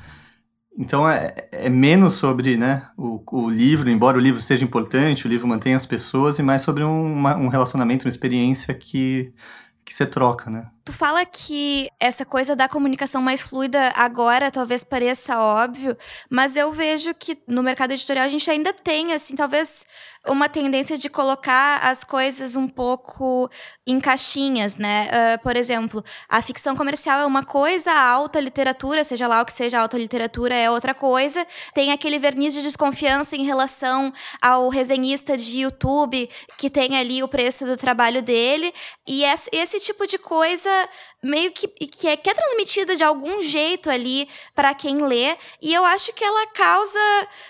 então 0.78 1.08
é, 1.08 1.34
é 1.52 1.70
menos 1.70 2.14
sobre 2.14 2.58
né, 2.58 2.88
o, 2.98 3.22
o, 3.32 3.50
livro, 3.50 3.90
embora 3.90 4.18
o 4.18 4.20
livro 4.20 4.42
seja 4.42 4.64
importante, 4.64 5.26
o 5.26 5.30
livro 5.30 5.48
mantenha 5.48 5.78
as 5.78 5.86
pessoas, 5.86 6.40
e 6.40 6.44
mais 6.44 6.62
sobre 6.62 6.84
um, 6.84 7.14
uma, 7.14 7.38
um 7.38 7.48
relacionamento, 7.48 8.06
uma 8.06 8.12
experiência 8.12 8.74
que, 8.74 9.34
que 9.86 9.94
você 9.94 10.06
troca, 10.06 10.50
né? 10.50 10.68
Tu 10.86 10.92
fala 10.92 11.26
que 11.26 11.90
essa 11.98 12.26
coisa 12.26 12.58
da 12.58 12.68
comunicação 12.68 13.22
mais 13.22 13.42
fluida 13.42 13.94
agora 13.96 14.52
talvez 14.52 14.84
pareça 14.84 15.40
óbvio, 15.40 15.98
mas 16.30 16.58
eu 16.58 16.74
vejo 16.74 17.14
que 17.14 17.38
no 17.48 17.64
mercado 17.64 17.92
editorial 17.92 18.26
a 18.26 18.30
gente 18.30 18.52
ainda 18.52 18.74
tem, 18.74 19.14
assim, 19.14 19.34
talvez 19.34 19.86
uma 20.28 20.48
tendência 20.48 20.98
de 20.98 21.10
colocar 21.10 21.80
as 21.84 22.04
coisas 22.04 22.56
um 22.56 22.68
pouco 22.68 23.50
em 23.86 24.00
caixinhas, 24.00 24.78
né? 24.78 25.08
Uh, 25.08 25.44
por 25.44 25.56
exemplo, 25.56 26.04
a 26.30 26.42
ficção 26.42 26.76
comercial 26.76 27.20
é 27.20 27.26
uma 27.26 27.44
coisa, 27.44 27.92
a 27.92 28.10
alta 28.10 28.40
literatura, 28.40 29.04
seja 29.04 29.28
lá 29.28 29.42
o 29.42 29.46
que 29.46 29.52
seja 29.52 29.80
a 29.80 29.82
alta 29.82 29.98
literatura, 29.98 30.56
é 30.56 30.70
outra 30.70 30.94
coisa. 30.94 31.46
Tem 31.74 31.92
aquele 31.92 32.20
verniz 32.20 32.54
de 32.54 32.62
desconfiança 32.62 33.36
em 33.36 33.44
relação 33.46 34.14
ao 34.42 34.70
resenhista 34.70 35.38
de 35.38 35.60
YouTube 35.60 36.30
que 36.58 36.70
tem 36.70 36.98
ali 36.98 37.22
o 37.22 37.28
preço 37.28 37.66
do 37.66 37.76
trabalho 37.76 38.22
dele. 38.22 38.74
E 39.06 39.26
esse, 39.26 39.50
esse 39.52 39.80
tipo 39.82 40.08
de 40.08 40.18
coisa 40.18 40.73
meio 41.22 41.52
que, 41.52 41.68
que, 41.68 42.08
é, 42.08 42.18
que 42.18 42.30
é 42.30 42.34
transmitida 42.34 42.96
de 42.96 43.04
algum 43.04 43.42
jeito 43.42 43.90
ali 43.90 44.28
para 44.56 44.74
quem 44.74 45.06
lê. 45.06 45.38
E 45.62 45.74
eu 45.74 45.84
acho 45.86 46.14
que 46.14 46.24
ela 46.24 46.48
causa. 46.48 47.00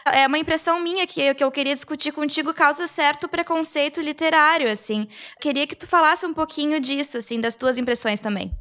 É 0.05 0.27
uma 0.27 0.37
impressão 0.37 0.79
minha 0.79 1.05
que, 1.07 1.33
que 1.33 1.43
eu 1.43 1.51
queria 1.51 1.73
discutir 1.73 2.11
contigo, 2.11 2.53
causa 2.53 2.87
certo 2.87 3.27
preconceito 3.27 4.01
literário, 4.01 4.69
assim. 4.69 5.07
Queria 5.39 5.67
que 5.67 5.75
tu 5.75 5.87
falasse 5.87 6.25
um 6.25 6.33
pouquinho 6.33 6.79
disso, 6.79 7.17
assim, 7.17 7.39
das 7.41 7.55
tuas 7.55 7.77
impressões 7.77 8.21
também. 8.21 8.51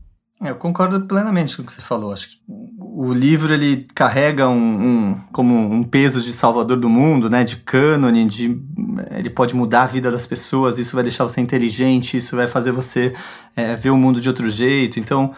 É, 0.43 0.51
eu 0.51 0.57
concordo 0.57 1.01
plenamente 1.03 1.57
com 1.57 1.63
o 1.63 1.65
que 1.65 1.73
você 1.73 1.81
falou. 1.81 2.13
Acho 2.13 2.29
que 2.29 2.39
o 2.49 3.13
livro 3.13 3.55
ele 3.55 3.87
carrega 3.95 4.49
um, 4.49 4.55
um, 4.57 5.15
como 5.33 5.55
um 5.55 5.85
peso 5.85 6.21
de 6.21 6.33
salvador 6.33 6.77
do 6.77 6.89
mundo, 6.89 7.31
né? 7.31 7.45
De 7.45 7.57
cânone, 7.57 8.27
de 8.27 8.61
ele 9.13 9.31
pode 9.31 9.55
mudar 9.55 9.85
a 9.85 9.87
vida 9.87 10.11
das 10.11 10.27
pessoas. 10.27 10.79
Isso 10.79 10.97
vai 10.97 11.05
deixar 11.05 11.23
você 11.23 11.41
inteligente. 11.41 12.17
Isso 12.17 12.35
vai 12.35 12.49
fazer 12.49 12.73
você 12.73 13.15
é, 13.55 13.77
ver 13.77 13.91
o 13.91 13.97
mundo 13.97 14.21
de 14.21 14.29
outro 14.29 14.51
jeito. 14.51 14.99
Então 14.99 15.33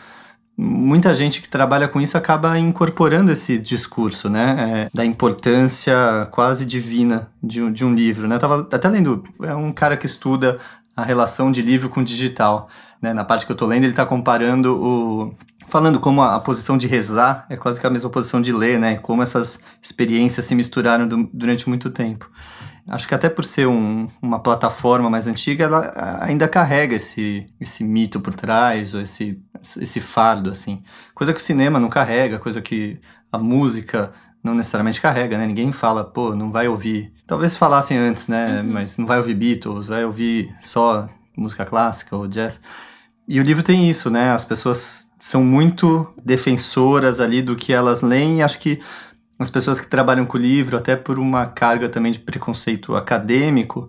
muita 0.56 1.12
gente 1.14 1.42
que 1.42 1.48
trabalha 1.48 1.88
com 1.88 2.00
isso 2.00 2.16
acaba 2.16 2.56
incorporando 2.58 3.32
esse 3.32 3.58
discurso, 3.58 4.30
né, 4.30 4.56
é, 4.84 4.96
da 4.96 5.04
importância 5.04 6.28
quase 6.30 6.64
divina 6.64 7.28
de 7.42 7.60
um, 7.60 7.72
de 7.72 7.84
um 7.84 7.92
livro, 7.92 8.28
né? 8.28 8.36
Eu 8.36 8.38
tava 8.38 8.68
até 8.70 8.88
lendo, 8.88 9.24
é 9.42 9.54
um 9.54 9.72
cara 9.72 9.96
que 9.96 10.06
estuda 10.06 10.58
a 10.96 11.02
relação 11.02 11.50
de 11.50 11.60
livro 11.60 11.88
com 11.88 12.04
digital. 12.04 12.68
Né? 13.04 13.12
Na 13.12 13.22
parte 13.22 13.44
que 13.44 13.52
eu 13.52 13.54
estou 13.54 13.68
lendo, 13.68 13.84
ele 13.84 13.92
está 13.92 14.06
comparando 14.06 14.82
o. 14.82 15.34
Falando 15.68 16.00
como 16.00 16.22
a, 16.22 16.36
a, 16.36 16.40
posição 16.40 16.78
de 16.78 16.86
rezar 16.86 17.44
é 17.50 17.56
quase 17.56 17.78
que 17.78 17.86
a 17.86 17.90
mesma 17.90 18.08
posição 18.08 18.40
de 18.40 18.50
ler, 18.50 18.78
né? 18.78 18.96
Como 18.96 19.22
essas 19.22 19.60
experiências 19.82 20.46
se 20.46 20.54
misturaram 20.54 21.06
do, 21.06 21.28
durante 21.32 21.68
muito 21.68 21.90
tempo. 21.90 22.30
Acho 22.88 23.06
que 23.06 23.14
até 23.14 23.28
por 23.28 23.44
ser 23.44 23.66
um, 23.66 24.08
uma 24.22 24.38
plataforma 24.38 25.10
mais 25.10 25.26
antiga, 25.26 25.64
ela 25.64 26.18
ainda 26.20 26.48
carrega 26.48 26.96
esse, 26.96 27.46
esse 27.60 27.84
mito 27.84 28.20
por 28.20 28.34
trás, 28.34 28.94
ou 28.94 29.00
esse, 29.00 29.38
esse 29.80 30.00
fardo, 30.00 30.50
assim. 30.50 30.82
Coisa 31.14 31.32
que 31.32 31.40
o 31.40 31.42
cinema 31.42 31.78
não 31.78 31.90
carrega, 31.90 32.38
coisa 32.38 32.62
que 32.62 32.98
a 33.30 33.38
música 33.38 34.12
não 34.42 34.54
necessariamente 34.54 35.00
carrega, 35.00 35.36
né? 35.36 35.46
Ninguém 35.46 35.72
fala, 35.72 36.04
pô, 36.04 36.34
não 36.34 36.50
vai 36.50 36.68
ouvir. 36.68 37.12
Talvez 37.26 37.56
falassem 37.56 37.98
antes, 37.98 38.28
né? 38.28 38.62
Uhum. 38.62 38.72
Mas 38.72 38.96
não 38.96 39.06
vai 39.06 39.18
ouvir 39.18 39.34
Beatles, 39.34 39.88
vai 39.88 40.04
ouvir 40.04 40.54
só 40.62 41.08
música 41.36 41.64
clássica 41.64 42.16
ou 42.16 42.28
jazz. 42.28 42.60
E 43.26 43.40
o 43.40 43.42
livro 43.42 43.62
tem 43.62 43.88
isso, 43.88 44.10
né? 44.10 44.32
As 44.32 44.44
pessoas 44.44 45.10
são 45.18 45.42
muito 45.42 46.12
defensoras 46.22 47.20
ali 47.20 47.40
do 47.40 47.56
que 47.56 47.72
elas 47.72 48.02
leem. 48.02 48.42
Acho 48.42 48.58
que 48.58 48.80
as 49.38 49.50
pessoas 49.50 49.80
que 49.80 49.86
trabalham 49.86 50.26
com 50.26 50.36
o 50.36 50.40
livro, 50.40 50.76
até 50.76 50.94
por 50.94 51.18
uma 51.18 51.46
carga 51.46 51.88
também 51.88 52.12
de 52.12 52.18
preconceito 52.18 52.94
acadêmico, 52.94 53.88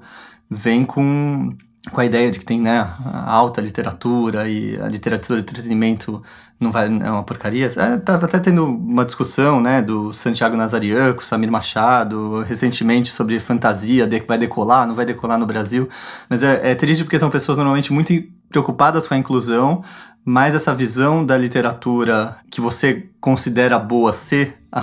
vêm 0.50 0.86
com, 0.86 1.56
com 1.92 2.02
a 2.02 2.06
ideia 2.06 2.32
de 2.32 2.40
que 2.40 2.46
tem 2.46 2.62
né, 2.62 2.90
alta 3.26 3.62
literatura 3.62 4.48
e 4.48 4.80
a 4.80 4.88
literatura 4.88 5.42
de 5.42 5.52
entretenimento 5.52 6.24
não 6.60 6.72
vai 6.72 6.88
é 6.88 7.12
uma 7.12 7.24
porcaria. 7.24 7.68
É, 7.68 8.12
até 8.12 8.40
tendo 8.40 8.66
uma 8.66 9.06
discussão, 9.06 9.60
né, 9.60 9.82
do 9.82 10.14
Santiago 10.14 10.56
Nazarian 10.56 11.14
com 11.14 11.22
Samir 11.22 11.52
Machado 11.52 12.42
recentemente 12.44 13.12
sobre 13.12 13.40
fantasia, 13.40 14.08
de 14.08 14.20
vai 14.22 14.38
decolar, 14.38 14.88
não 14.88 14.96
vai 14.96 15.06
decolar 15.06 15.38
no 15.38 15.46
Brasil. 15.46 15.90
Mas 16.30 16.44
é, 16.44 16.72
é 16.72 16.76
triste 16.76 17.04
porque 17.04 17.20
são 17.20 17.30
pessoas 17.30 17.58
normalmente 17.58 17.92
muito 17.92 18.14
preocupadas 18.50 19.08
com 19.08 19.14
a 19.14 19.18
inclusão, 19.18 19.84
mas 20.24 20.56
essa 20.56 20.74
visão 20.74 21.26
da 21.26 21.38
literatura 21.38 22.38
que 22.50 22.62
você 22.62 23.10
considera 23.20 23.78
boa 23.78 24.12
ser 24.14 24.56
a, 24.72 24.80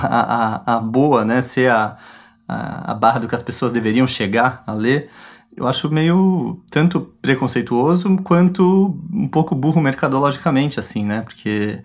a, 0.66 0.76
a 0.76 0.80
boa, 0.80 1.24
né, 1.24 1.42
ser 1.42 1.70
a, 1.70 1.96
a, 2.46 2.92
a 2.92 2.94
barra 2.94 3.20
do 3.20 3.28
que 3.28 3.34
as 3.34 3.42
pessoas 3.42 3.72
deveriam 3.72 4.06
chegar 4.06 4.62
a 4.66 4.72
ler 4.72 5.10
eu 5.56 5.66
acho 5.66 5.90
meio 5.90 6.60
tanto 6.70 7.00
preconceituoso 7.20 8.16
quanto 8.22 8.98
um 9.12 9.28
pouco 9.28 9.54
burro 9.54 9.80
mercadologicamente, 9.80 10.80
assim, 10.80 11.04
né? 11.04 11.20
Porque 11.20 11.82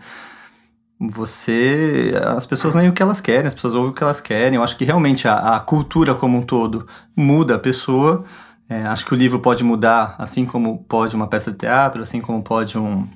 você. 1.00 2.14
As 2.36 2.46
pessoas 2.46 2.74
leem 2.74 2.90
o 2.90 2.94
que 2.94 3.02
elas 3.02 3.20
querem, 3.20 3.48
as 3.48 3.54
pessoas 3.54 3.74
ouvem 3.74 3.92
o 3.92 3.94
que 3.94 4.04
elas 4.04 4.22
querem. 4.22 4.56
Eu 4.56 4.64
acho 4.64 4.78
que 4.78 4.86
realmente 4.86 5.28
a, 5.28 5.56
a 5.56 5.60
cultura 5.60 6.16
como 6.16 6.38
um 6.38 6.42
todo 6.42 6.88
muda 7.16 7.56
a 7.56 7.60
pessoa. 7.60 8.24
É, 8.70 8.84
acho 8.84 9.06
que 9.06 9.14
o 9.14 9.18
livro 9.18 9.40
pode 9.40 9.64
mudar, 9.64 10.16
assim 10.18 10.46
como 10.46 10.84
pode 10.84 11.16
uma 11.16 11.28
peça 11.28 11.52
de 11.52 11.58
teatro, 11.58 12.02
assim 12.02 12.20
como 12.20 12.44
pode 12.44 12.78
um, 12.78 13.08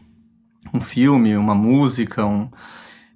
um 0.73 0.79
filme, 0.79 1.35
uma 1.35 1.53
música, 1.53 2.25
um... 2.25 2.49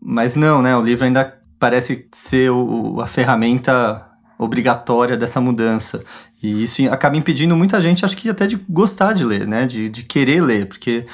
mas 0.02 0.36
não, 0.36 0.62
né? 0.62 0.76
O 0.76 0.82
livro 0.82 1.06
ainda 1.06 1.40
parece 1.58 2.08
ser 2.12 2.52
o, 2.52 3.00
a 3.00 3.08
ferramenta 3.08 4.06
obrigatória 4.38 5.16
dessa 5.16 5.40
mudança. 5.40 6.04
E 6.44 6.64
isso 6.64 6.82
acaba 6.92 7.16
impedindo 7.16 7.56
muita 7.56 7.82
gente, 7.82 8.04
acho 8.04 8.18
que 8.18 8.30
até 8.30 8.46
de 8.46 8.58
gostar 8.70 9.14
de 9.14 9.24
ler, 9.24 9.48
né? 9.48 9.66
De, 9.66 9.90
de 9.90 10.04
querer 10.04 10.42
ler, 10.42 10.68
porque. 10.68 11.06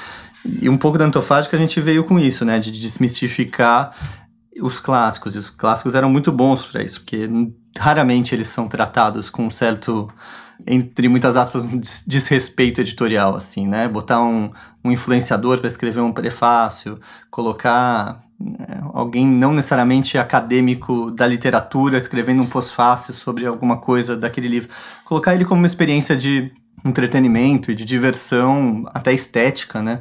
E 0.44 0.68
um 0.68 0.76
pouco 0.76 0.98
da 0.98 1.04
antofágica 1.04 1.56
a 1.56 1.60
gente 1.60 1.80
veio 1.80 2.02
com 2.02 2.18
isso, 2.18 2.44
né? 2.44 2.58
De 2.58 2.72
desmistificar 2.72 3.94
os 4.60 4.80
clássicos. 4.80 5.36
E 5.36 5.38
os 5.38 5.50
clássicos 5.50 5.94
eram 5.94 6.10
muito 6.10 6.32
bons 6.32 6.62
para 6.64 6.82
isso, 6.82 7.00
porque 7.00 7.28
raramente 7.78 8.34
eles 8.34 8.48
são 8.48 8.68
tratados 8.68 9.30
com 9.30 9.46
um 9.46 9.50
certo 9.50 10.10
entre 10.66 11.08
muitas 11.08 11.36
aspas, 11.36 11.64
um 11.64 11.80
desrespeito 12.06 12.80
editorial, 12.80 13.34
assim, 13.34 13.66
né? 13.66 13.88
Botar 13.88 14.22
um, 14.22 14.50
um 14.84 14.90
influenciador 14.90 15.58
para 15.58 15.68
escrever 15.68 16.00
um 16.00 16.12
prefácio, 16.12 17.00
colocar 17.30 18.22
é, 18.40 18.80
alguém 18.92 19.26
não 19.26 19.52
necessariamente 19.52 20.18
acadêmico 20.18 21.10
da 21.10 21.26
literatura 21.26 21.96
escrevendo 21.96 22.42
um 22.42 22.46
pós-fácil 22.46 23.14
sobre 23.14 23.46
alguma 23.46 23.76
coisa 23.78 24.16
daquele 24.16 24.48
livro. 24.48 24.68
Colocar 25.04 25.34
ele 25.34 25.44
como 25.44 25.60
uma 25.60 25.66
experiência 25.66 26.16
de 26.16 26.52
entretenimento 26.84 27.70
e 27.70 27.74
de 27.74 27.84
diversão, 27.84 28.84
até 28.92 29.12
estética, 29.12 29.80
né? 29.80 30.00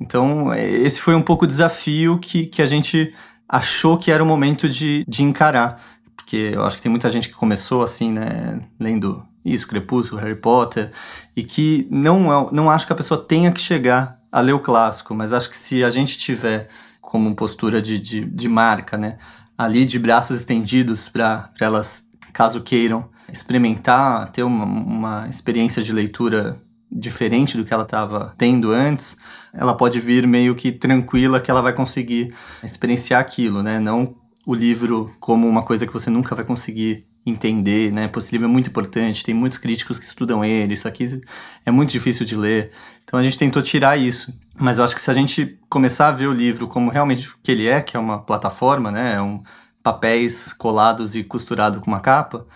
Então, 0.00 0.52
é, 0.52 0.68
esse 0.68 1.00
foi 1.00 1.14
um 1.14 1.22
pouco 1.22 1.44
o 1.44 1.48
desafio 1.48 2.18
que, 2.18 2.46
que 2.46 2.62
a 2.62 2.66
gente 2.66 3.12
achou 3.48 3.98
que 3.98 4.10
era 4.10 4.22
o 4.22 4.26
momento 4.26 4.68
de, 4.68 5.04
de 5.06 5.22
encarar. 5.22 5.82
Porque 6.16 6.52
eu 6.54 6.64
acho 6.64 6.76
que 6.76 6.82
tem 6.82 6.90
muita 6.90 7.10
gente 7.10 7.28
que 7.28 7.34
começou 7.34 7.82
assim, 7.82 8.10
né? 8.12 8.60
Lendo 8.78 9.26
isso, 9.44 9.66
Crepúsculo, 9.66 10.20
Harry 10.20 10.34
Potter, 10.34 10.90
e 11.34 11.42
que 11.42 11.86
não, 11.90 12.32
é, 12.32 12.48
não 12.52 12.70
acho 12.70 12.86
que 12.86 12.92
a 12.92 12.96
pessoa 12.96 13.22
tenha 13.22 13.50
que 13.50 13.60
chegar 13.60 14.20
a 14.30 14.40
ler 14.40 14.52
o 14.52 14.60
clássico, 14.60 15.14
mas 15.14 15.32
acho 15.32 15.50
que 15.50 15.56
se 15.56 15.82
a 15.82 15.90
gente 15.90 16.16
tiver 16.18 16.68
como 17.00 17.34
postura 17.34 17.82
de, 17.82 17.98
de, 17.98 18.24
de 18.24 18.48
marca, 18.48 18.96
né? 18.96 19.18
Ali 19.58 19.84
de 19.84 19.98
braços 19.98 20.38
estendidos 20.38 21.08
para 21.08 21.50
elas, 21.60 22.06
caso 22.32 22.62
queiram, 22.62 23.08
experimentar, 23.32 24.30
ter 24.30 24.42
uma, 24.42 24.64
uma 24.64 25.28
experiência 25.28 25.82
de 25.82 25.92
leitura 25.92 26.60
diferente 26.90 27.56
do 27.56 27.64
que 27.64 27.72
ela 27.72 27.84
estava 27.84 28.34
tendo 28.36 28.72
antes, 28.72 29.16
ela 29.52 29.74
pode 29.74 30.00
vir 30.00 30.26
meio 30.26 30.54
que 30.54 30.72
tranquila 30.72 31.40
que 31.40 31.50
ela 31.50 31.62
vai 31.62 31.72
conseguir 31.72 32.34
experienciar 32.62 33.20
aquilo, 33.20 33.62
né? 33.62 33.78
Não 33.78 34.16
o 34.46 34.54
livro 34.54 35.14
como 35.20 35.48
uma 35.48 35.62
coisa 35.62 35.86
que 35.86 35.92
você 35.92 36.10
nunca 36.10 36.34
vai 36.34 36.44
conseguir 36.44 37.06
entender, 37.24 37.92
né? 37.92 38.10
Esse 38.16 38.32
livro 38.32 38.46
é 38.46 38.50
muito 38.50 38.70
importante, 38.70 39.24
tem 39.24 39.34
muitos 39.34 39.58
críticos 39.58 39.98
que 39.98 40.04
estudam 40.04 40.44
ele, 40.44 40.74
isso 40.74 40.88
aqui 40.88 41.20
é 41.64 41.70
muito 41.70 41.90
difícil 41.90 42.24
de 42.24 42.34
ler. 42.34 42.72
Então 43.04 43.18
a 43.18 43.22
gente 43.22 43.38
tentou 43.38 43.62
tirar 43.62 43.96
isso. 43.96 44.32
Mas 44.58 44.78
eu 44.78 44.84
acho 44.84 44.94
que 44.94 45.00
se 45.00 45.10
a 45.10 45.14
gente 45.14 45.58
começar 45.68 46.08
a 46.08 46.12
ver 46.12 46.26
o 46.26 46.32
livro 46.32 46.68
como 46.68 46.90
realmente 46.90 47.28
o 47.28 47.36
que 47.42 47.50
ele 47.50 47.66
é, 47.66 47.80
que 47.80 47.96
é 47.96 48.00
uma 48.00 48.18
plataforma, 48.20 48.90
né? 48.90 49.14
É 49.14 49.22
um 49.22 49.42
papéis 49.82 50.52
colados 50.52 51.14
e 51.14 51.24
costurado 51.24 51.80
com 51.80 51.90
uma 51.90 52.00
capa, 52.00 52.46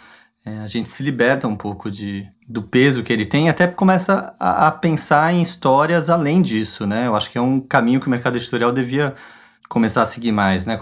é, 0.45 0.59
a 0.59 0.67
gente 0.67 0.89
se 0.91 1.03
liberta 1.03 1.49
um 1.49 1.57
pouco 1.57 1.91
de, 1.91 2.29
do 2.47 2.63
peso 2.63 3.03
que 3.03 3.13
ele 3.13 3.25
tem 3.25 3.47
e 3.47 3.49
até 3.49 3.67
começa 3.67 4.35
a, 4.39 4.69
a, 4.69 4.71
pensar 4.71 5.33
em 5.33 5.41
histórias 5.41 6.11
além 6.11 6.43
disso, 6.43 6.87
né? 6.87 7.07
Eu 7.07 7.17
acho 7.17 7.31
que 7.31 7.39
é 7.39 7.41
um 7.41 7.61
caminho 7.61 7.99
que 7.99 8.07
o 8.07 8.11
mercado 8.11 8.37
editorial 8.37 8.71
devia 8.71 9.15
começar 9.69 10.03
a 10.03 10.07
seguir 10.07 10.33
mais, 10.33 10.67
né? 10.67 10.79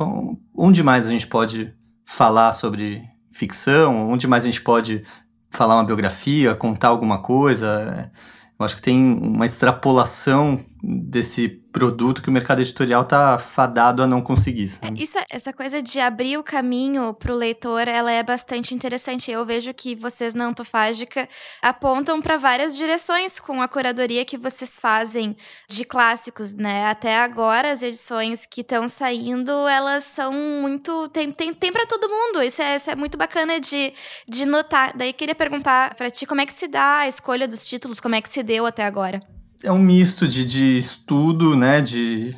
Onde 0.54 0.82
mais 0.82 1.06
a 1.06 1.10
gente 1.10 1.28
pode 1.28 1.72
falar 2.04 2.52
sobre 2.52 3.02
ficção? 3.32 4.10
Onde 4.10 4.26
mais 4.26 4.44
a 4.44 4.46
gente 4.46 4.60
pode 4.60 5.02
falar 5.50 5.74
uma 5.74 5.84
biografia, 5.84 6.54
contar 6.54 6.88
alguma 6.88 7.22
coisa? 7.22 8.10
Eu 8.58 8.64
acho 8.64 8.76
que 8.76 8.82
tem 8.82 9.02
uma 9.02 9.46
extrapolação 9.46 10.60
desse 10.82 11.61
produto 11.72 12.22
que 12.22 12.28
o 12.28 12.32
mercado 12.32 12.60
editorial 12.60 13.04
tá 13.04 13.38
fadado 13.38 14.02
a 14.02 14.06
não 14.06 14.20
conseguir. 14.20 14.68
Sabe? 14.68 15.00
É, 15.00 15.02
isso, 15.02 15.18
essa 15.30 15.52
coisa 15.52 15.82
de 15.82 15.98
abrir 15.98 16.36
o 16.36 16.42
caminho 16.42 17.14
para 17.14 17.32
o 17.32 17.36
leitor, 17.36 17.88
ela 17.88 18.12
é 18.12 18.22
bastante 18.22 18.74
interessante. 18.74 19.30
Eu 19.30 19.44
vejo 19.46 19.72
que 19.72 19.94
vocês 19.94 20.34
na 20.34 20.44
Antofágica 20.44 21.28
apontam 21.62 22.20
para 22.20 22.36
várias 22.36 22.76
direções 22.76 23.40
com 23.40 23.62
a 23.62 23.66
curadoria 23.66 24.24
que 24.24 24.36
vocês 24.36 24.78
fazem 24.78 25.34
de 25.66 25.84
clássicos, 25.84 26.52
né? 26.52 26.86
Até 26.88 27.18
agora 27.18 27.72
as 27.72 27.82
edições 27.82 28.44
que 28.44 28.60
estão 28.60 28.86
saindo, 28.86 29.50
elas 29.66 30.04
são 30.04 30.32
muito 30.32 31.08
tem 31.08 31.32
tem, 31.32 31.54
tem 31.54 31.72
para 31.72 31.86
todo 31.86 32.08
mundo. 32.08 32.42
Isso 32.42 32.60
é, 32.60 32.76
isso 32.76 32.90
é 32.90 32.94
muito 32.94 33.16
bacana 33.16 33.58
de, 33.58 33.94
de 34.28 34.44
notar. 34.44 34.94
Daí 34.96 35.12
queria 35.12 35.34
perguntar 35.34 35.94
para 35.94 36.10
ti 36.10 36.26
como 36.26 36.40
é 36.42 36.46
que 36.46 36.52
se 36.52 36.68
dá 36.68 36.98
a 37.00 37.08
escolha 37.08 37.48
dos 37.48 37.66
títulos, 37.66 37.98
como 37.98 38.14
é 38.14 38.20
que 38.20 38.28
se 38.28 38.42
deu 38.42 38.66
até 38.66 38.84
agora 38.84 39.20
é 39.62 39.70
um 39.70 39.78
misto 39.78 40.26
de, 40.26 40.44
de 40.44 40.78
estudo, 40.78 41.56
né? 41.56 41.80
De 41.80 42.36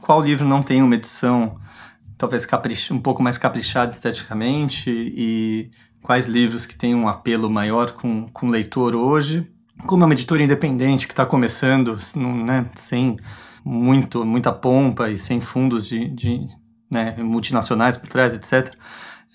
qual 0.00 0.22
livro 0.22 0.46
não 0.46 0.62
tem 0.62 0.82
uma 0.82 0.94
edição 0.94 1.58
talvez 2.16 2.46
um 2.90 2.98
pouco 2.98 3.22
mais 3.22 3.36
caprichada 3.36 3.92
esteticamente 3.92 4.90
e 4.90 5.70
quais 6.02 6.26
livros 6.26 6.64
que 6.64 6.76
têm 6.76 6.94
um 6.94 7.08
apelo 7.08 7.50
maior 7.50 7.92
com, 7.92 8.28
com 8.28 8.46
o 8.46 8.50
leitor 8.50 8.94
hoje. 8.94 9.50
Como 9.86 10.02
é 10.02 10.06
uma 10.06 10.14
editora 10.14 10.42
independente 10.42 11.06
que 11.06 11.12
está 11.12 11.26
começando, 11.26 11.98
né, 12.16 12.70
sem 12.76 13.18
muito, 13.64 14.24
muita 14.24 14.52
pompa 14.52 15.10
e 15.10 15.18
sem 15.18 15.40
fundos 15.40 15.86
de, 15.86 16.08
de 16.08 16.48
né, 16.90 17.14
multinacionais 17.18 17.96
por 17.96 18.08
trás, 18.08 18.34
etc., 18.34 18.74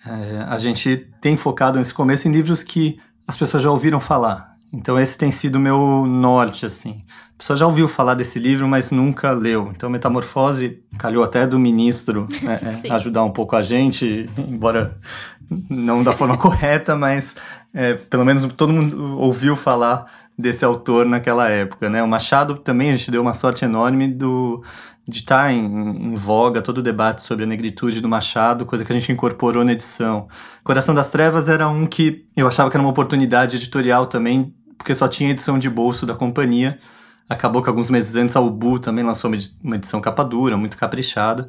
é, 0.07 0.45
a 0.47 0.57
gente 0.57 1.09
tem 1.19 1.35
focado 1.35 1.77
nesse 1.77 1.93
começo 1.93 2.27
em 2.27 2.31
livros 2.31 2.63
que 2.63 2.97
as 3.27 3.35
pessoas 3.35 3.61
já 3.61 3.69
ouviram 3.69 3.99
falar. 3.99 4.55
Então 4.71 4.97
esse 4.97 5.17
tem 5.17 5.31
sido 5.31 5.55
o 5.55 5.59
meu 5.59 6.05
norte, 6.05 6.65
assim 6.65 7.03
pessoa 7.39 7.55
já 7.55 7.65
ouviu 7.65 7.87
falar 7.87 8.15
desse 8.15 8.37
livro, 8.37 8.67
mas 8.67 8.91
nunca 8.91 9.31
leu. 9.31 9.71
Então, 9.73 9.89
Metamorfose 9.89 10.83
calhou 10.97 11.23
até 11.23 11.47
do 11.47 11.57
ministro 11.57 12.27
é, 12.43 12.87
é, 12.87 12.91
ajudar 12.91 13.23
um 13.23 13.31
pouco 13.31 13.55
a 13.55 13.61
gente, 13.61 14.29
embora 14.37 14.99
não 15.69 16.03
da 16.03 16.13
forma 16.13 16.35
correta, 16.37 16.97
mas 16.97 17.37
é, 17.73 17.93
pelo 17.93 18.25
menos 18.25 18.45
todo 18.53 18.73
mundo 18.73 19.17
ouviu 19.17 19.55
falar 19.55 20.05
desse 20.37 20.65
autor 20.65 21.05
naquela 21.05 21.49
época, 21.49 21.89
né? 21.89 22.03
O 22.03 22.07
Machado 22.07 22.57
também 22.57 22.89
a 22.91 22.95
gente 22.97 23.09
deu 23.09 23.21
uma 23.21 23.33
sorte 23.33 23.63
enorme 23.63 24.07
do 24.07 24.61
de 25.07 25.19
estar 25.19 25.45
tá 25.45 25.51
em, 25.51 25.65
em, 25.65 26.15
voga 26.15 26.61
todo 26.61 26.77
o 26.77 26.83
debate 26.83 27.23
sobre 27.23 27.43
a 27.43 27.47
negritude 27.47 27.99
do 27.99 28.07
Machado, 28.07 28.65
coisa 28.65 28.85
que 28.85 28.91
a 28.93 28.95
gente 28.95 29.11
incorporou 29.11 29.65
na 29.65 29.71
edição. 29.71 30.27
Coração 30.63 30.93
das 30.93 31.09
Trevas 31.09 31.49
era 31.49 31.67
um 31.67 31.87
que 31.87 32.27
eu 32.37 32.47
achava 32.47 32.69
que 32.69 32.77
era 32.77 32.83
uma 32.83 32.91
oportunidade 32.91 33.55
editorial 33.55 34.05
também, 34.05 34.53
porque 34.77 34.93
só 34.93 35.07
tinha 35.07 35.31
edição 35.31 35.57
de 35.57 35.69
bolso 35.69 36.05
da 36.05 36.13
companhia. 36.13 36.77
Acabou 37.29 37.61
que 37.61 37.69
alguns 37.69 37.91
meses 37.91 38.15
antes 38.15 38.35
a 38.35 38.41
Ubu 38.41 38.79
também 38.79 39.05
lançou 39.05 39.31
uma 39.63 39.75
edição 39.75 40.01
capa 40.01 40.23
dura, 40.23 40.57
muito 40.57 40.75
caprichada. 40.75 41.47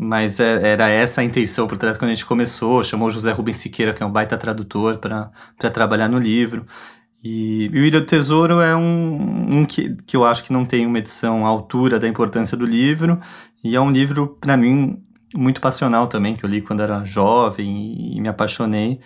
Mas 0.00 0.40
é, 0.40 0.72
era 0.72 0.88
essa 0.88 1.20
a 1.20 1.24
intenção 1.24 1.66
por 1.66 1.76
trás 1.76 1.98
quando 1.98 2.10
a 2.10 2.14
gente 2.14 2.24
começou. 2.24 2.82
Chamou 2.82 3.10
José 3.10 3.30
Rubens 3.32 3.58
Siqueira, 3.58 3.92
que 3.92 4.02
é 4.02 4.06
um 4.06 4.10
baita 4.10 4.38
tradutor, 4.38 4.98
para 4.98 5.30
trabalhar 5.70 6.08
no 6.08 6.18
livro. 6.18 6.64
E, 7.22 7.64
e 7.64 7.80
o 7.80 7.84
Ilha 7.84 8.00
do 8.00 8.06
Tesouro 8.06 8.60
é 8.60 8.74
um, 8.74 9.58
um 9.58 9.64
que, 9.66 9.96
que 10.06 10.16
eu 10.16 10.24
acho 10.24 10.44
que 10.44 10.52
não 10.52 10.64
tem 10.64 10.86
uma 10.86 10.98
edição 10.98 11.44
à 11.44 11.48
altura 11.48 11.98
da 11.98 12.08
importância 12.08 12.56
do 12.56 12.64
livro. 12.64 13.20
E 13.62 13.76
é 13.76 13.80
um 13.80 13.90
livro, 13.90 14.38
para 14.40 14.56
mim, 14.56 15.02
muito 15.34 15.60
passional 15.60 16.06
também, 16.06 16.34
que 16.36 16.44
eu 16.44 16.48
li 16.48 16.62
quando 16.62 16.82
era 16.82 17.04
jovem 17.04 17.66
e, 17.66 18.16
e 18.16 18.20
me 18.20 18.28
apaixonei. 18.28 19.00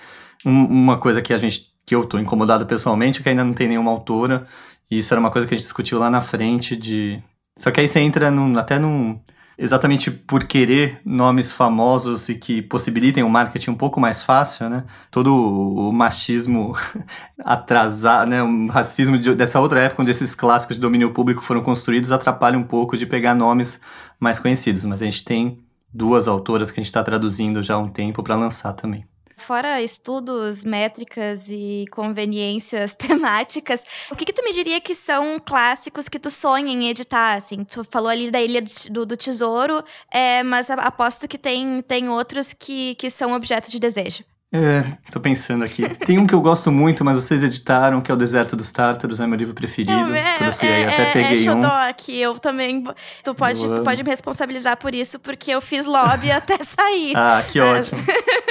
Um, 0.45 0.67
uma 0.67 0.99
coisa 0.99 1.21
que 1.23 1.33
a 1.33 1.39
gente 1.39 1.73
que 1.85 1.95
eu 1.95 2.03
estou 2.05 2.21
incomodado 2.21 2.65
pessoalmente 2.65 3.21
é 3.21 3.23
que 3.23 3.29
ainda 3.29 3.45
não 3.45 3.53
tem 3.53 3.67
nenhuma 3.67 3.91
autora 3.91 4.47
e 4.93 4.99
isso 4.99 5.15
era 5.15 5.19
uma 5.19 5.31
coisa 5.31 5.49
que 5.49 5.55
a 5.55 5.57
gente 5.57 5.65
discutiu 5.65 5.99
lá 5.99 6.11
na 6.11 6.21
frente 6.21 6.77
de. 6.77 7.23
Só 7.57 7.71
que 7.71 7.81
aí 7.81 7.89
você 7.89 7.99
entra 7.99 8.31
num, 8.31 8.59
até 8.59 8.79
num. 8.79 9.19
Exatamente 9.57 10.11
por 10.11 10.45
querer 10.45 11.01
nomes 11.03 11.51
famosos 11.51 12.29
e 12.29 12.35
que 12.35 12.61
possibilitem 12.61 13.25
um 13.25 13.29
marketing 13.31 13.71
um 13.71 13.75
pouco 13.75 13.99
mais 13.99 14.23
fácil, 14.23 14.69
né? 14.69 14.85
Todo 15.11 15.35
o 15.35 15.91
machismo 15.93 16.77
atrasado, 17.43 18.29
né? 18.29 18.43
O 18.43 18.67
racismo 18.67 19.17
de, 19.19 19.35
dessa 19.35 19.61
outra 19.61 19.81
época, 19.81 20.03
onde 20.03 20.11
esses 20.11 20.35
clássicos 20.35 20.77
de 20.77 20.83
domínio 20.83 21.11
público 21.15 21.43
foram 21.43 21.63
construídos, 21.63 22.13
atrapalha 22.13 22.59
um 22.59 22.65
pouco 22.65 22.95
de 22.95 23.07
pegar 23.07 23.35
nomes 23.35 23.81
mais 24.21 24.39
conhecidos. 24.39 24.85
Mas 24.85 25.01
a 25.01 25.07
gente 25.07 25.25
tem 25.25 25.65
duas 25.93 26.29
autoras 26.29 26.71
que 26.71 26.81
a 26.81 26.83
gente 26.83 26.91
está 26.91 27.03
traduzindo 27.03 27.63
já 27.63 27.77
há 27.77 27.79
um 27.79 27.89
tempo 27.89 28.23
para 28.23 28.37
lançar 28.37 28.75
também. 28.75 29.07
Fora 29.43 29.83
estudos, 29.83 30.65
métricas 30.65 31.49
e 31.51 31.85
conveniências 31.91 32.95
temáticas, 32.97 33.83
o 34.11 34.17
que, 34.17 34.25
que 34.25 34.33
tu 34.33 34.43
me 34.45 34.53
diria 34.53 34.81
que 34.81 34.95
são 34.95 35.39
clássicos 35.39 36.09
que 36.09 36.19
tu 36.19 36.31
sonha 36.31 36.73
em 36.73 36.89
editar? 36.89 37.35
Assim, 37.35 37.65
tu 37.65 37.85
falou 37.85 38.09
ali 38.09 38.31
da 38.31 38.41
Ilha 38.41 38.63
do, 38.91 39.05
do 39.05 39.17
Tesouro, 39.17 39.83
é, 40.11 40.43
mas 40.43 40.71
aposto 40.71 41.27
que 41.27 41.37
tem, 41.37 41.83
tem 41.83 42.09
outros 42.09 42.53
que, 42.53 42.95
que 42.95 43.11
são 43.11 43.33
objeto 43.33 43.71
de 43.71 43.79
desejo. 43.79 44.25
É, 44.55 44.85
tô 45.11 45.19
pensando 45.19 45.65
aqui. 45.65 45.89
Tem 46.05 46.19
um 46.19 46.27
que 46.27 46.35
eu 46.35 46.41
gosto 46.43 46.71
muito, 46.71 47.03
mas 47.03 47.17
vocês 47.17 47.43
editaram, 47.43 48.03
que 48.03 48.11
é 48.11 48.15
o 48.15 48.19
Deserto 48.19 48.55
dos 48.55 48.71
Tártaros, 48.71 49.19
é 49.19 49.27
meu 49.27 49.39
livro 49.39 49.55
preferido. 49.55 50.15
É, 50.15 50.37
Quando 50.37 50.49
eu 50.49 50.53
fui 50.53 50.69
aí, 50.69 50.83
é, 50.83 50.89
até 50.89 51.13
peguei 51.13 51.47
é 51.47 51.55
um. 51.55 51.65
aqui, 51.65 52.21
eu 52.21 52.39
também. 52.39 52.85
Tu 53.25 53.35
pode, 53.35 53.61
tu 53.67 53.83
pode 53.83 54.03
me 54.05 54.11
responsabilizar 54.11 54.77
por 54.77 54.95
isso, 54.95 55.19
porque 55.19 55.51
eu 55.51 55.63
fiz 55.63 55.87
lobby 55.87 56.31
até 56.33 56.59
sair. 56.59 57.17
Ah, 57.17 57.43
que 57.49 57.59
ótimo. 57.61 57.99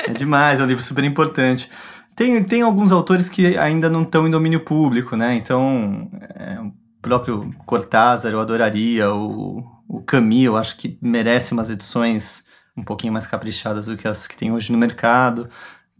é 0.08 0.12
demais, 0.12 0.60
é 0.60 0.64
um 0.64 0.66
livro 0.66 0.82
super 0.82 1.04
importante. 1.04 1.70
Tem, 2.16 2.44
tem 2.44 2.64
alguns 2.64 2.92
autores 2.92 3.30
que 3.30 3.56
ainda 3.56 3.88
não 3.88 4.02
estão 4.02 4.28
em 4.28 4.32
domínio 4.32 4.62
público, 4.62 5.16
né? 5.16 5.36
Então, 5.36 6.10
é, 6.36 6.60
o 6.60 6.74
próprio 7.00 7.54
Cortázar 7.64 8.32
eu 8.32 8.40
adoraria, 8.40 9.14
o, 9.14 9.64
o 9.88 10.02
Camus 10.02 10.44
eu 10.44 10.58
acho 10.58 10.78
que 10.78 10.98
merece 11.00 11.52
umas 11.52 11.70
edições 11.70 12.44
um 12.76 12.84
pouquinho 12.84 13.14
mais 13.14 13.28
caprichadas 13.28 13.86
do 13.86 13.96
que 13.96 14.08
as 14.08 14.28
que 14.28 14.36
tem 14.36 14.52
hoje 14.52 14.72
no 14.72 14.78
mercado. 14.80 15.48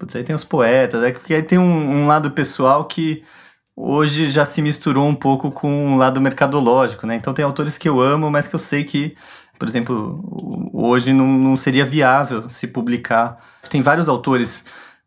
Putz, 0.02 0.16
aí 0.16 0.24
tem 0.24 0.36
os 0.36 0.44
poetas, 0.44 1.04
é 1.04 1.12
porque 1.12 1.36
aí 1.36 1.44
tem 1.44 1.60
um, 1.60 1.64
um, 1.64 2.08
lado 2.08 2.32
pessoal 2.32 2.86
que 2.86 3.24
hoje 3.76 4.32
já 4.32 4.44
se 4.44 4.60
misturou 4.60 5.08
um 5.08 5.14
pouco 5.14 5.52
com 5.52 5.94
o 5.94 5.98
lado 5.98 6.20
mercadológico, 6.20 7.06
né? 7.06 7.14
Então 7.14 7.36
tem 7.36 7.46
autores 7.46 7.78
que 7.78 7.88
eu 7.88 8.02
amo, 8.02 8.32
mas 8.32 8.48
que 8.48 8.56
eu 8.56 8.60
sei 8.60 8.84
que, 8.84 9.16
por 9.60 9.68
exemplo, 9.68 10.72
hoje 10.74 11.14
não, 11.14 11.28
não 11.28 11.56
seria 11.56 11.86
viável 11.86 12.50
se 12.50 12.66
publicar. 12.66 13.38
Tem 13.70 13.84
vários 13.84 14.10
autores 14.10 14.64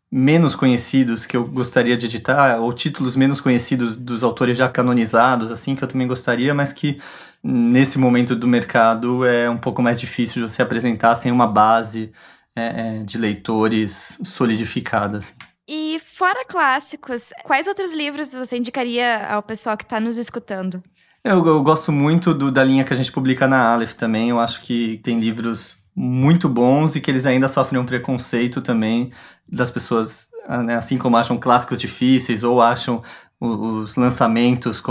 menos 0.09 0.55
conhecidos 0.55 1.25
que 1.25 1.35
eu 1.35 1.45
gostaria 1.45 1.97
de 1.97 2.05
editar, 2.05 2.57
ou 2.61 2.71
títulos 2.71 3.17
menos 3.17 3.41
conhecidos 3.41 3.97
dos 3.97 4.23
autores 4.23 4.57
já 4.57 4.69
canonizados, 4.69 5.51
assim, 5.51 5.75
que 5.75 5.83
eu 5.83 5.89
também 5.89 6.07
gostaria, 6.07 6.53
mas 6.53 6.71
que 6.71 7.01
nesse 7.43 7.99
momento 7.99 8.33
do 8.33 8.47
mercado 8.47 9.25
é 9.25 9.49
um 9.49 9.57
pouco 9.57 9.81
mais 9.81 9.99
difícil 9.99 10.41
de 10.41 10.53
você 10.53 10.61
apresentar 10.61 11.15
sem 11.15 11.33
uma 11.33 11.47
base 11.47 12.13
é, 12.55 12.99
é, 12.99 13.03
de 13.03 13.17
leitores 13.17 14.17
solidificadas. 14.23 15.33
E 15.67 15.99
fora 15.99 16.45
clássicos, 16.45 17.31
quais 17.43 17.65
outros 17.67 17.91
livros 17.91 18.33
você 18.33 18.57
indicaria 18.57 19.27
ao 19.27 19.41
pessoal 19.41 19.75
que 19.75 19.83
está 19.83 19.99
nos 19.99 20.15
escutando? 20.15 20.81
Eu, 21.23 21.43
eu 21.45 21.63
gosto 21.63 21.91
muito 21.91 22.35
do, 22.35 22.51
da 22.51 22.63
linha 22.63 22.83
que 22.83 22.93
a 22.93 22.95
gente 22.95 23.11
publica 23.11 23.47
na 23.47 23.73
Aleph 23.73 23.93
também. 23.93 24.29
Eu 24.29 24.39
acho 24.39 24.61
que 24.61 24.99
tem 25.03 25.19
livros 25.19 25.79
muito 25.95 26.47
bons 26.47 26.95
e 26.95 27.01
que 27.01 27.09
eles 27.09 27.25
ainda 27.25 27.47
sofrem 27.47 27.81
um 27.81 27.85
preconceito 27.85 28.61
também 28.61 29.11
das 29.47 29.71
pessoas, 29.71 30.29
ah, 30.47 30.61
né, 30.61 30.75
assim 30.75 30.99
como 30.99 31.17
acham 31.17 31.37
clássicos 31.37 31.79
difíceis 31.79 32.43
ou 32.43 32.61
acham 32.61 33.01
os 33.39 33.95
lançamentos 33.95 34.81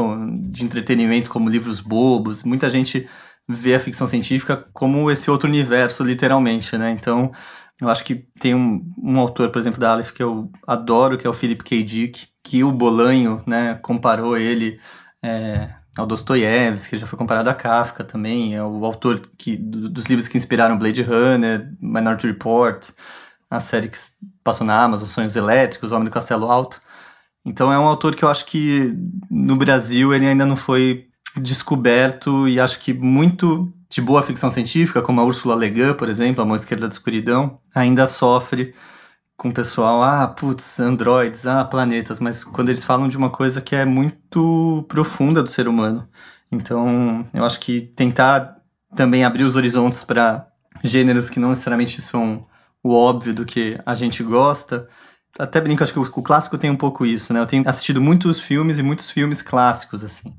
de 0.50 0.64
entretenimento 0.64 1.30
como 1.30 1.48
livros 1.48 1.80
bobos. 1.80 2.42
Muita 2.42 2.68
gente 2.68 3.08
ver 3.48 3.74
a 3.74 3.80
ficção 3.80 4.06
científica 4.06 4.66
como 4.72 5.10
esse 5.10 5.30
outro 5.30 5.48
universo, 5.48 6.02
literalmente, 6.02 6.76
né? 6.78 6.90
Então, 6.90 7.32
eu 7.80 7.88
acho 7.88 8.04
que 8.04 8.14
tem 8.40 8.54
um, 8.54 8.84
um 8.98 9.18
autor, 9.18 9.50
por 9.50 9.58
exemplo, 9.58 9.80
da 9.80 9.92
Aleph 9.92 10.12
que 10.12 10.22
eu 10.22 10.50
adoro, 10.66 11.18
que 11.18 11.26
é 11.26 11.30
o 11.30 11.34
Philip 11.34 11.62
K. 11.62 11.82
Dick, 11.84 12.28
que 12.42 12.62
o 12.64 12.72
Bolanho, 12.72 13.42
né, 13.46 13.74
comparou 13.82 14.36
ele 14.36 14.80
é, 15.22 15.70
ao 15.96 16.06
Dostoiévski, 16.06 16.90
que 16.90 16.98
já 16.98 17.06
foi 17.06 17.18
comparado 17.18 17.50
a 17.50 17.54
Kafka 17.54 18.04
também, 18.04 18.54
é 18.54 18.62
o 18.62 18.84
autor 18.84 19.30
que, 19.38 19.56
do, 19.56 19.88
dos 19.88 20.06
livros 20.06 20.28
que 20.28 20.38
inspiraram 20.38 20.78
Blade 20.78 21.02
Runner, 21.02 21.72
Minority 21.80 22.26
Report, 22.28 22.90
a 23.50 23.60
série 23.60 23.88
que 23.88 23.98
passou 24.42 24.66
na 24.66 24.82
Amazon, 24.82 25.08
Sonhos 25.08 25.36
Elétricos, 25.36 25.92
Homem 25.92 26.04
do 26.04 26.10
Castelo 26.10 26.50
Alto. 26.50 26.80
Então 27.44 27.72
é 27.72 27.78
um 27.78 27.86
autor 27.86 28.14
que 28.14 28.24
eu 28.24 28.28
acho 28.28 28.46
que 28.46 28.94
no 29.30 29.56
Brasil 29.56 30.14
ele 30.14 30.26
ainda 30.26 30.46
não 30.46 30.56
foi 30.56 31.08
descoberto 31.36 32.48
e 32.48 32.60
acho 32.60 32.78
que 32.78 32.92
muito 32.92 33.72
de 33.88 34.00
boa 34.00 34.22
ficção 34.22 34.50
científica, 34.50 35.02
como 35.02 35.20
a 35.20 35.24
Ursula 35.24 35.54
Le 35.54 35.70
Guin, 35.70 35.94
por 35.94 36.08
exemplo, 36.08 36.42
A 36.42 36.46
Mão 36.46 36.56
Esquerda 36.56 36.88
da 36.88 36.92
Escuridão, 36.92 37.60
ainda 37.74 38.06
sofre 38.06 38.74
com 39.36 39.48
o 39.48 39.54
pessoal, 39.54 40.02
ah, 40.02 40.26
putz, 40.28 40.80
androides, 40.80 41.46
ah, 41.46 41.64
planetas, 41.64 42.20
mas 42.20 42.44
quando 42.44 42.68
eles 42.70 42.84
falam 42.84 43.08
de 43.08 43.16
uma 43.16 43.30
coisa 43.30 43.60
que 43.60 43.74
é 43.74 43.84
muito 43.84 44.84
profunda 44.88 45.42
do 45.42 45.50
ser 45.50 45.68
humano. 45.68 46.08
Então, 46.50 47.26
eu 47.32 47.44
acho 47.44 47.60
que 47.60 47.80
tentar 47.80 48.56
também 48.94 49.24
abrir 49.24 49.44
os 49.44 49.56
horizontes 49.56 50.04
para 50.04 50.46
gêneros 50.82 51.28
que 51.30 51.40
não 51.40 51.50
necessariamente 51.50 52.00
são 52.00 52.46
o 52.82 52.92
óbvio 52.94 53.34
do 53.34 53.44
que 53.44 53.78
a 53.84 53.94
gente 53.94 54.22
gosta. 54.22 54.88
Até 55.38 55.60
brinco, 55.60 55.82
acho 55.82 55.92
que 55.92 55.98
o 55.98 56.22
clássico 56.22 56.58
tem 56.58 56.70
um 56.70 56.76
pouco 56.76 57.04
isso, 57.04 57.32
né? 57.32 57.40
Eu 57.40 57.46
tenho 57.46 57.68
assistido 57.68 58.00
muitos 58.00 58.38
filmes 58.40 58.78
e 58.78 58.82
muitos 58.82 59.10
filmes 59.10 59.42
clássicos, 59.42 60.04
assim. 60.04 60.34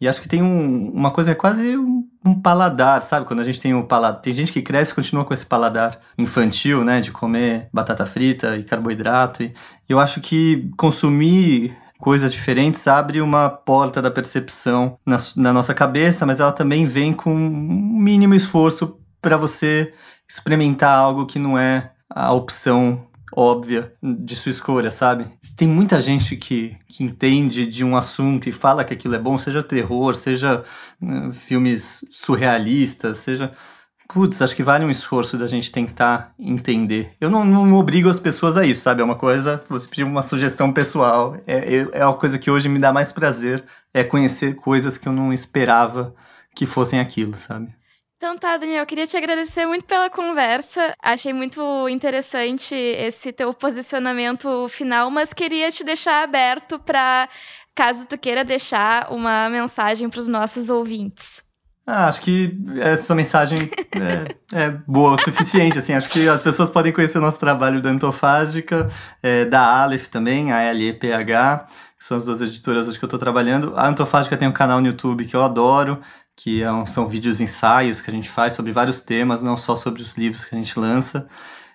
E 0.00 0.08
acho 0.08 0.20
que 0.20 0.28
tem 0.28 0.42
um, 0.42 0.90
uma 0.90 1.10
coisa 1.10 1.34
quase 1.34 1.76
um, 1.76 2.06
um, 2.24 2.34
paladar, 2.40 3.02
sabe? 3.02 3.26
Quando 3.26 3.40
a 3.40 3.44
gente 3.44 3.60
tem 3.60 3.74
o 3.74 3.78
um 3.78 3.82
paladar. 3.82 4.20
Tem 4.20 4.34
gente 4.34 4.52
que 4.52 4.62
cresce 4.62 4.92
e 4.92 4.94
continua 4.94 5.24
com 5.24 5.32
esse 5.32 5.46
paladar 5.46 5.98
infantil, 6.18 6.84
né? 6.84 7.00
De 7.00 7.10
comer 7.10 7.68
batata 7.72 8.04
frita 8.04 8.56
e 8.56 8.64
carboidrato. 8.64 9.42
E 9.42 9.54
eu 9.88 10.00
acho 10.00 10.20
que 10.20 10.70
consumir 10.76 11.76
coisas 11.98 12.32
diferentes 12.32 12.86
abre 12.86 13.20
uma 13.20 13.48
porta 13.48 14.02
da 14.02 14.10
percepção 14.10 14.98
na, 15.06 15.16
na 15.36 15.52
nossa 15.52 15.72
cabeça, 15.72 16.26
mas 16.26 16.40
ela 16.40 16.52
também 16.52 16.84
vem 16.84 17.12
com 17.12 17.34
um 17.34 17.98
mínimo 17.98 18.34
esforço 18.34 18.98
para 19.22 19.36
você 19.36 19.94
experimentar 20.28 20.98
algo 20.98 21.24
que 21.24 21.38
não 21.38 21.58
é 21.58 21.92
a 22.10 22.32
opção 22.32 23.06
óbvia 23.36 23.92
de 24.02 24.36
sua 24.36 24.50
escolha, 24.50 24.90
sabe? 24.90 25.26
Tem 25.56 25.66
muita 25.66 26.00
gente 26.00 26.36
que, 26.36 26.76
que 26.88 27.02
entende 27.02 27.66
de 27.66 27.84
um 27.84 27.96
assunto 27.96 28.48
e 28.48 28.52
fala 28.52 28.84
que 28.84 28.94
aquilo 28.94 29.14
é 29.14 29.18
bom, 29.18 29.38
seja 29.38 29.62
terror, 29.62 30.14
seja 30.14 30.62
uh, 31.02 31.32
filmes 31.32 32.04
surrealistas, 32.10 33.18
seja. 33.18 33.52
Putz, 34.08 34.40
acho 34.42 34.54
que 34.54 34.62
vale 34.62 34.84
um 34.84 34.90
esforço 34.90 35.36
da 35.36 35.46
gente 35.46 35.72
tentar 35.72 36.32
entender. 36.38 37.12
Eu 37.20 37.30
não, 37.30 37.44
não 37.44 37.74
obrigo 37.76 38.08
as 38.08 38.20
pessoas 38.20 38.56
a 38.56 38.64
isso, 38.64 38.82
sabe? 38.82 39.00
É 39.00 39.04
uma 39.04 39.16
coisa, 39.16 39.64
você 39.68 39.88
pediu 39.88 40.06
uma 40.06 40.22
sugestão 40.22 40.72
pessoal. 40.72 41.36
É, 41.46 41.86
é 41.92 42.04
uma 42.04 42.14
coisa 42.14 42.38
que 42.38 42.50
hoje 42.50 42.68
me 42.68 42.78
dá 42.78 42.92
mais 42.92 43.10
prazer, 43.12 43.64
é 43.92 44.04
conhecer 44.04 44.54
coisas 44.54 44.98
que 44.98 45.08
eu 45.08 45.12
não 45.12 45.32
esperava 45.32 46.14
que 46.54 46.66
fossem 46.66 47.00
aquilo, 47.00 47.36
sabe? 47.38 47.74
Então 48.24 48.38
tá, 48.38 48.56
Daniel, 48.56 48.80
eu 48.80 48.86
queria 48.86 49.06
te 49.06 49.18
agradecer 49.18 49.66
muito 49.66 49.84
pela 49.84 50.08
conversa. 50.08 50.94
Achei 51.02 51.30
muito 51.34 51.86
interessante 51.90 52.74
esse 52.74 53.30
teu 53.30 53.52
posicionamento 53.52 54.66
final, 54.70 55.10
mas 55.10 55.34
queria 55.34 55.70
te 55.70 55.84
deixar 55.84 56.24
aberto 56.24 56.78
para 56.78 57.28
caso 57.74 58.08
tu 58.08 58.16
queira 58.16 58.42
deixar 58.42 59.12
uma 59.12 59.50
mensagem 59.50 60.08
para 60.08 60.20
os 60.20 60.26
nossos 60.26 60.70
ouvintes. 60.70 61.44
Ah, 61.86 62.08
acho 62.08 62.22
que 62.22 62.56
essa 62.80 63.14
mensagem 63.14 63.58
é, 63.92 64.58
é, 64.58 64.70
boa 64.88 65.16
o 65.16 65.18
suficiente, 65.18 65.78
assim, 65.78 65.92
acho 65.92 66.08
que 66.08 66.26
as 66.26 66.42
pessoas 66.42 66.70
podem 66.70 66.94
conhecer 66.94 67.18
o 67.18 67.20
nosso 67.20 67.38
trabalho 67.38 67.82
da 67.82 67.90
Antofágica, 67.90 68.90
é, 69.22 69.44
da 69.44 69.82
Aleph 69.82 70.06
também, 70.06 70.50
a 70.50 70.62
L-E-P-H, 70.62 71.66
que 71.98 72.04
são 72.04 72.16
as 72.16 72.24
duas 72.24 72.40
editoras 72.40 72.88
hoje 72.88 72.98
que 72.98 73.04
eu 73.04 73.06
estou 73.06 73.20
trabalhando. 73.20 73.74
A 73.76 73.86
Antofágica 73.86 74.34
tem 74.34 74.48
um 74.48 74.52
canal 74.52 74.80
no 74.80 74.86
YouTube 74.86 75.26
que 75.26 75.36
eu 75.36 75.42
adoro, 75.42 76.00
que 76.36 76.62
é 76.62 76.86
são 76.86 77.08
vídeos 77.08 77.40
ensaios 77.40 78.00
que 78.00 78.10
a 78.10 78.12
gente 78.12 78.28
faz 78.28 78.54
sobre 78.54 78.72
vários 78.72 79.00
temas, 79.00 79.42
não 79.42 79.56
só 79.56 79.76
sobre 79.76 80.02
os 80.02 80.16
livros 80.16 80.44
que 80.44 80.54
a 80.54 80.58
gente 80.58 80.78
lança. 80.78 81.28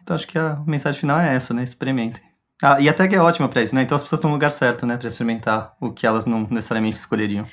Então 0.03 0.15
acho 0.15 0.27
que 0.27 0.37
a 0.37 0.61
mensagem 0.65 0.99
final 0.99 1.19
é 1.19 1.35
essa, 1.35 1.53
né? 1.53 1.63
Experimentem. 1.63 2.23
Ah, 2.61 2.79
e 2.79 2.89
a 2.89 2.93
tag 2.93 3.15
é 3.15 3.21
ótima 3.21 3.47
para 3.47 3.61
isso, 3.61 3.73
né? 3.73 3.83
Então 3.83 3.95
as 3.95 4.03
pessoas 4.03 4.19
estão 4.19 4.29
no 4.29 4.35
lugar 4.35 4.51
certo, 4.51 4.85
né? 4.85 4.97
Para 4.97 5.07
experimentar 5.07 5.75
o 5.79 5.93
que 5.93 6.05
elas 6.05 6.25
não 6.25 6.47
necessariamente 6.49 6.97
escolheriam. 6.97 7.47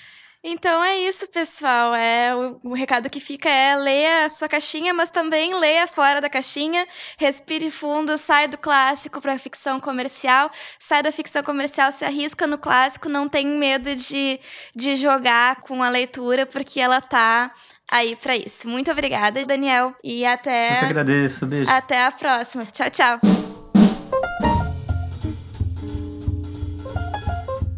Então 0.49 0.83
é 0.85 1.01
isso, 1.01 1.27
pessoal. 1.27 1.93
É 1.93 2.33
o, 2.33 2.61
o, 2.63 2.73
recado 2.73 3.11
que 3.11 3.19
fica 3.19 3.49
é 3.49 3.75
leia 3.75 4.27
a 4.27 4.29
sua 4.29 4.49
caixinha, 4.49 4.95
mas 4.95 5.11
também 5.11 5.53
leia 5.59 5.89
fora 5.89 6.21
da 6.21 6.31
caixinha. 6.31 6.87
Respire 7.19 7.69
fundo, 7.69 8.17
sai 8.17 8.47
do 8.47 8.57
clássico 8.57 9.21
para 9.21 9.33
a 9.33 9.39
ficção 9.39 9.81
comercial, 9.81 10.49
sai 10.79 11.03
da 11.03 11.11
ficção 11.11 11.43
comercial, 11.43 11.91
se 11.91 12.05
arrisca 12.05 12.47
no 12.47 12.59
clássico, 12.59 13.09
não 13.09 13.29
tem 13.29 13.45
medo 13.45 13.93
de, 13.97 14.39
de 14.73 14.95
jogar 14.95 15.57
com 15.63 15.83
a 15.83 15.89
leitura, 15.89 16.47
porque 16.47 16.81
ela 16.81 17.01
tá 17.01 17.51
aí 17.91 18.15
para 18.15 18.37
isso. 18.37 18.69
Muito 18.69 18.89
obrigada, 18.89 19.45
Daniel, 19.45 19.97
e 20.05 20.25
até. 20.25 20.77
Eu 20.77 20.79
que 20.79 20.85
agradeço, 20.85 21.45
beijo. 21.45 21.69
Até 21.69 22.05
a 22.05 22.13
próxima. 22.13 22.67
Tchau, 22.67 22.89
tchau. 22.89 23.36